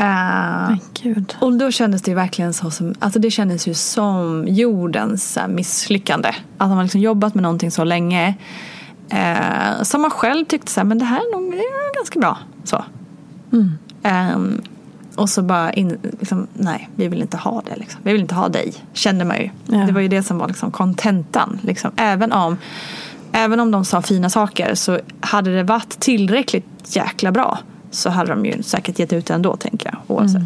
Uh, 0.01 0.77
Gud. 1.03 1.37
Och 1.41 1.53
då 1.53 1.71
kändes 1.71 2.03
det 2.03 2.15
verkligen 2.15 2.55
så 2.55 2.71
som, 2.71 2.95
alltså 2.99 3.19
det 3.19 3.31
kändes 3.31 3.69
ju 3.69 3.75
som 3.75 4.45
jordens 4.49 5.39
misslyckande. 5.49 6.35
Att 6.59 6.69
man 6.69 6.83
liksom 6.83 7.01
jobbat 7.01 7.35
med 7.35 7.43
någonting 7.43 7.71
så 7.71 7.85
länge. 7.85 8.35
Uh, 9.13 9.83
som 9.83 10.03
man 10.03 10.11
själv 10.11 10.45
tyckte 10.45 10.73
så 10.73 10.81
här, 10.81 10.85
men 10.85 10.99
det 10.99 11.05
här 11.05 11.17
är 11.17 11.33
nog 11.33 11.53
det 11.53 11.59
är 11.59 11.95
ganska 11.95 12.21
bra. 12.21 12.39
Så. 12.65 12.85
Mm. 13.53 13.79
Um, 14.35 14.63
och 15.19 15.31
så 15.31 15.43
bara, 15.43 15.73
in, 15.73 15.99
liksom, 16.21 16.47
nej, 16.55 16.89
vi 16.97 17.09
vill 17.09 17.23
inte 17.23 17.37
ha 17.37 17.63
det. 17.67 17.77
Liksom. 17.77 18.01
Vi 18.05 18.13
vill 18.13 18.21
inte 18.21 18.35
ha 18.35 18.49
dig, 18.49 18.75
kände 18.93 19.25
man 19.25 19.37
ju. 19.37 19.51
Ja. 19.67 19.79
Det 19.79 19.93
var 19.93 20.01
ju 20.01 20.09
det 20.09 20.23
som 20.23 20.39
var 20.39 20.49
liksom, 20.49 20.71
kontentan. 20.71 21.59
Liksom. 21.63 21.91
Även, 21.97 22.33
om, 22.33 22.57
även 23.33 23.61
om 23.61 23.71
de 23.71 23.85
sa 23.85 24.03
fina 24.03 24.31
saker 24.31 24.75
så 24.75 24.99
hade 25.21 25.57
det 25.57 25.63
varit 25.63 26.01
tillräckligt 26.01 26.67
jäkla 26.97 27.33
bra 27.33 27.59
så 27.91 28.11
hade 28.11 28.31
de 28.31 28.47
ju 28.47 28.63
säkert 28.63 28.99
gett 28.99 29.13
ut 29.13 29.27
det 29.27 29.35
ändå, 29.35 29.57
tänker 29.57 29.91
jag. 29.93 30.17
Oavsett. 30.17 30.43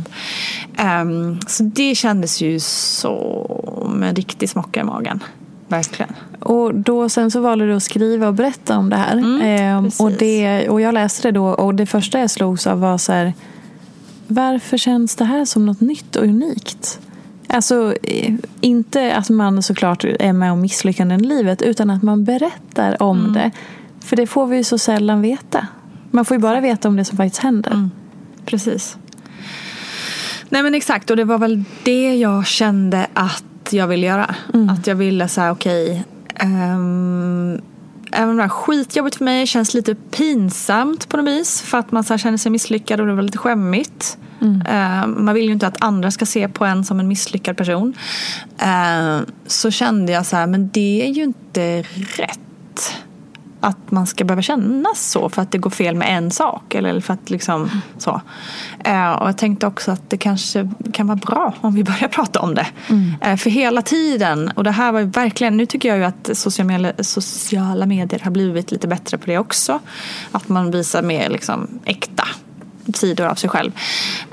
Mm. 0.77 1.09
Um, 1.09 1.41
så 1.47 1.62
det 1.62 1.95
kändes 1.95 2.41
ju 2.41 2.61
som 2.61 4.03
en 4.03 4.14
riktig 4.14 4.51
smocka 4.51 4.81
i 4.81 4.85
magen. 4.85 5.23
Verkligen. 5.68 6.12
Och 6.41 6.75
då, 6.75 7.09
sen 7.09 7.31
så 7.31 7.41
valde 7.41 7.66
du 7.66 7.75
att 7.75 7.83
skriva 7.83 8.29
och 8.29 8.35
berätta 8.35 8.79
om 8.79 8.91
det 8.91 8.97
här. 8.97 9.12
Mm, 9.12 9.41
ehm, 9.43 9.91
och, 9.99 10.12
det, 10.12 10.68
och 10.68 10.81
jag 10.81 10.95
läste 10.95 11.29
det 11.29 11.33
då 11.33 11.47
och 11.47 11.75
det 11.75 11.87
första 11.87 12.20
jag 12.20 12.31
slogs 12.31 12.66
av 12.66 12.81
var 12.81 12.99
så 12.99 13.12
här 13.12 13.35
varför 14.27 14.77
känns 14.79 15.16
det 15.16 15.25
här 15.25 15.45
som 15.45 15.66
något 15.66 15.81
nytt 15.81 16.16
och 16.16 16.25
unikt? 16.25 17.01
Alltså, 17.49 17.95
eh, 18.03 18.35
inte 18.61 19.14
att 19.16 19.29
man 19.31 19.62
såklart 19.62 20.05
är 20.05 20.33
med 20.33 20.53
om 20.53 20.61
misslyckanden 20.61 21.20
i 21.25 21.29
livet 21.29 21.62
utan 21.62 21.91
att 21.91 22.03
man 22.03 22.25
berättar 22.25 23.03
om 23.03 23.18
Mm. 23.20 23.33
det. 23.33 23.51
För 24.01 24.16
det 24.16 24.27
får 24.27 24.47
vi 24.47 24.57
ju 24.57 24.64
så 24.64 24.79
sällan 24.79 25.20
veta. 25.23 25.66
Man 26.11 26.25
får 26.25 26.35
ju 26.35 26.39
bara 26.41 26.61
veta 26.61 26.89
om 26.89 26.97
det 26.97 27.05
som 27.05 27.16
faktiskt 27.16 27.43
händer. 27.43 27.70
Mm. 27.70 27.91
Precis. 28.47 28.97
Nej 30.49 30.62
men 30.62 30.75
exakt 30.75 31.11
och 31.11 31.16
det 31.16 31.25
var 31.25 31.39
väl 31.39 31.64
det 31.85 32.14
jag 32.16 32.47
kände 32.47 33.07
att 33.14 33.45
jag 33.70 33.87
ville 33.87 34.07
göra. 34.07 34.35
Att 34.70 34.87
jag 34.87 34.95
ville 34.95 35.29
säga 35.29 35.53
okej. 35.53 36.05
ehm, 36.35 37.61
även 38.13 38.31
om 38.31 38.37
det 38.37 38.43
här 38.43 38.49
skitjobbigt 38.49 39.17
för 39.17 39.25
mig 39.25 39.47
känns 39.47 39.75
lite 39.75 39.95
pinsamt 39.95 41.09
på 41.09 41.17
något 41.17 41.27
vis. 41.27 41.63
För 41.63 41.79
att 41.79 41.93
man 41.93 42.05
så 42.05 42.19
känner 42.19 42.39
sig 42.39 42.53
misslyckad 42.53 43.01
och 43.01 43.07
det 43.07 43.15
var 43.15 43.23
lite 43.23 43.39
skämmigt. 43.39 44.19
Ehm, 44.69 45.25
man 45.25 45.35
vill 45.35 45.45
ju 45.45 45.53
inte 45.53 45.67
att 45.67 45.83
andra 45.83 46.11
ska 46.11 46.27
se 46.27 46.49
på 46.49 46.65
en 46.65 46.85
som 46.85 47.01
en 47.01 47.09
misslyckad 47.09 47.57
person. 47.57 47.95
Ehm, 48.59 49.27
så 49.47 49.71
kände 49.71 50.13
jag 50.13 50.27
så 50.27 50.37
här, 50.37 50.47
men 50.47 50.71
det 50.73 51.09
är 51.09 51.13
ju 51.13 51.23
inte 51.23 51.83
rätt 52.17 52.39
att 53.63 53.91
man 53.91 54.07
ska 54.07 54.25
behöva 54.25 54.43
känna 54.43 54.89
så 54.95 55.29
för 55.29 55.43
att 55.43 55.51
det 55.51 55.59
går 55.59 55.71
fel 55.71 55.95
med 55.95 56.17
en 56.17 56.31
sak. 56.31 56.75
Eller 56.75 57.01
för 57.01 57.15
att 57.15 57.31
liksom 57.31 57.71
så. 57.99 58.21
Eh, 58.85 59.13
och 59.13 59.29
jag 59.29 59.39
tänkte 59.39 59.67
också 59.67 59.91
att 59.91 60.11
det 60.11 60.17
kanske 60.17 60.71
kan 60.93 61.07
vara 61.07 61.17
bra 61.17 61.55
om 61.61 61.75
vi 61.75 61.85
börjar 61.85 62.09
prata 62.13 62.41
om 62.41 62.55
det. 62.55 62.67
Eh, 63.21 63.37
för 63.37 63.51
hela 63.51 63.83
tiden, 63.83 64.53
och 64.57 64.65
det 64.65 64.71
här 64.71 64.93
var 64.93 65.01
ju 65.01 65.07
verkligen, 65.07 65.57
nu 65.57 65.67
tycker 65.67 65.89
jag 65.89 65.99
ju 65.99 66.05
att 66.05 66.31
sociala, 66.33 66.93
sociala 66.99 67.87
medier 67.87 68.21
har 68.25 68.31
blivit 68.31 68.71
lite 68.71 68.89
bättre 68.89 69.19
på 69.19 69.27
det 69.27 69.39
också. 69.39 69.79
Att 70.33 70.49
man 70.49 70.71
visar 70.71 71.03
mer 71.03 71.29
liksom 71.29 71.69
äkta 71.85 72.25
sidor 72.95 73.26
av 73.26 73.35
sig 73.35 73.51
själv. 73.51 73.72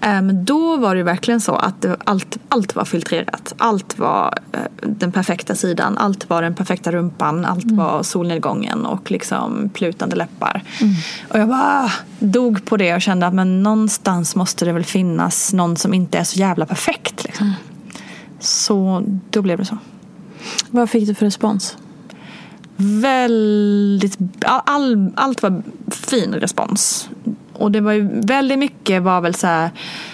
Eh, 0.02 0.22
då 0.22 0.78
var 0.78 0.95
det 0.95 1.04
verkligen 1.04 1.41
så 1.41 1.56
att 1.56 1.86
allt, 2.04 2.38
allt 2.50 2.76
var 2.76 2.86
filtrerat. 2.86 3.54
Allt 3.58 4.00
var 4.00 4.39
eh, 4.52 4.60
den 4.82 5.12
perfekta 5.12 5.56
sidan. 5.56 5.97
Allt 5.97 6.30
var 6.30 6.41
den 6.41 6.56
perfekta 6.56 6.91
rumpan. 6.91 7.45
Allt 7.45 7.72
var 7.72 8.04
solnedgången 8.04 8.86
och 8.86 9.12
liksom 9.12 9.70
plutande 9.74 10.16
läppar. 10.16 10.64
Och 11.30 11.39
jag 11.39 11.47
bara 11.47 11.91
dog 12.20 12.66
på 12.66 12.78
det 12.78 12.95
och 12.95 13.02
kände 13.02 13.28
att 13.28 13.34
men 13.34 13.64
någonstans 13.64 14.36
måste 14.36 14.66
det 14.66 14.72
väl 14.72 14.86
finnas 14.86 15.54
någon 15.54 15.78
som 15.78 15.93
inte 15.93 16.18
är 16.18 16.24
så 16.24 16.39
jävla 16.39 16.66
perfekt. 16.66 17.24
Liksom. 17.24 17.54
Så 18.39 19.04
då 19.30 19.41
blev 19.41 19.58
det 19.58 19.66
så. 19.66 19.78
Vad 20.70 20.89
fick 20.89 21.08
du 21.08 21.16
för 21.16 21.26
respons? 21.26 21.78
Väldigt, 22.82 24.18
all, 24.41 25.12
allt 25.16 25.43
var 25.43 25.64
fin 25.91 26.34
respons. 26.34 27.10
Och 27.60 27.72
det 27.72 27.82
var 27.82 27.91
ju 27.91 28.22
väldigt 28.22 28.60
mycket 28.60 29.03
var 29.03 29.22
väl 29.22 29.36
så 29.36 29.47
här 29.47 29.70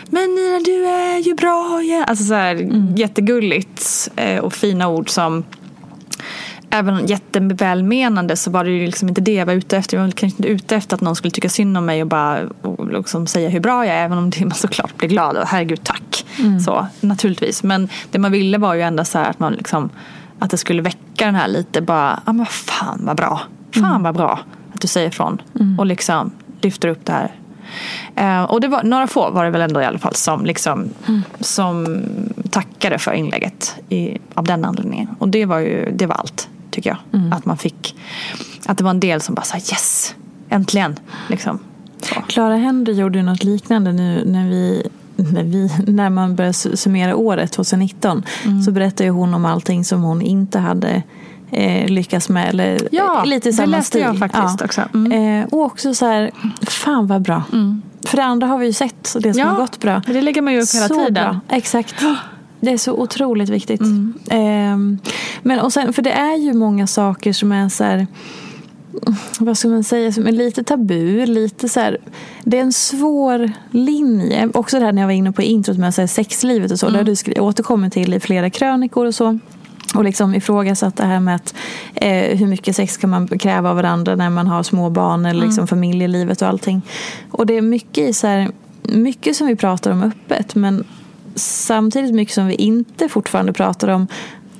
Men 0.09 0.35
Nina 0.35 0.59
du 0.65 0.85
är 0.85 1.17
ju 1.17 1.35
bra 1.35 1.81
ja. 1.83 2.03
Alltså 2.03 2.23
så 2.23 2.33
här 2.33 2.55
jättegulligt 2.95 4.09
eh, 4.15 4.39
och 4.39 4.53
fina 4.53 4.87
ord 4.87 5.09
som 5.09 5.43
Även 6.69 7.05
jättevälmenande 7.05 8.35
så 8.35 8.51
var 8.51 8.63
det 8.63 8.71
ju 8.71 8.85
liksom 8.85 9.09
inte 9.09 9.21
det 9.21 9.33
jag 9.33 9.45
var 9.45 9.53
ute 9.53 9.77
efter. 9.77 9.97
Jag 9.97 10.03
var 10.03 10.11
kanske 10.11 10.37
inte 10.37 10.47
ute 10.47 10.75
efter 10.75 10.95
att 10.95 11.01
någon 11.01 11.15
skulle 11.15 11.31
tycka 11.31 11.49
synd 11.49 11.77
om 11.77 11.85
mig 11.85 12.01
och 12.01 12.07
bara 12.07 12.39
och 12.61 12.87
liksom 12.87 13.27
säga 13.27 13.49
hur 13.49 13.59
bra 13.59 13.85
jag 13.85 13.95
är. 13.95 14.05
Även 14.05 14.17
om 14.17 14.29
det, 14.29 14.45
man 14.45 14.51
såklart 14.51 14.97
blir 14.97 15.09
glad 15.09 15.37
och 15.37 15.47
herregud 15.47 15.83
tack. 15.83 16.25
Så, 16.65 16.87
naturligtvis. 17.01 17.63
Men 17.63 17.89
det 18.11 18.19
man 18.19 18.31
ville 18.31 18.57
var 18.57 18.73
ju 18.73 18.81
ändå 18.81 19.05
så 19.05 19.17
här 19.17 19.29
att 19.29 19.39
man 19.39 19.53
liksom 19.53 19.89
att 20.39 20.51
det 20.51 20.57
skulle 20.57 20.81
väcka 20.81 21.25
den 21.25 21.35
här 21.35 21.47
lite 21.47 21.81
bara, 21.81 22.21
ja 22.25 22.33
men 22.33 22.45
fan 22.45 23.01
vad 23.03 23.17
bra. 23.17 23.41
Fan 23.71 24.03
vad 24.03 24.15
bra 24.15 24.39
att 24.73 24.81
du 24.81 24.87
säger 24.87 25.07
ifrån. 25.07 25.41
Och 25.77 25.85
liksom 25.85 26.31
lyfter 26.65 26.87
upp 26.87 27.05
det 27.05 27.11
här. 27.11 27.31
Eh, 28.15 28.43
och 28.43 28.61
det 28.61 28.67
var, 28.67 28.83
några 28.83 29.07
få 29.07 29.29
var 29.29 29.45
det 29.45 29.51
väl 29.51 29.61
ändå 29.61 29.81
i 29.81 29.85
alla 29.85 29.99
fall 29.99 30.15
som, 30.15 30.45
liksom, 30.45 30.89
som 31.39 32.01
tackade 32.49 32.97
för 32.99 33.13
inlägget 33.13 33.75
i, 33.89 34.17
av 34.33 34.43
den 34.43 34.65
anledningen. 34.65 35.07
Och 35.19 35.29
det 35.29 35.45
var 35.45 35.59
ju 35.59 35.91
det 35.91 36.05
var 36.05 36.15
allt 36.15 36.49
tycker 36.71 36.89
jag. 36.89 36.97
Att 37.33 37.45
man 37.45 37.57
fick, 37.57 37.95
att 38.65 38.77
det 38.77 38.83
var 38.83 38.91
en 38.91 38.99
del 38.99 39.21
som 39.21 39.35
bara 39.35 39.45
sa 39.45 39.57
yes, 39.57 40.15
äntligen. 40.49 40.95
Liksom. 41.29 41.59
Så. 42.01 42.15
Clara 42.27 42.55
Henry 42.55 42.93
gjorde 42.93 43.17
ju 43.17 43.23
något 43.23 43.43
liknande 43.43 43.91
nu 43.91 44.23
när 44.25 44.49
vi 44.49 44.89
när, 45.15 45.43
vi, 45.43 45.71
när 45.87 46.09
man 46.09 46.35
började 46.35 46.51
su- 46.51 46.75
summera 46.75 47.15
året 47.15 47.51
2019 47.51 48.23
så 48.65 48.71
berättade 48.71 49.09
hon 49.09 49.33
om 49.33 49.45
allting 49.45 49.85
som 49.85 50.01
hon 50.03 50.21
inte 50.21 50.59
hade 50.59 51.03
eh, 51.51 51.89
lyckats 51.89 52.29
med. 52.29 52.49
Eller, 52.49 52.87
Ja, 52.91 53.23
lite 53.23 53.49
i 53.49 53.51
det 53.51 53.57
samma 53.57 53.77
läste 53.77 53.87
stil. 53.87 54.01
jag 54.01 54.17
faktiskt 54.19 54.61
också. 54.61 54.81
Mm. 54.93 55.41
Eh, 55.41 55.47
och 55.51 55.61
också 55.61 55.93
så 55.93 56.05
här, 56.05 56.31
fan 56.61 57.07
vad 57.07 57.21
bra. 57.21 57.43
För 58.05 58.17
det 58.17 58.23
andra 58.23 58.47
har 58.47 58.57
vi 58.57 58.65
ju 58.65 58.73
sett, 58.73 59.15
det 59.19 59.33
som 59.33 59.39
Ja, 59.41 59.47
har 59.47 59.57
gått 59.57 59.79
bra. 59.79 60.01
det 60.07 60.21
lägger 60.21 60.41
man 60.41 60.53
ju 60.53 60.61
upp 60.61 60.73
hela 60.75 60.87
så 60.87 60.95
tiden. 60.95 61.13
Bra. 61.13 61.39
Exakt. 61.57 61.95
Det 62.59 62.71
är 62.71 62.77
så 62.77 62.93
otroligt 62.93 63.49
viktigt. 63.49 63.81
Mm. 63.81 64.13
Ehm, 64.29 64.97
men 65.43 65.59
och 65.59 65.73
sen, 65.73 65.93
för 65.93 66.01
det 66.01 66.11
är 66.11 66.35
ju 66.37 66.53
många 66.53 66.87
saker 66.87 67.33
som 67.33 67.51
är 67.51 67.69
så 67.69 67.83
här 67.83 68.07
vad 69.39 69.57
ska 69.57 69.67
man 69.67 69.83
säga, 69.83 70.11
som 70.11 70.27
är 70.27 70.31
lite 70.31 70.63
tabu, 70.63 71.25
lite 71.25 71.69
så 71.69 71.79
här, 71.79 71.97
det 72.43 72.57
är 72.57 72.61
en 72.61 72.73
svår 72.73 73.51
linje. 73.71 74.49
Också 74.53 74.79
det 74.79 74.85
här 74.85 74.91
när 74.93 75.01
jag 75.01 75.07
var 75.07 75.13
inne 75.13 75.31
på 75.31 75.41
introt 75.41 75.77
med 75.77 75.93
så 75.95 76.01
här 76.01 76.07
sexlivet 76.07 76.71
och 76.71 76.79
så, 76.79 76.89
det 76.89 76.97
har 76.97 77.03
du 77.03 77.15
skri- 77.15 77.39
återkommit 77.39 77.93
till 77.93 78.13
i 78.13 78.19
flera 78.19 78.49
krönikor 78.49 79.05
och 79.05 79.15
så. 79.15 79.39
Och 79.97 80.03
liksom 80.03 80.35
ifrågasatt 80.35 80.95
det 80.97 81.05
här 81.05 81.19
med 81.19 81.35
att 81.35 81.55
eh, 81.95 82.37
hur 82.37 82.47
mycket 82.47 82.75
sex 82.75 82.97
kan 82.97 83.09
man 83.09 83.27
kräva 83.27 83.69
av 83.69 83.75
varandra 83.75 84.15
när 84.15 84.29
man 84.29 84.47
har 84.47 84.63
små 84.63 84.89
barn 84.89 85.25
eller 85.25 85.45
liksom 85.45 85.67
familjelivet 85.67 86.41
och 86.41 86.47
allting. 86.47 86.81
Och 87.31 87.45
det 87.45 87.57
är 87.57 87.61
mycket 87.61 88.15
så 88.15 88.27
här, 88.27 88.49
mycket 88.83 89.35
som 89.35 89.47
vi 89.47 89.55
pratar 89.55 89.91
om 89.91 90.03
öppet 90.03 90.55
men 90.55 90.83
samtidigt 91.35 92.15
mycket 92.15 92.33
som 92.33 92.47
vi 92.47 92.55
inte 92.55 93.09
fortfarande 93.09 93.53
pratar 93.53 93.87
om. 93.87 94.07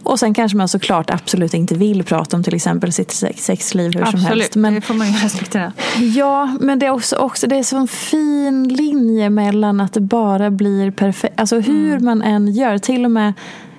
Och 0.04 0.20
sen 0.20 0.34
kanske 0.34 0.58
man 0.58 0.68
såklart 0.68 1.10
absolut 1.10 1.54
inte 1.54 1.76
vill 1.76 2.04
prata 2.04 2.38
om 2.38 2.44
till 2.44 2.56
exempel 2.56 2.94
sitt 2.94 3.12
sex- 3.12 3.46
sexliv 3.46 3.86
hur 3.94 4.06
som 4.06 4.14
helst. 4.14 4.26
Absolut, 4.26 4.56
Men, 4.56 4.74
det 4.76 4.82
får 4.82 4.94
man 4.94 5.08
ju 5.08 5.14
respektera. 5.14 5.74
Ja, 6.16 6.58
men 6.62 6.80
det 6.80 6.86
är 6.86 6.90
också, 6.90 7.16
också 7.16 7.48
det 7.48 7.56
är 7.56 7.64
så 7.64 7.78
en 7.78 7.88
fin 7.88 8.68
linje 8.68 9.30
mellan 9.30 9.82
att 9.82 9.94
det 9.94 10.00
bara 10.02 10.52
blir 10.52 10.92
perfekt. 10.92 11.40
Alltså 11.40 11.60
hur 11.60 11.92
Mm. 11.92 12.06
man 12.06 12.22
än 12.22 12.48
gör. 12.54 12.78
Till 12.78 13.06
och 13.06 13.12
med 13.12 13.34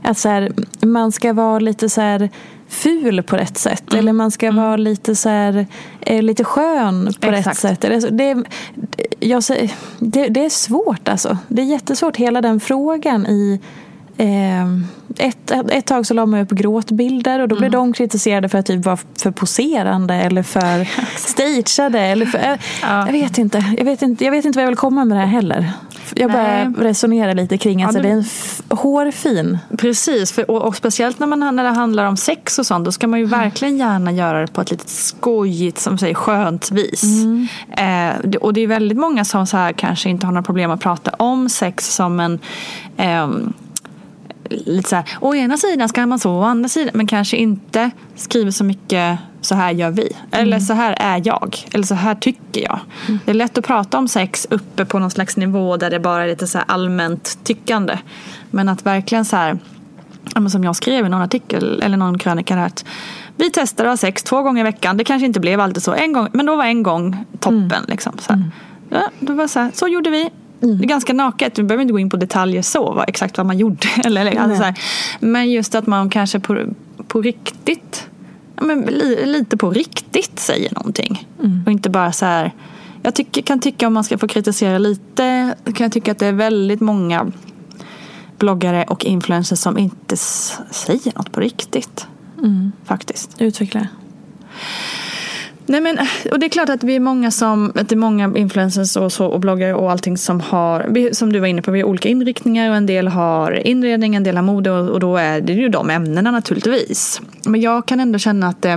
att 0.07 0.18
så 0.18 0.28
här, 0.28 0.52
man 0.80 1.12
ska 1.12 1.32
vara 1.32 1.59
lite 1.59 1.88
så 1.88 2.00
här 2.00 2.30
ful 2.68 3.22
på 3.22 3.36
rätt 3.36 3.59
sätt. 3.59 3.92
Mm. 3.92 3.98
Eller 3.98 4.12
man 4.12 4.30
ska 4.30 4.52
vara 4.52 4.76
lite 4.76 5.16
så 5.16 5.28
här, 5.28 5.66
eh, 6.00 6.22
lite 6.22 6.44
skön 6.44 7.12
på 7.20 7.30
rätt 7.30 7.38
Exakt. 7.38 7.59
sätt. 7.61 7.84
Eller 7.84 8.11
Det, 8.11 8.30
är- 8.30 8.44
jag 9.20 9.42
det, 9.98 10.28
det 10.28 10.44
är 10.44 10.50
svårt 10.50 11.09
alltså. 11.09 11.38
Det 11.48 11.62
är 11.62 11.66
jättesvårt 11.66 12.16
hela 12.16 12.40
den 12.40 12.61
frågan 12.61 13.26
i 13.26 13.61
Eh, 14.18 14.64
ett, 15.18 15.50
ett, 15.70 15.86
tag 15.86 16.07
så 16.07 16.14
la 16.14 16.26
man 16.26 16.40
upp 16.40 16.50
gråtbilder 16.50 17.40
och 17.40 17.48
då 17.48 17.54
Mm. 17.57 17.61
blev 17.61 17.70
de 17.70 17.92
kritiserade 17.92 18.48
för 18.48 18.59
att 18.59 18.66
typ 18.66 18.84
vara 18.84 18.98
för 19.22 19.30
poserande 19.30 20.14
eller 20.14 20.42
för 20.42 20.88
stageade. 21.16 22.00
Eller 22.00 22.26
för, 22.26 22.38
Ja. 22.82 23.07
jag, 23.07 23.12
vet 23.12 23.38
inte, 23.38 23.64
jag, 23.78 23.84
vet 23.84 24.02
inte, 24.02 24.24
jag 24.24 24.30
vet 24.32 24.44
inte 24.44 24.59
vad 24.59 24.62
jag 24.62 24.68
vill 24.70 24.76
komma 24.78 25.04
med 25.04 25.16
det 25.16 25.20
här 25.20 25.26
heller. 25.28 25.72
Jag 26.16 26.32
bara 26.32 26.42
Nej. 26.42 26.68
resonerar 26.78 27.34
lite 27.34 27.59
kring 27.59 27.82
att 27.82 27.88
Ja, 27.88 27.92
så 27.92 28.02
det- 28.02 28.09
är 28.09 28.12
en 28.12 28.24
hårfin. 28.78 29.59
Precis, 29.78 30.32
för, 30.32 30.50
och, 30.50 30.62
och 30.62 30.76
speciellt 30.76 31.18
när, 31.18 31.26
man, 31.26 31.57
när 31.57 31.64
det 31.64 31.70
handlar 31.70 32.04
om 32.04 32.16
sex 32.16 32.59
och 32.59 32.66
sånt 32.66 32.84
då 32.84 32.92
ska 32.92 33.07
man 33.07 33.18
ju 33.18 33.24
verkligen 33.26 33.76
gärna 33.78 34.12
göra 34.12 34.40
det 34.40 34.46
på 34.52 34.61
ett 34.61 34.70
lite 34.70 34.88
skojigt, 34.90 35.78
som 35.78 35.98
säger 35.98 36.14
skönt 36.14 36.70
vis. 36.70 37.02
Eh, 37.76 38.11
det- 38.24 38.38
och 38.38 38.52
det 38.52 38.61
är 38.61 38.66
väldigt 38.66 38.98
många 38.98 39.24
som 39.24 39.46
så 39.46 39.57
här 39.57 39.72
kanske 39.72 40.09
inte 40.09 40.26
har 40.26 40.32
några 40.32 40.42
problem 40.44 40.70
att 40.70 40.80
prata 40.80 41.11
om 41.11 41.48
sex 41.48 41.94
som 41.94 42.20
en 42.20 42.38
ehm, 42.96 43.52
lite 44.51 44.88
så 44.88 44.97
här, 44.97 45.05
å 45.20 45.34
ena 45.34 45.57
sidan 45.57 45.88
ska 45.88 46.07
man 46.07 46.18
så, 46.18 46.32
å 46.32 46.42
andra 46.42 46.68
sidan, 46.68 46.90
men 46.94 47.07
kanske 47.07 47.36
inte 47.36 47.90
skriver 48.14 48.51
så 48.51 48.64
mycket 48.64 49.18
så 49.40 49.55
här 49.55 49.70
gör 49.70 49.90
vi. 49.90 50.12
Eller 50.30 50.61
så 50.61 50.72
här 50.72 50.97
är 50.99 51.22
jag. 51.24 51.57
Eller 51.72 51.84
så 51.84 51.94
här 51.94 52.14
tycker 52.14 52.62
jag. 52.62 52.80
Det 53.24 53.30
är 53.30 53.34
lätt 53.34 53.59
att 53.59 53.66
prata 53.66 53.99
om 53.99 54.09
sex 54.09 54.47
uppe 54.51 54.84
på 54.84 54.99
någon 54.99 55.11
slags 55.11 55.36
nivå 55.36 55.76
där 55.76 55.90
det 55.90 56.01
bara 56.01 56.24
är 56.24 56.28
lite 56.28 56.47
så 56.47 56.59
allmänt 56.59 57.38
tyckande. 57.44 57.99
Men 58.51 58.68
att 58.68 58.86
verkligen 58.86 59.24
så 59.24 59.36
här, 59.36 59.59
som 60.51 60.64
jag 60.64 60.76
skrev 60.76 61.07
i 61.07 61.09
någon 61.09 61.22
artikel 61.22 61.82
eller 61.82 61.97
någon 61.97 62.18
krönika 62.18 62.57
där, 62.57 62.66
att 62.66 62.84
vi 63.36 63.51
testade 63.51 63.88
att 63.88 63.92
ha 63.92 63.97
sex 63.97 64.22
två 64.22 64.42
gånger 64.42 64.61
i 64.61 64.64
veckan. 64.64 64.97
Det 64.97 65.05
kanske 65.05 65.26
inte 65.26 65.40
blev 65.40 65.61
alltid 65.61 65.82
så. 65.82 65.94
En 65.94 66.12
gång, 66.12 66.28
men 66.32 66.47
då 66.47 66.57
var 66.57 66.64
en 66.64 66.82
gång 66.82 67.24
toppen. 67.40 67.84
Liksom, 67.88 68.12
så, 68.18 68.32
här. 68.32 68.51
Ja, 68.90 69.11
då 69.20 69.34
var 69.34 69.47
så, 69.47 69.61
här, 69.61 69.70
så 69.74 69.88
gjorde 69.88 70.11
vi. 70.11 70.30
Det 70.74 70.84
är 70.84 70.88
ganska 70.88 71.12
naket. 71.12 71.58
Vi 71.58 71.62
behöver 71.62 71.82
inte 71.82 71.92
gå 71.92 71.98
in 71.98 72.10
på 72.10 72.16
detaljer 72.16 72.62
så. 72.62 72.92
Vad, 72.92 73.08
exakt 73.08 73.38
vad 73.38 73.46
man 73.46 73.58
gjorde. 73.58 73.88
eller, 74.04 74.20
eller, 74.20 74.40
alltså, 74.40 74.56
så 74.56 74.62
här. 74.62 74.74
Men 75.20 75.50
just 75.50 75.74
att 75.74 75.86
man 75.86 76.10
kanske 76.10 76.40
på, 76.40 76.58
på 77.08 77.22
riktigt 77.22 78.08
men, 78.60 78.80
li, 78.80 79.26
lite 79.26 79.56
på 79.56 79.70
riktigt 79.70 80.38
säger 80.38 80.74
någonting. 80.74 81.28
Och 81.66 81.72
inte 81.72 81.90
bara 81.90 82.12
så 82.12 82.26
här. 82.26 82.52
Jag 83.02 83.14
tycker, 83.14 83.42
kan 83.42 83.60
tycka 83.60 83.86
om 83.86 83.94
man 83.94 84.04
ska 84.04 84.18
få 84.18 84.28
kritisera 84.28 84.78
lite. 84.78 85.54
Kan 85.64 85.84
jag 85.84 85.92
tycka 85.92 86.12
att 86.12 86.18
det 86.18 86.26
är 86.26 86.32
väldigt 86.32 86.80
många 86.80 87.32
bloggare 88.38 88.84
och 88.84 89.04
influencers 89.04 89.58
som 89.58 89.78
inte 89.78 90.16
säger 90.16 91.12
något 91.16 91.32
på 91.32 91.40
riktigt. 91.40 92.06
Faktiskt. 92.84 93.36
Utveckla. 93.38 93.88
Nej 95.66 95.80
men, 95.80 95.98
eh, 95.98 96.06
och 96.32 96.38
det 96.38 96.46
är 96.46 96.50
klart 96.50 96.68
att 96.68 96.84
vi 96.84 96.96
är 96.96 97.00
många 97.00 97.30
som, 97.30 97.72
att 97.74 97.88
det 97.88 97.94
är 97.94 97.96
många 97.96 98.32
influencers 98.36 98.96
och, 98.96 99.12
så, 99.12 99.26
och 99.26 99.40
bloggare 99.40 99.74
och 99.74 99.90
allting 99.90 100.18
som 100.18 100.40
har, 100.40 101.12
som 101.12 101.32
du 101.32 101.38
var 101.38 101.46
inne 101.46 101.62
på, 101.62 101.70
vi 101.70 101.80
har 101.80 101.88
olika 101.88 102.08
inriktningar 102.08 102.70
och 102.70 102.76
en 102.76 102.86
del 102.86 103.08
har 103.08 103.66
inredning, 103.66 104.14
en 104.14 104.22
del 104.22 104.36
har 104.36 104.42
mode 104.42 104.70
och, 104.70 104.88
och 104.88 105.00
då 105.00 105.16
är 105.16 105.40
det 105.40 105.52
ju 105.52 105.68
de 105.68 105.90
ämnena 105.90 106.30
naturligtvis. 106.30 107.20
Men 107.44 107.60
jag 107.60 107.86
kan 107.86 108.00
ändå 108.00 108.18
känna 108.18 108.48
att 108.48 108.64
eh, 108.64 108.76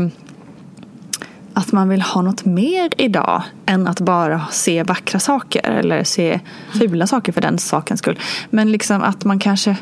att 1.53 1.71
man 1.71 1.89
vill 1.89 2.01
ha 2.01 2.21
något 2.21 2.45
mer 2.45 2.89
idag 2.97 3.43
än 3.65 3.87
att 3.87 3.99
bara 3.99 4.41
se 4.51 4.83
vackra 4.83 5.19
saker 5.19 5.69
eller 5.69 6.03
se 6.03 6.39
fula 6.79 7.07
saker 7.07 7.31
för 7.31 7.41
den 7.41 7.57
sakens 7.57 7.99
skull. 7.99 8.19
Men 8.49 8.71
liksom 8.71 9.03
att 9.03 9.25
man 9.25 9.39
kanske, 9.39 9.77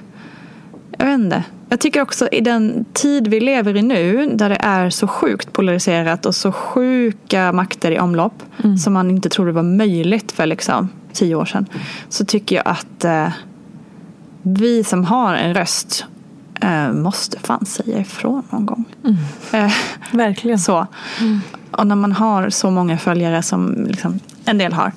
jag 0.98 1.06
vet 1.06 1.20
inte. 1.20 1.44
Jag 1.70 1.80
tycker 1.80 2.02
också 2.02 2.28
i 2.28 2.42
den 2.42 2.86
tid 2.94 3.28
vi 3.28 3.40
lever 3.40 3.76
i 3.76 3.82
nu 3.82 4.32
där 4.36 4.50
det 4.50 4.58
är 4.60 4.90
så 4.90 5.08
sjukt 5.08 5.54
polariserat 5.54 6.26
och 6.26 6.36
så 6.36 6.52
sjuka 6.52 7.52
makter 7.52 7.92
i 7.92 8.00
omlopp 8.00 8.44
som 8.84 8.94
man 8.94 9.10
inte 9.12 9.30
trodde 9.30 9.52
var 9.52 9.64
möjligt 9.64 10.32
för 10.32 10.46
liksom 10.46 10.90
tio 11.14 11.36
år 11.36 11.46
sedan. 11.46 11.66
Så 12.10 12.26
tycker 12.26 12.56
jag 12.56 12.68
att 12.68 13.06
eh, 13.06 13.30
vi 14.42 14.84
som 14.84 15.06
har 15.06 15.34
en 15.34 15.54
röst 15.54 16.06
eh, 16.62 16.92
måste 16.92 17.40
fan 17.40 17.66
säga 17.66 18.00
ifrån 18.00 18.44
någon 18.50 18.66
gång. 18.66 18.86
Eh, 19.52 19.72
Verkligen. 20.12 20.60
så. 20.60 20.88
Och 21.72 21.88
när 21.88 21.96
man 21.96 22.12
har 22.12 22.50
så 22.50 22.72
många 22.72 22.98
följare 22.98 23.44
som 23.44 23.86
liksom, 23.90 24.20
en 24.46 24.58
del 24.58 24.74
har. 24.74 24.92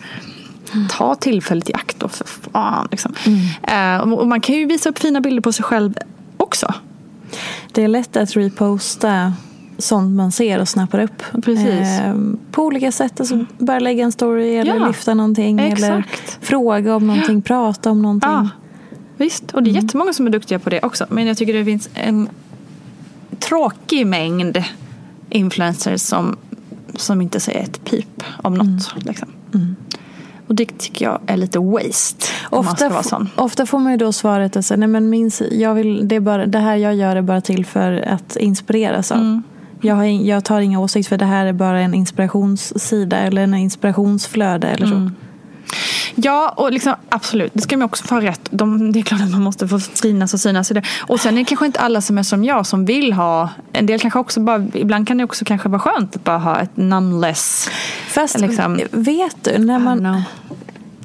Ta 0.90 1.14
tillfället 1.14 1.70
i 1.70 1.74
akt 1.74 2.00
då 2.00 2.08
för 2.08 2.24
fan. 2.24 2.88
Liksom. 2.90 3.14
Eh, 3.62 3.96
och 3.96 4.18
och 4.20 4.26
man 4.26 4.40
kan 4.40 4.54
ju 4.54 4.66
visa 4.66 4.88
upp 4.88 4.98
fina 4.98 5.20
bilder 5.20 5.42
på 5.42 5.52
sig 5.52 5.64
själv 5.64 5.94
också. 6.50 6.74
Det 7.72 7.84
är 7.84 7.88
lätt 7.88 8.16
att 8.16 8.36
reposta 8.36 9.32
sånt 9.78 10.16
man 10.16 10.32
ser 10.32 10.60
och 10.60 10.68
snappar 10.68 10.98
upp. 11.00 11.22
Precis. 11.44 12.00
Eh, 12.00 12.14
på 12.50 12.64
olika 12.64 12.92
sätt. 12.92 13.20
Alltså 13.20 13.44
bara 13.58 13.78
lägga 13.78 14.04
en 14.04 14.12
story 14.12 14.56
eller 14.56 14.76
Ja, 14.76 14.86
lyfta 14.86 15.14
någonting. 15.14 15.60
Eller 15.60 15.72
exakt. 15.72 16.38
fråga 16.40 16.96
om 16.96 17.06
någonting, 17.06 17.42
prata 17.42 17.90
om 17.90 18.02
någonting. 18.02 18.30
Ja, 18.30 18.48
visst. 19.16 19.50
Och 19.50 19.62
det 19.62 19.70
är 19.70 19.82
jättemånga 19.82 20.12
som 20.12 20.26
är 20.26 20.30
duktiga 20.30 20.58
på 20.58 20.70
det 20.70 20.80
också. 20.82 21.06
Men 21.08 21.26
jag 21.26 21.36
tycker 21.36 21.54
det 21.54 21.64
finns 21.64 21.88
en 21.94 22.28
tråkig 23.38 24.06
mängd 24.06 24.64
influencers 25.30 26.00
som, 26.00 26.36
som 26.96 27.20
inte 27.20 27.40
säger 27.40 27.62
ett 27.62 27.84
pip 27.84 28.22
om 28.42 28.54
något. 28.54 28.94
Liksom. 28.96 29.28
Och 30.50 30.56
det 30.56 30.78
tycker 30.78 31.04
jag 31.04 31.18
är 31.26 31.36
lite 31.36 31.58
waste. 31.58 32.26
Ofta, 32.50 32.88
ofta 33.36 33.66
får 33.66 33.78
man 33.78 33.92
ju 33.92 33.98
då 33.98 34.12
svaret 34.12 34.56
att 34.56 34.64
säga, 34.64 34.78
nej 34.78 34.88
men 34.88 35.10
min, 35.10 35.30
si- 35.30 35.60
jag 35.62 35.74
vill, 35.74 36.08
det, 36.08 36.16
är 36.16 36.20
bara, 36.20 36.46
det 36.46 36.58
här 36.58 36.76
jag 36.76 36.94
gör 36.94 37.16
är 37.16 37.22
bara 37.22 37.40
till 37.40 37.66
för 37.66 38.04
att 38.08 38.36
inspireras 38.36 39.12
av. 39.12 39.18
Mm. 39.18 39.42
Jag, 39.80 39.94
har, 39.94 40.04
jag 40.04 40.44
tar 40.44 40.60
inga 40.60 40.80
åsikter 40.80 41.08
för 41.08 41.16
det 41.18 41.24
här 41.24 41.46
är 41.46 41.52
bara 41.52 41.80
en 41.80 41.94
inspirationssida 41.94 43.16
eller 43.16 43.42
en 43.42 43.54
inspirationsflöde 43.54 44.68
eller 44.68 44.86
så. 44.86 44.94
Mm. 44.94 45.12
Ja, 46.14 46.54
och 46.56 46.72
liksom, 46.72 46.94
absolut. 47.08 47.50
Det 47.54 47.62
ska 47.62 47.76
man 47.76 47.86
också 47.86 48.04
få 48.04 48.14
ha 48.14 48.22
rätt. 48.22 48.48
De, 48.50 48.92
det 48.92 48.98
är 48.98 49.02
klart 49.02 49.20
att 49.20 49.30
man 49.30 49.42
måste 49.42 49.68
få 49.68 49.80
synas 49.80 50.34
och 50.34 50.40
synas 50.40 50.70
i 50.70 50.74
det. 50.74 50.82
Och 51.00 51.20
sen 51.20 51.34
är 51.34 51.38
det 51.38 51.44
kanske 51.44 51.66
inte 51.66 51.80
alla 51.80 52.00
som 52.00 52.18
är 52.18 52.22
som 52.22 52.44
jag 52.44 52.66
som 52.66 52.84
vill 52.84 53.12
ha. 53.12 53.48
En 53.72 53.86
del 53.86 54.00
kanske 54.00 54.18
också 54.18 54.40
bara, 54.40 54.66
ibland 54.74 55.08
kan 55.08 55.18
det 55.18 55.24
också 55.24 55.44
kanske 55.44 55.68
vara 55.68 55.80
skönt 55.80 56.16
att 56.16 56.24
bara 56.24 56.38
ha 56.38 56.60
ett 56.60 56.76
namnless. 56.76 57.70
Fast 58.08 58.40
Liksom. 58.40 58.80
vet 58.90 59.44
du, 59.44 59.58
när 59.58 59.78
man, 59.78 60.22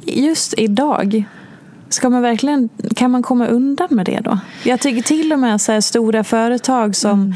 just 0.05 0.53
idag 0.57 1.25
Ska 1.89 2.09
man 2.09 2.21
verkligen, 2.21 2.69
kan 2.95 3.11
man 3.11 3.23
komma 3.23 3.47
undan 3.47 3.87
med 3.91 4.05
det 4.05 4.19
då? 4.23 4.39
Jag 4.63 4.79
tycker 4.79 5.01
till 5.01 5.33
och 5.33 5.39
med 5.39 5.61
så 5.61 5.81
stora 5.81 6.23
företag 6.23 6.95
som 6.95 7.11
Mm. 7.11 7.33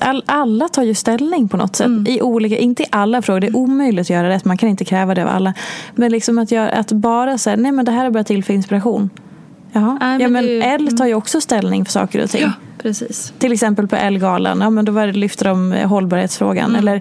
All, 0.00 0.22
alla 0.26 0.68
tar 0.68 0.82
ju 0.82 0.94
ställning 0.94 1.48
på 1.48 1.56
något 1.56 1.76
sätt. 1.76 1.86
Mm. 1.86 2.06
I 2.06 2.22
olika, 2.22 2.58
inte 2.58 2.82
i 2.82 2.86
alla 2.90 3.22
frågor, 3.22 3.40
det 3.40 3.46
är 3.46 3.56
omöjligt 3.56 4.00
att 4.06 4.10
göra 4.10 4.28
rätt. 4.28 4.44
Man 4.44 4.56
kan 4.56 4.68
inte 4.68 4.84
kräva 4.84 5.14
det 5.14 5.22
av 5.22 5.28
alla. 5.28 5.54
Men 5.94 6.12
liksom 6.12 6.38
att, 6.38 6.50
göra, 6.52 6.70
att 6.70 6.92
bara 6.92 7.38
säga, 7.38 7.56
nej 7.56 7.72
men 7.72 7.84
det 7.84 7.92
här 7.92 8.04
är 8.04 8.10
bara 8.10 8.24
till 8.24 8.44
för 8.44 8.52
inspiration. 8.54 9.10
Jaha. 9.72 9.98
Nej, 10.00 10.18
men 10.18 10.20
ja, 10.20 10.28
men 10.28 10.44
ju- 10.44 10.60
Elle 10.60 10.90
tar 10.90 11.06
ju 11.06 11.14
också 11.14 11.40
ställning 11.40 11.84
för 11.84 11.92
saker 11.92 12.22
och 12.24 12.30
ting. 12.30 12.42
Ja, 12.42 12.52
precis. 12.82 13.32
Till 13.38 13.52
exempel 13.52 13.88
på 13.88 13.96
Elgalan, 13.96 14.60
ja, 14.60 14.70
men 14.70 14.84
då 14.84 14.92
var 14.92 15.06
det, 15.06 15.12
lyfter 15.12 15.44
de 15.44 15.72
hållbarhetsfrågan. 15.72 16.76
Eller, 16.76 17.00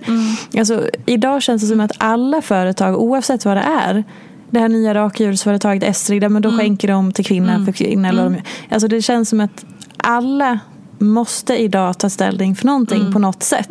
Alltså, 0.57 0.83
idag 1.05 1.41
känns 1.41 1.61
det 1.61 1.67
som 1.67 1.79
att 1.79 1.91
alla 1.97 2.41
företag, 2.41 2.99
oavsett 3.01 3.45
vad 3.45 3.57
det 3.57 3.63
är, 3.85 4.03
det 4.51 4.59
här 4.59 4.69
nya 4.69 4.93
rakdjursföretaget 4.93 5.83
Estrid, 5.83 6.31
men 6.31 6.41
då 6.41 6.51
skänker 6.57 6.87
de 6.87 7.11
till 7.11 7.25
kvinna 7.25 7.65
för 7.65 7.71
kvinna. 7.71 8.09
Eller 8.09 8.23
vad 8.23 8.31
de, 8.31 8.41
alltså, 8.69 8.87
det 8.87 9.01
känns 9.01 9.29
som 9.29 9.39
att 9.39 9.65
alla 9.97 10.59
måste 10.99 11.55
idag 11.55 11.97
ta 11.97 12.09
ställning 12.09 12.55
för 12.55 12.65
någonting 12.65 13.13
på 13.13 13.19
något 13.19 13.43
sätt. 13.43 13.69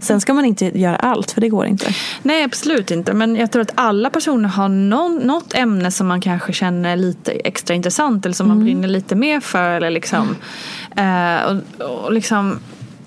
Sen 0.00 0.20
ska 0.20 0.34
man 0.34 0.44
inte 0.44 0.78
göra 0.78 0.96
allt, 0.96 1.30
för 1.30 1.40
det 1.40 1.48
går 1.48 1.66
inte. 1.66 1.94
Nej, 2.22 2.44
absolut 2.44 2.90
inte. 2.90 3.12
Men 3.12 3.36
jag 3.36 3.52
tror 3.52 3.62
att 3.62 3.72
alla 3.74 4.10
personer 4.10 4.48
har 4.48 4.68
någon, 4.68 5.16
något 5.16 5.54
ämne 5.54 5.90
som 5.90 6.06
man 6.06 6.20
kanske 6.20 6.52
känner 6.52 6.96
lite 6.96 7.32
extra 7.32 7.74
intressant 7.74 8.26
eller 8.26 8.34
som 8.34 8.48
man 8.48 8.64
brinner 8.64 8.88
lite 8.88 9.14
mer 9.14 9.40
för. 9.40 9.70
Eller 9.70 9.90
liksom, 9.90 10.36
eh, 10.96 11.56
och, 11.80 12.04
och 12.04 12.12
liksom, 12.12 12.58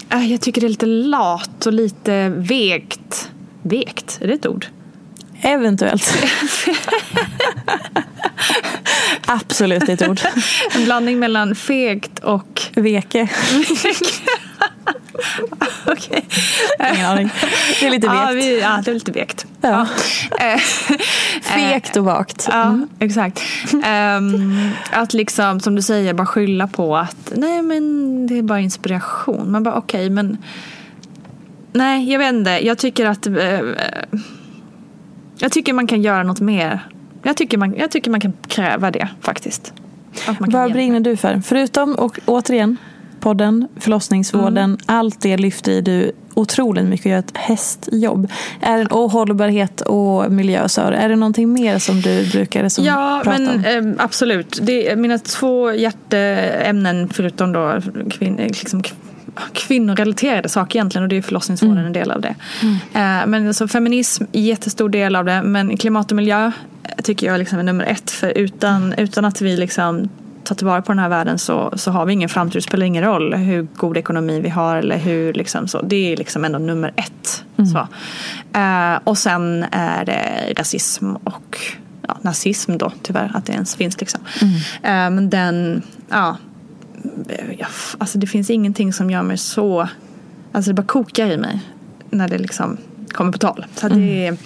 eh, 0.10 0.32
jag 0.32 0.42
tycker 0.42 0.62
det 0.62 0.68
är 0.68 0.70
lite 0.70 0.86
lat 0.86 1.66
och 1.66 1.74
lite 1.74 2.30
vekt. 2.30 3.32
Vekt, 3.62 4.18
är 4.22 4.28
det 4.28 4.34
ett 4.34 4.48
ord? 4.48 4.66
Eventuellt. 5.42 6.18
Absolut 9.26 9.90
ett 9.90 10.08
ord. 10.08 10.20
En 10.76 10.86
blandning 10.86 11.20
mellan 11.20 11.56
fegt 11.56 12.20
och... 12.20 12.62
Veke. 12.76 13.28
Okej. 15.86 16.26
Ingen 16.96 17.06
aning. 17.06 17.30
Det 17.80 17.86
är 17.86 17.90
lite 17.90 18.08
Ja, 18.08 18.26
vekt. 18.26 18.46
vi, 18.46 18.60
ja, 18.62 18.82
det 18.86 18.92
är 18.92 18.96
lite 18.96 19.12
vekt. 19.12 19.46
Ja. 19.62 19.88
Eh, 20.40 20.60
Fegt 21.42 21.96
och 21.98 22.06
vagt. 22.06 22.48
Ja, 22.52 22.80
exakt. 23.00 23.42
Ehm, 23.84 24.70
att 24.92 25.14
liksom, 25.14 25.60
som 25.60 25.76
du 25.76 25.82
säger, 25.82 26.14
bara 26.14 26.28
skylla 26.28 26.68
på 26.68 26.98
att 26.98 27.32
nej 27.36 27.62
men 27.62 28.28
det 28.28 28.38
är 28.38 28.42
bara 28.42 28.60
inspiration. 28.60 29.52
Man 29.52 29.64
bara 29.64 29.76
okej, 29.76 30.10
men 30.10 30.38
nej, 31.74 32.12
jag 32.12 32.20
vet 32.20 32.34
inte. 32.34 32.66
Jag 32.66 32.78
tycker 32.78 33.06
att 33.06 33.28
eh, 33.28 33.60
jag 35.42 35.52
tycker 35.52 35.74
man 35.74 35.88
kan 35.88 36.02
göra 36.02 36.24
något 36.24 36.40
mer. 36.40 36.88
Jag 37.24 37.38
tycker 37.38 37.58
man, 37.58 37.76
jag 37.78 37.92
tycker 37.92 38.12
man 38.12 38.20
kan 38.20 38.34
kräva 38.48 38.92
det 38.92 39.08
faktiskt. 39.22 39.74
Vad 40.40 40.72
brinner 40.74 41.00
du 41.00 41.18
för? 41.18 41.42
Förutom, 41.46 41.96
och 41.96 42.20
återigen, 42.26 42.78
podden, 43.20 43.68
förlossningsvården, 43.80 44.58
Mm. 44.58 44.78
allt 44.86 45.22
det 45.22 45.38
lyfter 45.38 45.72
i 45.72 45.82
du 45.82 46.12
otroligt 46.34 46.86
mycket 46.86 47.06
och 47.06 47.12
gör 47.12 47.20
ett 47.20 47.38
hästjobb. 47.38 48.32
Är 48.62 48.78
det, 48.78 48.86
och 48.86 49.12
hållbarhet 49.12 49.82
och 49.82 50.32
miljö, 50.32 50.70
så 50.70 50.82
är 50.82 51.10
det 51.10 51.16
någonting 51.16 51.54
mer 51.54 51.80
som 51.80 52.02
du 52.02 52.30
brukar 52.32 52.70
som 52.70 52.86
Ja, 52.86 53.22
prata 53.24 53.38
om? 53.38 53.44
men 53.62 53.96
eh, 53.98 54.04
absolut. 54.06 54.60
Det 54.62 54.96
mina 54.96 55.18
två 55.18 55.72
hjärteämnen 55.74 57.10
förutom 57.10 57.52
då 57.54 57.82
kvin, 58.12 58.36
liksom, 58.36 58.84
kvinnorelaterade 59.54 60.50
saker 60.50 60.80
egentligen 60.80 61.04
och 61.04 61.10
det 61.10 61.18
är 61.18 61.22
förlossningsvården 61.22 61.86
en 61.86 61.94
del 61.94 62.12
av 62.12 62.22
det. 62.22 62.36
Eh, 62.94 63.28
men 63.28 63.48
alltså 63.48 63.68
feminism, 63.68 64.24
jättestor 64.32 64.90
del 64.90 65.16
av 65.16 65.26
det. 65.26 65.42
Men 65.44 65.78
klimat 65.78 66.12
och 66.12 66.16
miljö 66.16 66.46
eh, 66.84 67.04
tycker 67.04 67.28
jag 67.28 67.40
liksom 67.40 67.60
är 67.60 67.64
nummer 67.64 67.86
ett. 67.86 68.12
För 68.12 68.38
utan, 68.38 68.94
utan 68.94 69.26
att 69.26 69.42
vi 69.42 69.58
liksom 69.58 70.10
tar 70.44 70.56
tillvara 70.56 70.82
på 70.82 70.92
den 70.92 71.00
här 71.00 71.10
världen 71.10 71.40
så, 71.40 71.74
så 71.76 71.92
har 71.92 72.06
vi 72.06 72.14
ingen 72.14 72.30
framtid. 72.30 72.58
Det 72.58 72.62
spelar 72.62 72.86
ingen 72.86 73.04
roll 73.04 73.34
hur 73.34 73.68
god 73.76 73.98
ekonomi 73.98 74.40
vi 74.40 74.50
har 74.50 74.76
eller 74.76 74.98
hur 74.98 75.34
liksom 75.34 75.68
så. 75.68 75.82
Det 75.82 76.14
är 76.14 76.18
liksom 76.18 76.46
ändå 76.46 76.60
nummer 76.60 76.94
ett. 76.96 77.44
Så. 77.72 77.88
Eh, 78.60 79.00
och 79.04 79.18
sen 79.18 79.66
är 79.72 80.06
det 80.06 80.54
rasism 80.58 81.16
och 81.16 81.58
ja, 82.08 82.18
nazism 82.22 82.78
då 82.78 82.92
tyvärr 83.02 83.32
att 83.34 83.46
det 83.46 83.54
ens 83.54 83.76
finns 83.76 84.00
liksom. 84.00 84.22
Eh, 84.42 85.10
men 85.10 85.30
den, 85.30 85.82
ja, 86.10 86.38
alltså 87.98 88.18
det 88.18 88.28
finns 88.28 88.50
ingenting 88.50 88.94
som 88.94 89.10
gör 89.10 89.24
mig 89.24 89.38
så, 89.38 89.88
alltså 90.52 90.72
det 90.72 90.74
bara 90.74 90.88
kokar 90.88 91.28
i 91.28 91.38
mig 91.38 91.60
när 92.10 92.28
det 92.28 92.38
liksom 92.38 92.78
kommer 93.12 93.32
på 93.32 93.38
tal. 93.38 93.66
Så 93.76 93.90
det, 93.90 94.38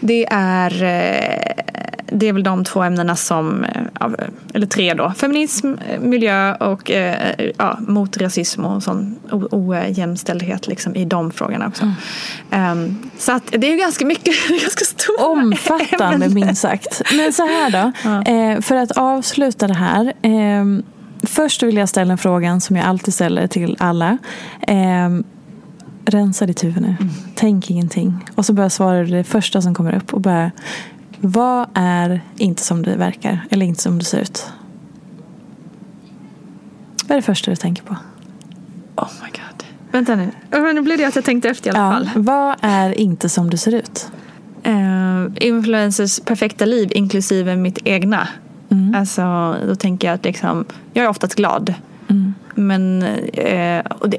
det 0.00 0.26
är 0.30 0.82
eh, 0.82 1.64
det 2.06 2.28
är 2.28 2.32
väl 2.32 2.42
de 2.42 2.64
två 2.64 2.82
ämnena 2.82 3.16
som, 3.16 3.64
eh, 3.64 3.82
ja, 4.00 4.10
eller 4.54 4.66
tre 4.66 4.94
då, 4.94 5.12
feminism, 5.16 5.74
eh, 5.88 6.00
miljö 6.00 6.54
och 6.54 6.90
ja, 7.58 7.78
mot 7.80 8.16
rasism 8.16 8.64
och 8.64 8.82
sån 8.82 9.18
ojämställdhet 9.50 10.66
liksom 10.66 10.96
i 10.96 11.04
de 11.04 11.30
frågorna 11.30 11.66
också. 11.66 11.92
Ehm, 12.50 13.10
så 13.18 13.32
att 13.32 13.42
det 13.52 13.72
är 13.72 13.76
ganska 13.76 14.06
mycket, 14.06 14.34
ganska 14.62 14.84
stora 14.84 15.26
Omfattande 15.26 16.26
ämnen. 16.26 16.34
minst 16.34 16.62
sagt. 16.62 17.02
Men 17.16 17.32
så 17.32 17.46
här 17.46 17.70
då, 17.70 17.92
eh, 18.32 18.60
för 18.60 18.76
att 18.76 18.90
avsluta 18.90 19.66
det 19.66 19.74
här. 19.74 20.12
Först 21.26 21.62
vill 21.62 21.76
jag 21.76 21.88
ställa 21.88 22.12
en 22.12 22.18
frågan 22.18 22.60
som 22.60 22.76
jag 22.76 22.86
alltid 22.86 23.14
ställer 23.14 23.46
till 23.46 23.76
alla. 23.80 24.18
Eh, 24.60 25.10
rensa 26.06 26.46
ditt 26.46 26.64
huvud 26.64 26.82
nu. 26.82 26.96
Tänk 27.34 27.70
ingenting. 27.70 28.24
Och 28.34 28.46
så 28.46 28.52
bara 28.52 28.70
svarar 28.70 29.04
du 29.04 29.10
det 29.10 29.24
första 29.24 29.62
som 29.62 29.74
kommer 29.74 29.94
upp. 29.96 30.14
Och 30.14 30.20
bara, 30.20 30.50
vad 31.20 31.66
är 31.74 32.20
inte 32.36 32.62
som 32.62 32.82
det 32.82 32.96
verkar? 32.96 33.40
Eller 33.50 33.66
inte 33.66 33.82
som 33.82 33.98
det 33.98 34.04
ser 34.04 34.20
ut? 34.20 34.46
Vad 37.04 37.10
är 37.10 37.16
det 37.16 37.22
första 37.22 37.50
du 37.50 37.56
tänker 37.56 37.82
på? 37.82 37.96
Oh 38.96 39.08
my 39.22 39.28
god. 39.30 39.64
Vänta 39.92 40.14
nu. 40.16 40.30
Men 40.50 40.74
nu 40.74 40.80
blev 40.82 40.98
det 40.98 41.04
att 41.04 41.16
jag 41.16 41.24
tänkte 41.24 41.48
efter 41.48 41.70
i 41.70 41.76
alla 41.76 41.84
Ja, 41.84 41.92
fall. 41.92 42.22
vad 42.22 42.56
är 42.60 43.00
inte 43.00 43.28
som 43.28 43.50
du 43.50 43.56
ser 43.56 43.74
ut? 43.74 44.08
Uh, 44.66 45.26
influencers 45.36 46.20
perfekta 46.20 46.64
liv 46.64 46.92
inklusive 46.92 47.56
mitt 47.56 47.78
egna. 47.84 48.28
Mm. 48.70 48.94
Alltså, 48.94 49.56
då 49.66 49.74
tänker 49.74 50.08
jag 50.08 50.14
att 50.14 50.24
liksom, 50.24 50.64
jag 50.92 51.04
är 51.04 51.08
oftast 51.08 51.34
glad. 51.34 51.74
Mm. 52.08 52.34
Men, 52.54 53.02
eh, 53.32 53.84
och 53.98 54.10
det, 54.10 54.18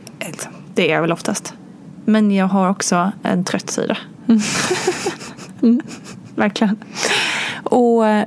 det 0.73 0.91
är 0.91 0.93
jag 0.93 1.01
väl 1.01 1.11
oftast. 1.11 1.53
Men 2.05 2.31
jag 2.31 2.47
har 2.47 2.69
också 2.69 3.11
en 3.23 3.43
trött 3.43 3.69
sida. 3.69 3.97
Mm. 5.61 5.81
Verkligen. 6.35 6.77
Och 7.63 8.07
eh, 8.07 8.25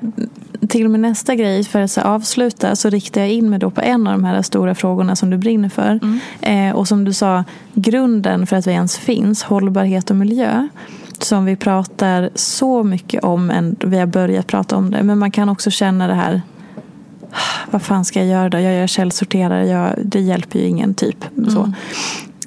till 0.69 0.85
och 0.85 0.91
med 0.91 1.01
nästa 1.01 1.35
grej 1.35 1.65
för 1.65 1.81
att 1.81 1.91
så 1.91 2.01
avsluta 2.01 2.77
så 2.77 2.91
riktar 2.91 3.21
jag 3.21 3.31
in 3.31 3.51
mig 3.51 3.59
då 3.59 3.71
på 3.71 3.81
en 3.81 4.07
av 4.07 4.13
de 4.13 4.25
här 4.25 4.43
stora 4.43 4.75
frågorna 4.75 5.17
som 5.17 5.31
du 5.31 5.39
brinner 5.39 5.69
för. 5.69 6.01
Eh, 6.41 6.71
och 6.71 6.89
som 6.89 7.05
du 7.05 7.13
sa, 7.13 7.45
grunden 7.75 8.47
för 8.47 8.57
att 8.57 8.67
vi 8.67 8.71
ens 8.71 8.99
finns, 8.99 9.43
hållbarhet 9.43 10.11
och 10.11 10.17
miljö. 10.17 10.69
Som 11.19 11.45
vi 11.45 11.57
pratar 11.57 12.31
så 12.35 12.83
mycket 12.83 13.25
om, 13.25 13.51
än 13.51 13.77
vi 13.81 13.99
har 13.99 14.07
börjat 14.07 14.47
prata 14.47 14.77
om 14.77 14.91
det. 14.91 15.03
Men 15.03 15.19
man 15.19 15.31
kan 15.31 15.49
också 15.49 15.71
känna 15.71 16.07
det 16.07 16.15
här, 16.15 16.43
vad 17.71 17.83
fan 17.83 18.05
ska 18.05 18.19
jag 18.19 18.29
göra 18.29 18.49
då? 18.49 18.59
Jag 18.59 18.75
gör 18.75 18.87
källsorterare, 18.87 19.67
jag, 19.67 19.95
det 20.05 20.21
hjälper 20.21 20.59
ju 20.59 20.67
ingen 20.67 20.95
typ. 20.95 21.25
Så. 21.49 21.73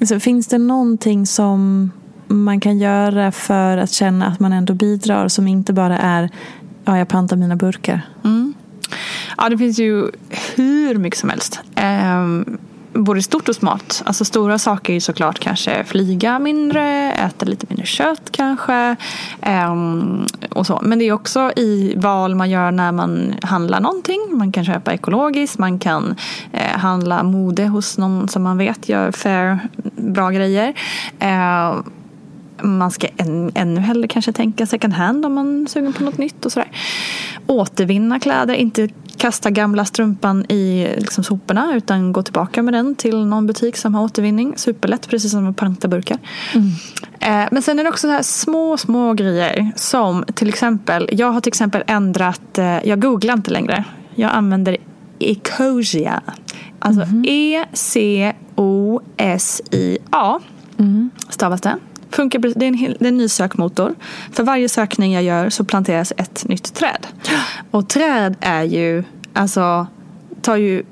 Så 0.06 0.20
finns 0.20 0.46
det 0.46 0.58
någonting 0.58 1.26
som 1.26 1.90
man 2.26 2.60
kan 2.60 2.78
göra 2.78 3.32
för 3.32 3.76
att 3.78 3.90
känna 3.90 4.26
att 4.26 4.40
man 4.40 4.52
ändå 4.52 4.74
bidrar 4.74 5.28
som 5.28 5.48
inte 5.48 5.72
bara 5.72 5.98
är 5.98 6.30
ja, 6.84 6.98
jag 6.98 7.08
pantar 7.08 7.36
mina 7.36 7.56
burkar? 7.56 8.00
Ja, 9.36 9.48
det 9.48 9.58
finns 9.58 9.78
ju 9.78 10.10
hur 10.56 10.94
mycket 10.94 11.18
som 11.18 11.30
helst. 11.30 11.60
Ehm, 11.74 12.58
både 12.94 13.22
stort 13.22 13.48
och 13.48 13.54
smått. 13.54 14.02
Alltså 14.04 14.24
stora 14.24 14.58
saker 14.58 14.92
är 14.92 14.94
ju 14.94 15.00
såklart 15.00 15.38
kanske 15.38 15.84
flyga 15.84 16.38
mindre, 16.38 17.12
äta 17.12 17.44
lite 17.44 17.66
mindre 17.68 17.86
kött 17.86 18.28
kanske. 18.30 18.96
Um, 19.70 20.26
och 20.50 20.66
så. 20.66 20.80
Men 20.82 20.98
det 20.98 21.04
är 21.04 21.12
också 21.12 21.52
i 21.56 21.94
val 21.96 22.34
man 22.34 22.50
gör 22.50 22.70
när 22.70 22.92
man 22.92 23.34
handlar 23.42 23.80
någonting. 23.80 24.20
Man 24.30 24.52
kan 24.52 24.64
köpa 24.64 24.92
ekologiskt, 24.92 25.58
man 25.58 25.78
kan 25.78 26.16
eh, 26.52 26.78
handla 26.78 27.22
mode 27.22 27.66
hos 27.66 27.98
någon 27.98 28.28
som 28.28 28.42
man 28.42 28.58
vet 28.58 28.88
gör 28.88 29.12
fair, 29.12 29.58
bra 29.96 30.30
grejer. 30.30 30.74
Uh, 31.22 31.82
man 32.62 32.90
ska 32.90 33.06
än, 33.16 33.52
ännu 33.54 33.80
hellre 33.80 34.08
kanske 34.08 34.32
tänka 34.32 34.66
second 34.66 34.92
hand 34.92 35.26
om 35.26 35.34
man 35.34 35.62
är 35.62 35.66
sugen 35.66 35.92
på 35.92 36.04
något 36.04 36.18
nytt 36.18 36.46
och 36.46 36.52
sådär. 36.52 36.68
Återvinna 37.46 38.20
kläder, 38.20 38.54
inte 38.54 38.88
kasta 39.16 39.50
gamla 39.50 39.84
strumpan 39.84 40.44
i 40.48 40.88
liksom, 40.98 41.24
soporna 41.24 41.74
utan 41.74 42.12
gå 42.12 42.22
tillbaka 42.22 42.62
med 42.62 42.74
den 42.74 42.94
till 42.94 43.26
någon 43.26 43.46
butik 43.46 43.76
som 43.76 43.94
har 43.94 44.04
återvinning. 44.04 44.54
Superlätt, 44.56 45.08
precis 45.08 45.30
som 45.30 45.44
med 45.44 45.56
pantaburkar. 45.56 46.18
Eh, 47.20 47.44
men 47.50 47.62
sen 47.62 47.78
är 47.78 47.84
det 47.84 47.90
också 47.90 48.06
så 48.06 48.12
här 48.12 48.22
små, 48.22 48.76
små 48.76 49.14
grejer 49.14 49.72
som 49.76 50.24
till 50.34 50.48
exempel, 50.48 51.08
jag 51.12 51.32
har 51.32 51.40
till 51.40 51.50
exempel 51.50 51.84
ändrat, 51.86 52.58
eh, 52.58 52.88
jag 52.88 53.00
googlar 53.00 53.34
inte 53.34 53.50
längre. 53.50 53.84
Jag 54.14 54.30
använder 54.30 54.76
Ecosia. 55.18 56.22
Alltså 56.78 57.06
E-C-O-S-I-A 57.26 58.30
stavas 61.28 61.60
det. 61.60 61.76
Funkar, 62.12 62.38
det, 62.38 62.64
är 62.64 62.68
en, 62.68 62.94
det 62.98 63.04
är 63.04 63.08
en 63.08 63.16
ny 63.16 63.28
sökmotor. 63.28 63.94
För 64.32 64.42
varje 64.42 64.68
sökning 64.68 65.12
jag 65.12 65.22
gör 65.22 65.50
så 65.50 65.64
planteras 65.64 66.12
ett 66.16 66.44
nytt 66.48 66.74
träd. 66.74 67.06
Och 67.70 67.88
träd 67.88 68.36
är 68.40 68.62
ju, 68.62 69.04
alltså, 69.32 69.86
tar 70.40 70.56
ju, 70.56 70.82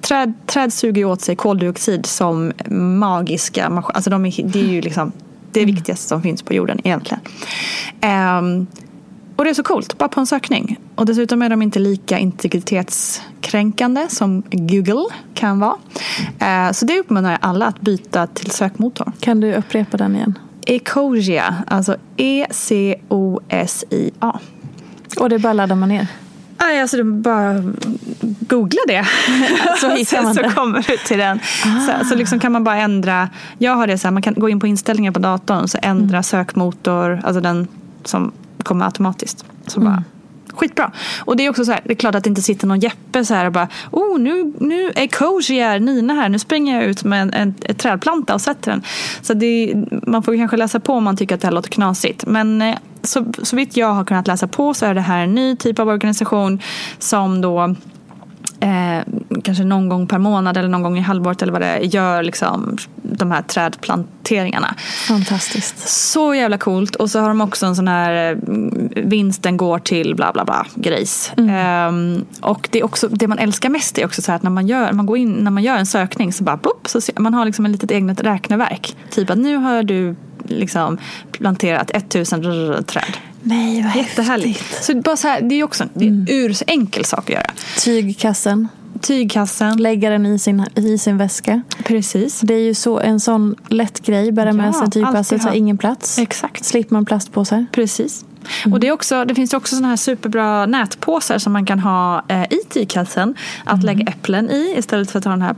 träd, 0.00 0.34
träd 0.46 0.72
suger 0.72 0.98
ju 0.98 1.04
åt 1.04 1.20
sig 1.20 1.36
koldioxid 1.36 2.06
som 2.06 2.52
magiska 2.70 3.70
maskiner. 3.70 3.96
Alltså 3.96 4.10
de 4.10 4.26
är, 4.26 4.42
det 4.44 4.60
är 4.60 4.64
ju 4.64 4.80
liksom 4.80 5.12
det 5.52 5.64
viktigaste 5.64 6.08
som 6.08 6.22
finns 6.22 6.42
på 6.42 6.54
jorden 6.54 6.80
egentligen. 6.84 7.20
Ehm, 8.00 8.66
och 9.36 9.44
det 9.44 9.50
är 9.50 9.54
så 9.54 9.62
coolt, 9.62 9.98
bara 9.98 10.08
på 10.08 10.20
en 10.20 10.26
sökning. 10.26 10.78
Och 10.94 11.06
dessutom 11.06 11.42
är 11.42 11.48
de 11.48 11.62
inte 11.62 11.78
lika 11.78 12.18
integritetskränkande 12.18 14.06
som 14.08 14.42
Google 14.50 15.06
kan 15.34 15.58
vara. 15.58 15.76
Eh, 16.38 16.72
så 16.72 16.84
det 16.84 16.98
uppmanar 16.98 17.30
jag 17.30 17.38
alla 17.42 17.66
att 17.66 17.80
byta 17.80 18.26
till 18.26 18.50
sökmotor. 18.50 19.12
Kan 19.20 19.40
du 19.40 19.54
upprepa 19.54 19.96
den 19.96 20.16
igen? 20.16 20.38
Ecosia, 20.66 21.54
alltså 21.66 21.96
E-C-O-S-I-A. 22.16 23.60
Och 25.20 25.28
det 25.28 25.38
bara 25.38 25.52
laddar 25.52 25.76
man 25.76 25.88
ner? 25.88 26.06
Nej, 26.58 26.80
alltså 26.80 26.96
du 26.96 27.04
bara 27.04 27.62
googla 28.40 28.80
det. 28.86 29.06
Så 29.80 29.90
hittar 29.90 30.22
man 30.22 30.34
så 30.34 30.42
det. 30.42 30.50
kommer 30.50 30.84
du 30.88 30.96
till 30.96 31.18
den. 31.18 31.40
Så, 31.62 31.92
så 32.08 32.14
liksom 32.14 32.38
kan 32.38 32.52
man 32.52 32.64
bara 32.64 32.76
ändra. 32.76 33.28
Jag 33.58 33.74
har 33.76 33.86
det 33.86 33.98
så 33.98 34.06
här, 34.06 34.12
man 34.12 34.22
kan 34.22 34.34
gå 34.34 34.48
in 34.48 34.60
på 34.60 34.66
inställningar 34.66 35.12
på 35.12 35.18
datorn 35.18 35.68
så 35.68 35.78
ändra 35.82 36.22
sökmotor, 36.22 37.20
alltså 37.24 37.40
den 37.40 37.68
som 38.04 38.32
kommer 38.66 38.84
automatiskt. 38.84 39.44
Så 39.66 39.80
bara, 39.80 40.04
Skitbra. 40.56 40.92
Och 41.18 41.36
det 41.36 41.46
är 41.46 41.50
också 41.50 41.64
så 41.64 41.72
här, 41.72 41.80
det 41.84 41.92
är 41.92 41.94
klart 41.94 42.14
att 42.14 42.24
det 42.24 42.30
inte 42.30 42.42
sitter 42.42 42.66
någon 42.66 42.80
Jeppe 42.80 43.24
så 43.24 43.34
här 43.34 43.46
och 43.46 43.52
bara 43.52 43.68
oh 43.90 44.18
nu, 44.18 44.52
nu 44.60 44.92
är 44.94 45.06
Koji 45.06 45.80
Nina 45.80 46.14
här, 46.14 46.28
nu 46.28 46.38
springer 46.38 46.74
jag 46.74 46.84
ut 46.84 47.04
med 47.04 47.22
en, 47.22 47.32
en, 47.32 47.54
en 47.62 47.74
trädplanta 47.74 48.34
och 48.34 48.40
sätter 48.40 48.70
den. 48.70 48.82
Så 49.22 49.34
det, 49.34 49.74
man 50.02 50.22
får 50.22 50.36
kanske 50.36 50.56
läsa 50.56 50.80
på 50.80 50.92
om 50.92 51.04
man 51.04 51.16
tycker 51.16 51.34
att 51.34 51.40
det 51.40 51.46
här 51.46 51.54
låter 51.54 51.70
knasigt. 51.70 52.26
Men 52.26 52.62
eh, 52.62 52.76
så, 53.02 53.26
så 53.42 53.56
vitt 53.56 53.76
jag 53.76 53.92
har 53.92 54.04
kunnat 54.04 54.26
läsa 54.26 54.46
på 54.46 54.74
så 54.74 54.86
är 54.86 54.94
det 54.94 55.00
här 55.00 55.24
en 55.24 55.34
ny 55.34 55.56
typ 55.56 55.78
av 55.78 55.88
organisation 55.88 56.60
som 56.98 57.40
då 57.40 57.74
eh, 58.60 59.02
kanske 59.42 59.64
någon 59.64 59.88
gång 59.88 60.06
per 60.06 60.18
månad 60.18 60.56
eller 60.56 60.68
någon 60.68 60.82
gång 60.82 60.98
i 60.98 61.00
halvåret 61.00 61.42
eller 61.42 61.52
vad 61.52 61.60
det 61.60 61.66
är, 61.66 61.80
gör 61.80 62.22
liksom 62.22 62.76
de 63.02 63.30
här 63.30 63.42
trädplanteringarna. 63.42 64.74
Fantastiskt. 65.08 65.88
Så 65.88 66.34
jävla 66.34 66.58
coolt. 66.58 66.96
Och 66.96 67.10
så 67.10 67.20
har 67.20 67.28
de 67.28 67.40
också 67.40 67.66
en 67.66 67.76
sån 67.76 67.88
här 67.88 68.32
eh, 68.32 68.38
vinsten 69.04 69.56
går 69.56 69.78
till 69.78 70.14
bla 70.14 70.32
bla 70.32 70.44
bla 70.44 70.66
grejs. 70.74 71.32
Ehm, 71.36 72.24
och 72.40 72.68
det 72.72 72.78
är 72.78 72.84
också 72.84 73.08
det 73.08 73.28
man 73.28 73.38
älskar 73.38 73.68
mest 73.68 73.98
är 73.98 74.06
också 74.06 74.22
så 74.22 74.32
här 74.32 74.36
att 74.36 74.42
när 74.42 74.50
man 74.50 74.66
gör, 74.66 74.92
man 74.92 75.06
går 75.06 75.18
in, 75.18 75.32
när 75.32 75.50
man 75.50 75.62
gör 75.62 75.76
en 75.76 75.86
sökning 75.86 76.32
så 76.32 76.44
bara 76.44 76.56
boop, 76.56 76.88
så 76.88 77.00
ser, 77.00 77.20
man 77.20 77.34
har 77.34 77.44
liksom 77.44 77.64
en 77.64 77.72
litet 77.72 77.90
eget 77.90 78.20
räkneverk. 78.20 78.96
Typ 79.10 79.30
att 79.30 79.38
nu 79.38 79.56
har 79.56 79.82
du 79.82 80.16
liksom 80.44 80.98
planterat 81.32 81.90
1000 81.94 82.84
träd. 82.86 83.16
Nej, 83.46 83.82
vad 83.82 83.96
Jättehärligt. 83.96 84.84
Så 84.84 84.94
bara 85.00 85.16
så 85.16 85.28
här, 85.28 85.40
det 85.40 85.54
är 85.54 85.64
också 85.64 85.84
en 85.94 86.26
ur 86.28 86.56
enkel 86.66 87.04
sak 87.04 87.18
att 87.18 87.28
göra. 87.28 87.50
Tygkassen. 87.80 88.68
Tygkassen. 89.00 89.76
Lägga 89.76 90.10
den 90.10 90.26
i 90.26 90.38
sin, 90.38 90.64
i 90.74 90.98
sin 90.98 91.18
väska. 91.18 91.62
Precis. 91.84 92.40
Det 92.40 92.54
är 92.54 92.60
ju 92.64 92.74
så, 92.74 93.00
en 93.00 93.20
sån 93.20 93.54
lätt 93.68 94.06
grej. 94.06 94.32
Bära 94.32 94.52
med 94.52 94.68
Ja, 94.68 94.72
sig 94.72 94.90
tygpasset, 94.90 95.16
alltid 95.16 95.42
så 95.42 95.48
ha. 95.48 95.54
ingen 95.54 95.78
plats. 95.78 96.18
Exakt. 96.18 96.64
Slipper 96.64 96.94
man 96.94 97.04
plastpåsar. 97.04 97.66
Precis. 97.72 98.24
Och 98.72 98.80
det, 98.80 98.88
är 98.88 98.92
också, 98.92 99.24
det 99.24 99.34
finns 99.34 99.54
också 99.54 99.76
såna 99.76 99.88
här 99.88 99.96
superbra 99.96 100.66
nätpåsar 100.66 101.38
som 101.38 101.52
man 101.52 101.66
kan 101.66 101.78
ha 101.78 102.24
eh, 102.28 102.42
i 102.42 102.58
tygkassen 102.68 103.34
att 103.64 103.82
lägga 103.84 104.04
äpplen 104.06 104.50
i 104.50 104.74
istället 104.78 105.10
för 105.10 105.18
att 105.18 105.24
ha 105.24 105.32
den 105.32 105.42
här 105.42 105.54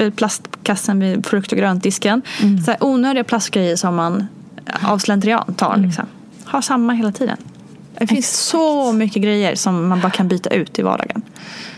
eh, 0.00 0.10
plastkassen 0.10 1.00
vid 1.00 1.26
frukt 1.26 1.52
och 1.52 1.58
gröntdisken. 1.58 2.22
Så 2.64 2.70
här 2.70 2.84
onödiga 2.84 3.24
plastgrejer 3.24 3.76
som 3.76 3.94
man 3.96 4.26
av 4.82 4.98
slentrian 4.98 5.54
tar. 5.54 5.76
Liksom. 5.76 6.06
Har 6.52 6.60
samma 6.60 6.92
hela 6.92 7.12
tiden. 7.12 7.36
Det 7.98 8.06
finns 8.06 8.30
så 8.30 8.92
mycket 8.92 9.22
grejer 9.22 9.54
som 9.54 9.88
man 9.88 10.00
bara 10.00 10.10
kan 10.10 10.28
byta 10.28 10.50
ut 10.50 10.78
i 10.78 10.82
vardagen. 10.82 11.22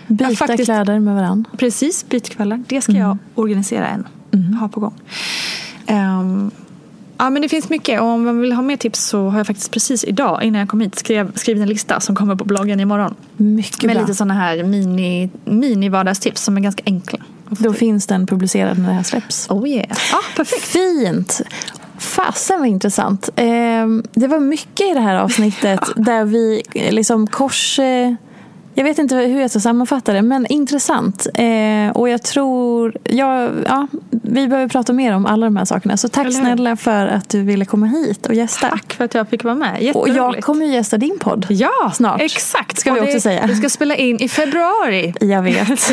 Byta 0.06 0.30
Ja, 0.30 0.36
faktiskt. 0.36 0.64
kläder 0.64 0.98
med 0.98 1.14
varandra. 1.14 1.50
Precis, 1.58 2.08
bytkvällar. 2.08 2.62
Det 2.68 2.80
ska 2.82 2.92
jag 2.92 3.18
organisera 3.34 3.86
en. 3.88 4.06
Ha 4.60 4.68
på 4.68 4.80
gång. 4.80 4.94
Ehm, 5.86 6.50
ja, 7.18 7.30
men 7.30 7.42
det 7.42 7.48
finns 7.48 7.68
mycket. 7.68 8.00
Och 8.00 8.06
om 8.06 8.24
man 8.24 8.40
vill 8.40 8.52
ha 8.52 8.62
mer 8.62 8.76
tips 8.76 9.04
så 9.04 9.28
har 9.28 9.38
jag 9.38 9.46
faktiskt 9.46 9.70
precis 9.70 10.04
idag 10.04 10.42
innan 10.42 10.58
jag 10.58 10.68
kom 10.68 10.80
hit 10.80 10.94
skrev, 10.98 11.32
skrivit 11.34 11.62
en 11.62 11.68
lista 11.68 12.00
som 12.00 12.16
kommer 12.16 12.36
på 12.36 12.44
bloggen 12.44 12.80
imorgon. 12.80 13.14
Mycket 13.36 13.82
Med 13.82 13.96
bra. 13.96 14.00
lite 14.02 14.14
sådana 14.14 14.34
här 14.34 14.62
mini, 14.62 15.30
mini 15.44 15.88
vardagstips 15.88 16.42
som 16.42 16.56
är 16.56 16.60
ganska 16.60 16.82
enkla. 16.86 17.18
Då 17.48 17.72
finns 17.72 18.06
den 18.06 18.26
publicerad 18.26 18.78
när 18.78 18.88
det 18.88 18.94
här 18.94 19.02
släpps. 19.02 19.50
Oh 19.50 19.68
yeah. 19.68 19.86
Ja, 20.12 20.20
perfekt. 20.36 20.62
Fint! 20.62 21.40
Fasen 22.04 22.60
vad 22.60 22.66
intressant. 22.66 23.28
Ehm, 23.36 24.02
det 24.12 24.26
var 24.26 24.38
mycket 24.38 24.90
i 24.90 24.94
det 24.94 25.00
här 25.00 25.16
avsnittet 25.16 25.80
där 25.96 26.24
vi 26.24 26.62
liksom 26.72 27.26
kors... 27.26 27.80
Jag 28.74 28.84
vet 28.84 28.98
inte 28.98 29.16
hur 29.16 29.40
jag 29.40 29.50
ska 29.50 29.60
sammanfatta 29.60 30.12
det, 30.12 30.22
men 30.22 30.46
intressant. 30.46 31.26
Eh, 31.34 31.90
och 31.94 32.08
jag 32.08 32.22
tror... 32.22 32.96
Ja, 33.04 33.48
ja, 33.66 33.86
vi 34.10 34.48
behöver 34.48 34.68
prata 34.68 34.92
mer 34.92 35.14
om 35.14 35.26
alla 35.26 35.46
de 35.46 35.56
här 35.56 35.64
sakerna. 35.64 35.96
Så 35.96 36.08
tack 36.08 36.32
snälla 36.32 36.76
för 36.76 37.06
att 37.06 37.28
du 37.28 37.42
ville 37.42 37.64
komma 37.64 37.86
hit 37.86 38.26
och 38.26 38.34
gästa. 38.34 38.68
Tack 38.68 38.92
för 38.92 39.04
att 39.04 39.14
jag 39.14 39.28
fick 39.28 39.44
vara 39.44 39.54
med. 39.54 39.92
Och 39.94 40.08
jag 40.08 40.42
kommer 40.42 40.66
ju 40.66 40.72
gästa 40.72 40.96
din 40.96 41.18
podd. 41.18 41.46
Ja, 41.48 41.92
snart. 41.94 42.20
Exakt. 42.20 42.78
Ska 42.78 42.92
vi 42.92 43.00
Och 43.00 43.04
det, 43.04 43.08
också 43.08 43.20
säga. 43.20 43.46
Vi 43.46 43.54
ska 43.54 43.68
spela 43.68 43.96
in 43.96 44.20
i 44.20 44.28
februari. 44.28 45.14
Jag 45.20 45.42
vet. 45.42 45.90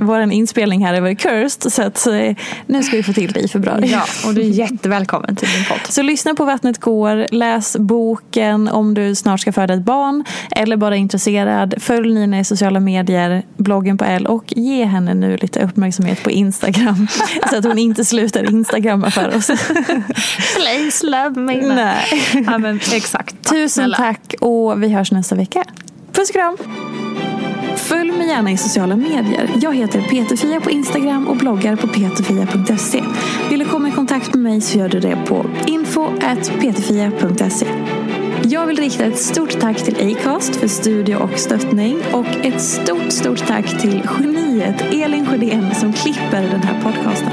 Vår 0.00 0.20
inspelning 0.20 0.86
här 0.86 0.94
är 0.94 1.00
väl 1.00 1.16
cursed, 1.16 1.72
så 1.72 1.82
att, 1.82 2.06
eh, 2.06 2.36
nu 2.66 2.82
ska 2.82 2.96
vi 2.96 3.02
få 3.02 3.12
till 3.12 3.32
det 3.32 3.40
i 3.40 3.48
februari. 3.48 3.88
Ja, 3.92 4.02
och 4.26 4.34
du 4.34 4.40
är 4.40 4.44
jättevälkommen 4.44 5.36
till 5.36 5.48
min 5.56 5.64
podd. 5.64 5.80
Så 5.88 6.02
lyssna 6.02 6.34
på 6.34 6.44
Vattnet 6.44 6.78
går, 6.80 7.26
läs 7.30 7.76
boken 7.76 8.68
om 8.68 8.94
du 8.94 9.14
snart 9.14 9.40
ska 9.40 9.52
föda 9.52 9.74
ett 9.74 9.82
barn 9.82 10.24
eller 10.50 10.76
bara 10.76 10.96
är 10.96 11.00
intresserad. 11.00 11.74
Följ 11.88 12.14
Nina 12.14 12.40
i 12.40 12.44
sociala 12.44 12.80
medier, 12.80 13.42
bloggen 13.56 13.98
på 13.98 14.04
L 14.04 14.26
och 14.26 14.52
ge 14.56 14.84
henne 14.84 15.14
nu 15.14 15.36
lite 15.36 15.60
uppmärksamhet 15.60 16.22
på 16.22 16.30
Instagram. 16.30 17.06
så 17.50 17.56
att 17.56 17.64
hon 17.64 17.78
inte 17.78 18.04
slutar 18.04 18.50
instagramma 18.50 19.10
för 19.10 19.36
oss. 19.36 19.46
Please 20.56 21.06
love 21.06 21.40
me. 21.40 21.74
Nej. 21.74 22.04
Ja, 22.46 22.58
men, 22.58 22.80
exakt. 22.92 23.50
Tusen 23.50 23.94
tack 23.96 24.34
och 24.40 24.82
vi 24.82 24.88
hörs 24.88 25.12
nästa 25.12 25.34
vecka. 25.34 25.64
Puss 26.12 26.30
och 26.30 26.34
kram! 26.34 26.56
Följ 27.76 28.12
mig 28.12 28.28
gärna 28.28 28.50
i 28.50 28.56
sociala 28.56 28.96
medier. 28.96 29.50
Jag 29.62 29.76
heter 29.76 30.00
Peterfia 30.00 30.60
på 30.60 30.70
Instagram 30.70 31.28
och 31.28 31.36
bloggar 31.36 31.76
på 31.76 31.88
peterfia.se. 31.88 33.02
Vill 33.50 33.58
du 33.58 33.64
komma 33.64 33.88
i 33.88 33.90
kontakt 33.90 34.34
med 34.34 34.42
mig 34.42 34.60
så 34.60 34.78
gör 34.78 34.88
du 34.88 35.00
det 35.00 35.18
på 35.26 35.46
info.peterfia.se. 35.66 37.66
Jag 38.44 38.66
vill 38.66 38.76
rikta 38.76 39.04
ett 39.04 39.18
stort 39.18 39.60
tack 39.60 39.84
till 39.84 40.16
Acast 40.16 40.56
för 40.56 40.68
studie 40.68 41.14
och 41.14 41.38
stöttning 41.38 42.02
och 42.12 42.26
ett 42.26 42.60
stort, 42.60 43.12
stort 43.12 43.46
tack 43.46 43.80
till 43.80 44.08
geniet 44.18 44.80
Elin 44.80 45.26
Sjödén 45.26 45.74
som 45.74 45.92
klipper 45.92 46.42
den 46.42 46.62
här 46.62 46.82
podcasten. 46.82 47.32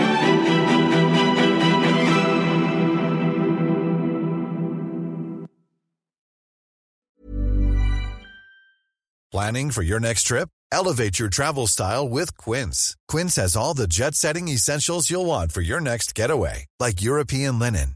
Planning 9.31 9.71
for 9.71 9.83
your 9.83 9.99
next 9.99 10.27
trip? 10.27 10.47
Elevate 10.71 11.19
your 11.19 11.29
travel 11.29 11.67
style 11.67 12.07
with 12.07 12.37
Quince. 12.37 12.95
Quince 13.07 13.35
has 13.35 13.55
all 13.55 13.73
the 13.73 13.87
jet 13.87 14.15
setting 14.15 14.47
essentials 14.47 15.09
you'll 15.11 15.25
want 15.25 15.51
for 15.51 15.61
your 15.61 15.81
next 15.81 16.15
getaway, 16.17 16.65
like 16.79 17.01
European 17.01 17.59
linen, 17.59 17.95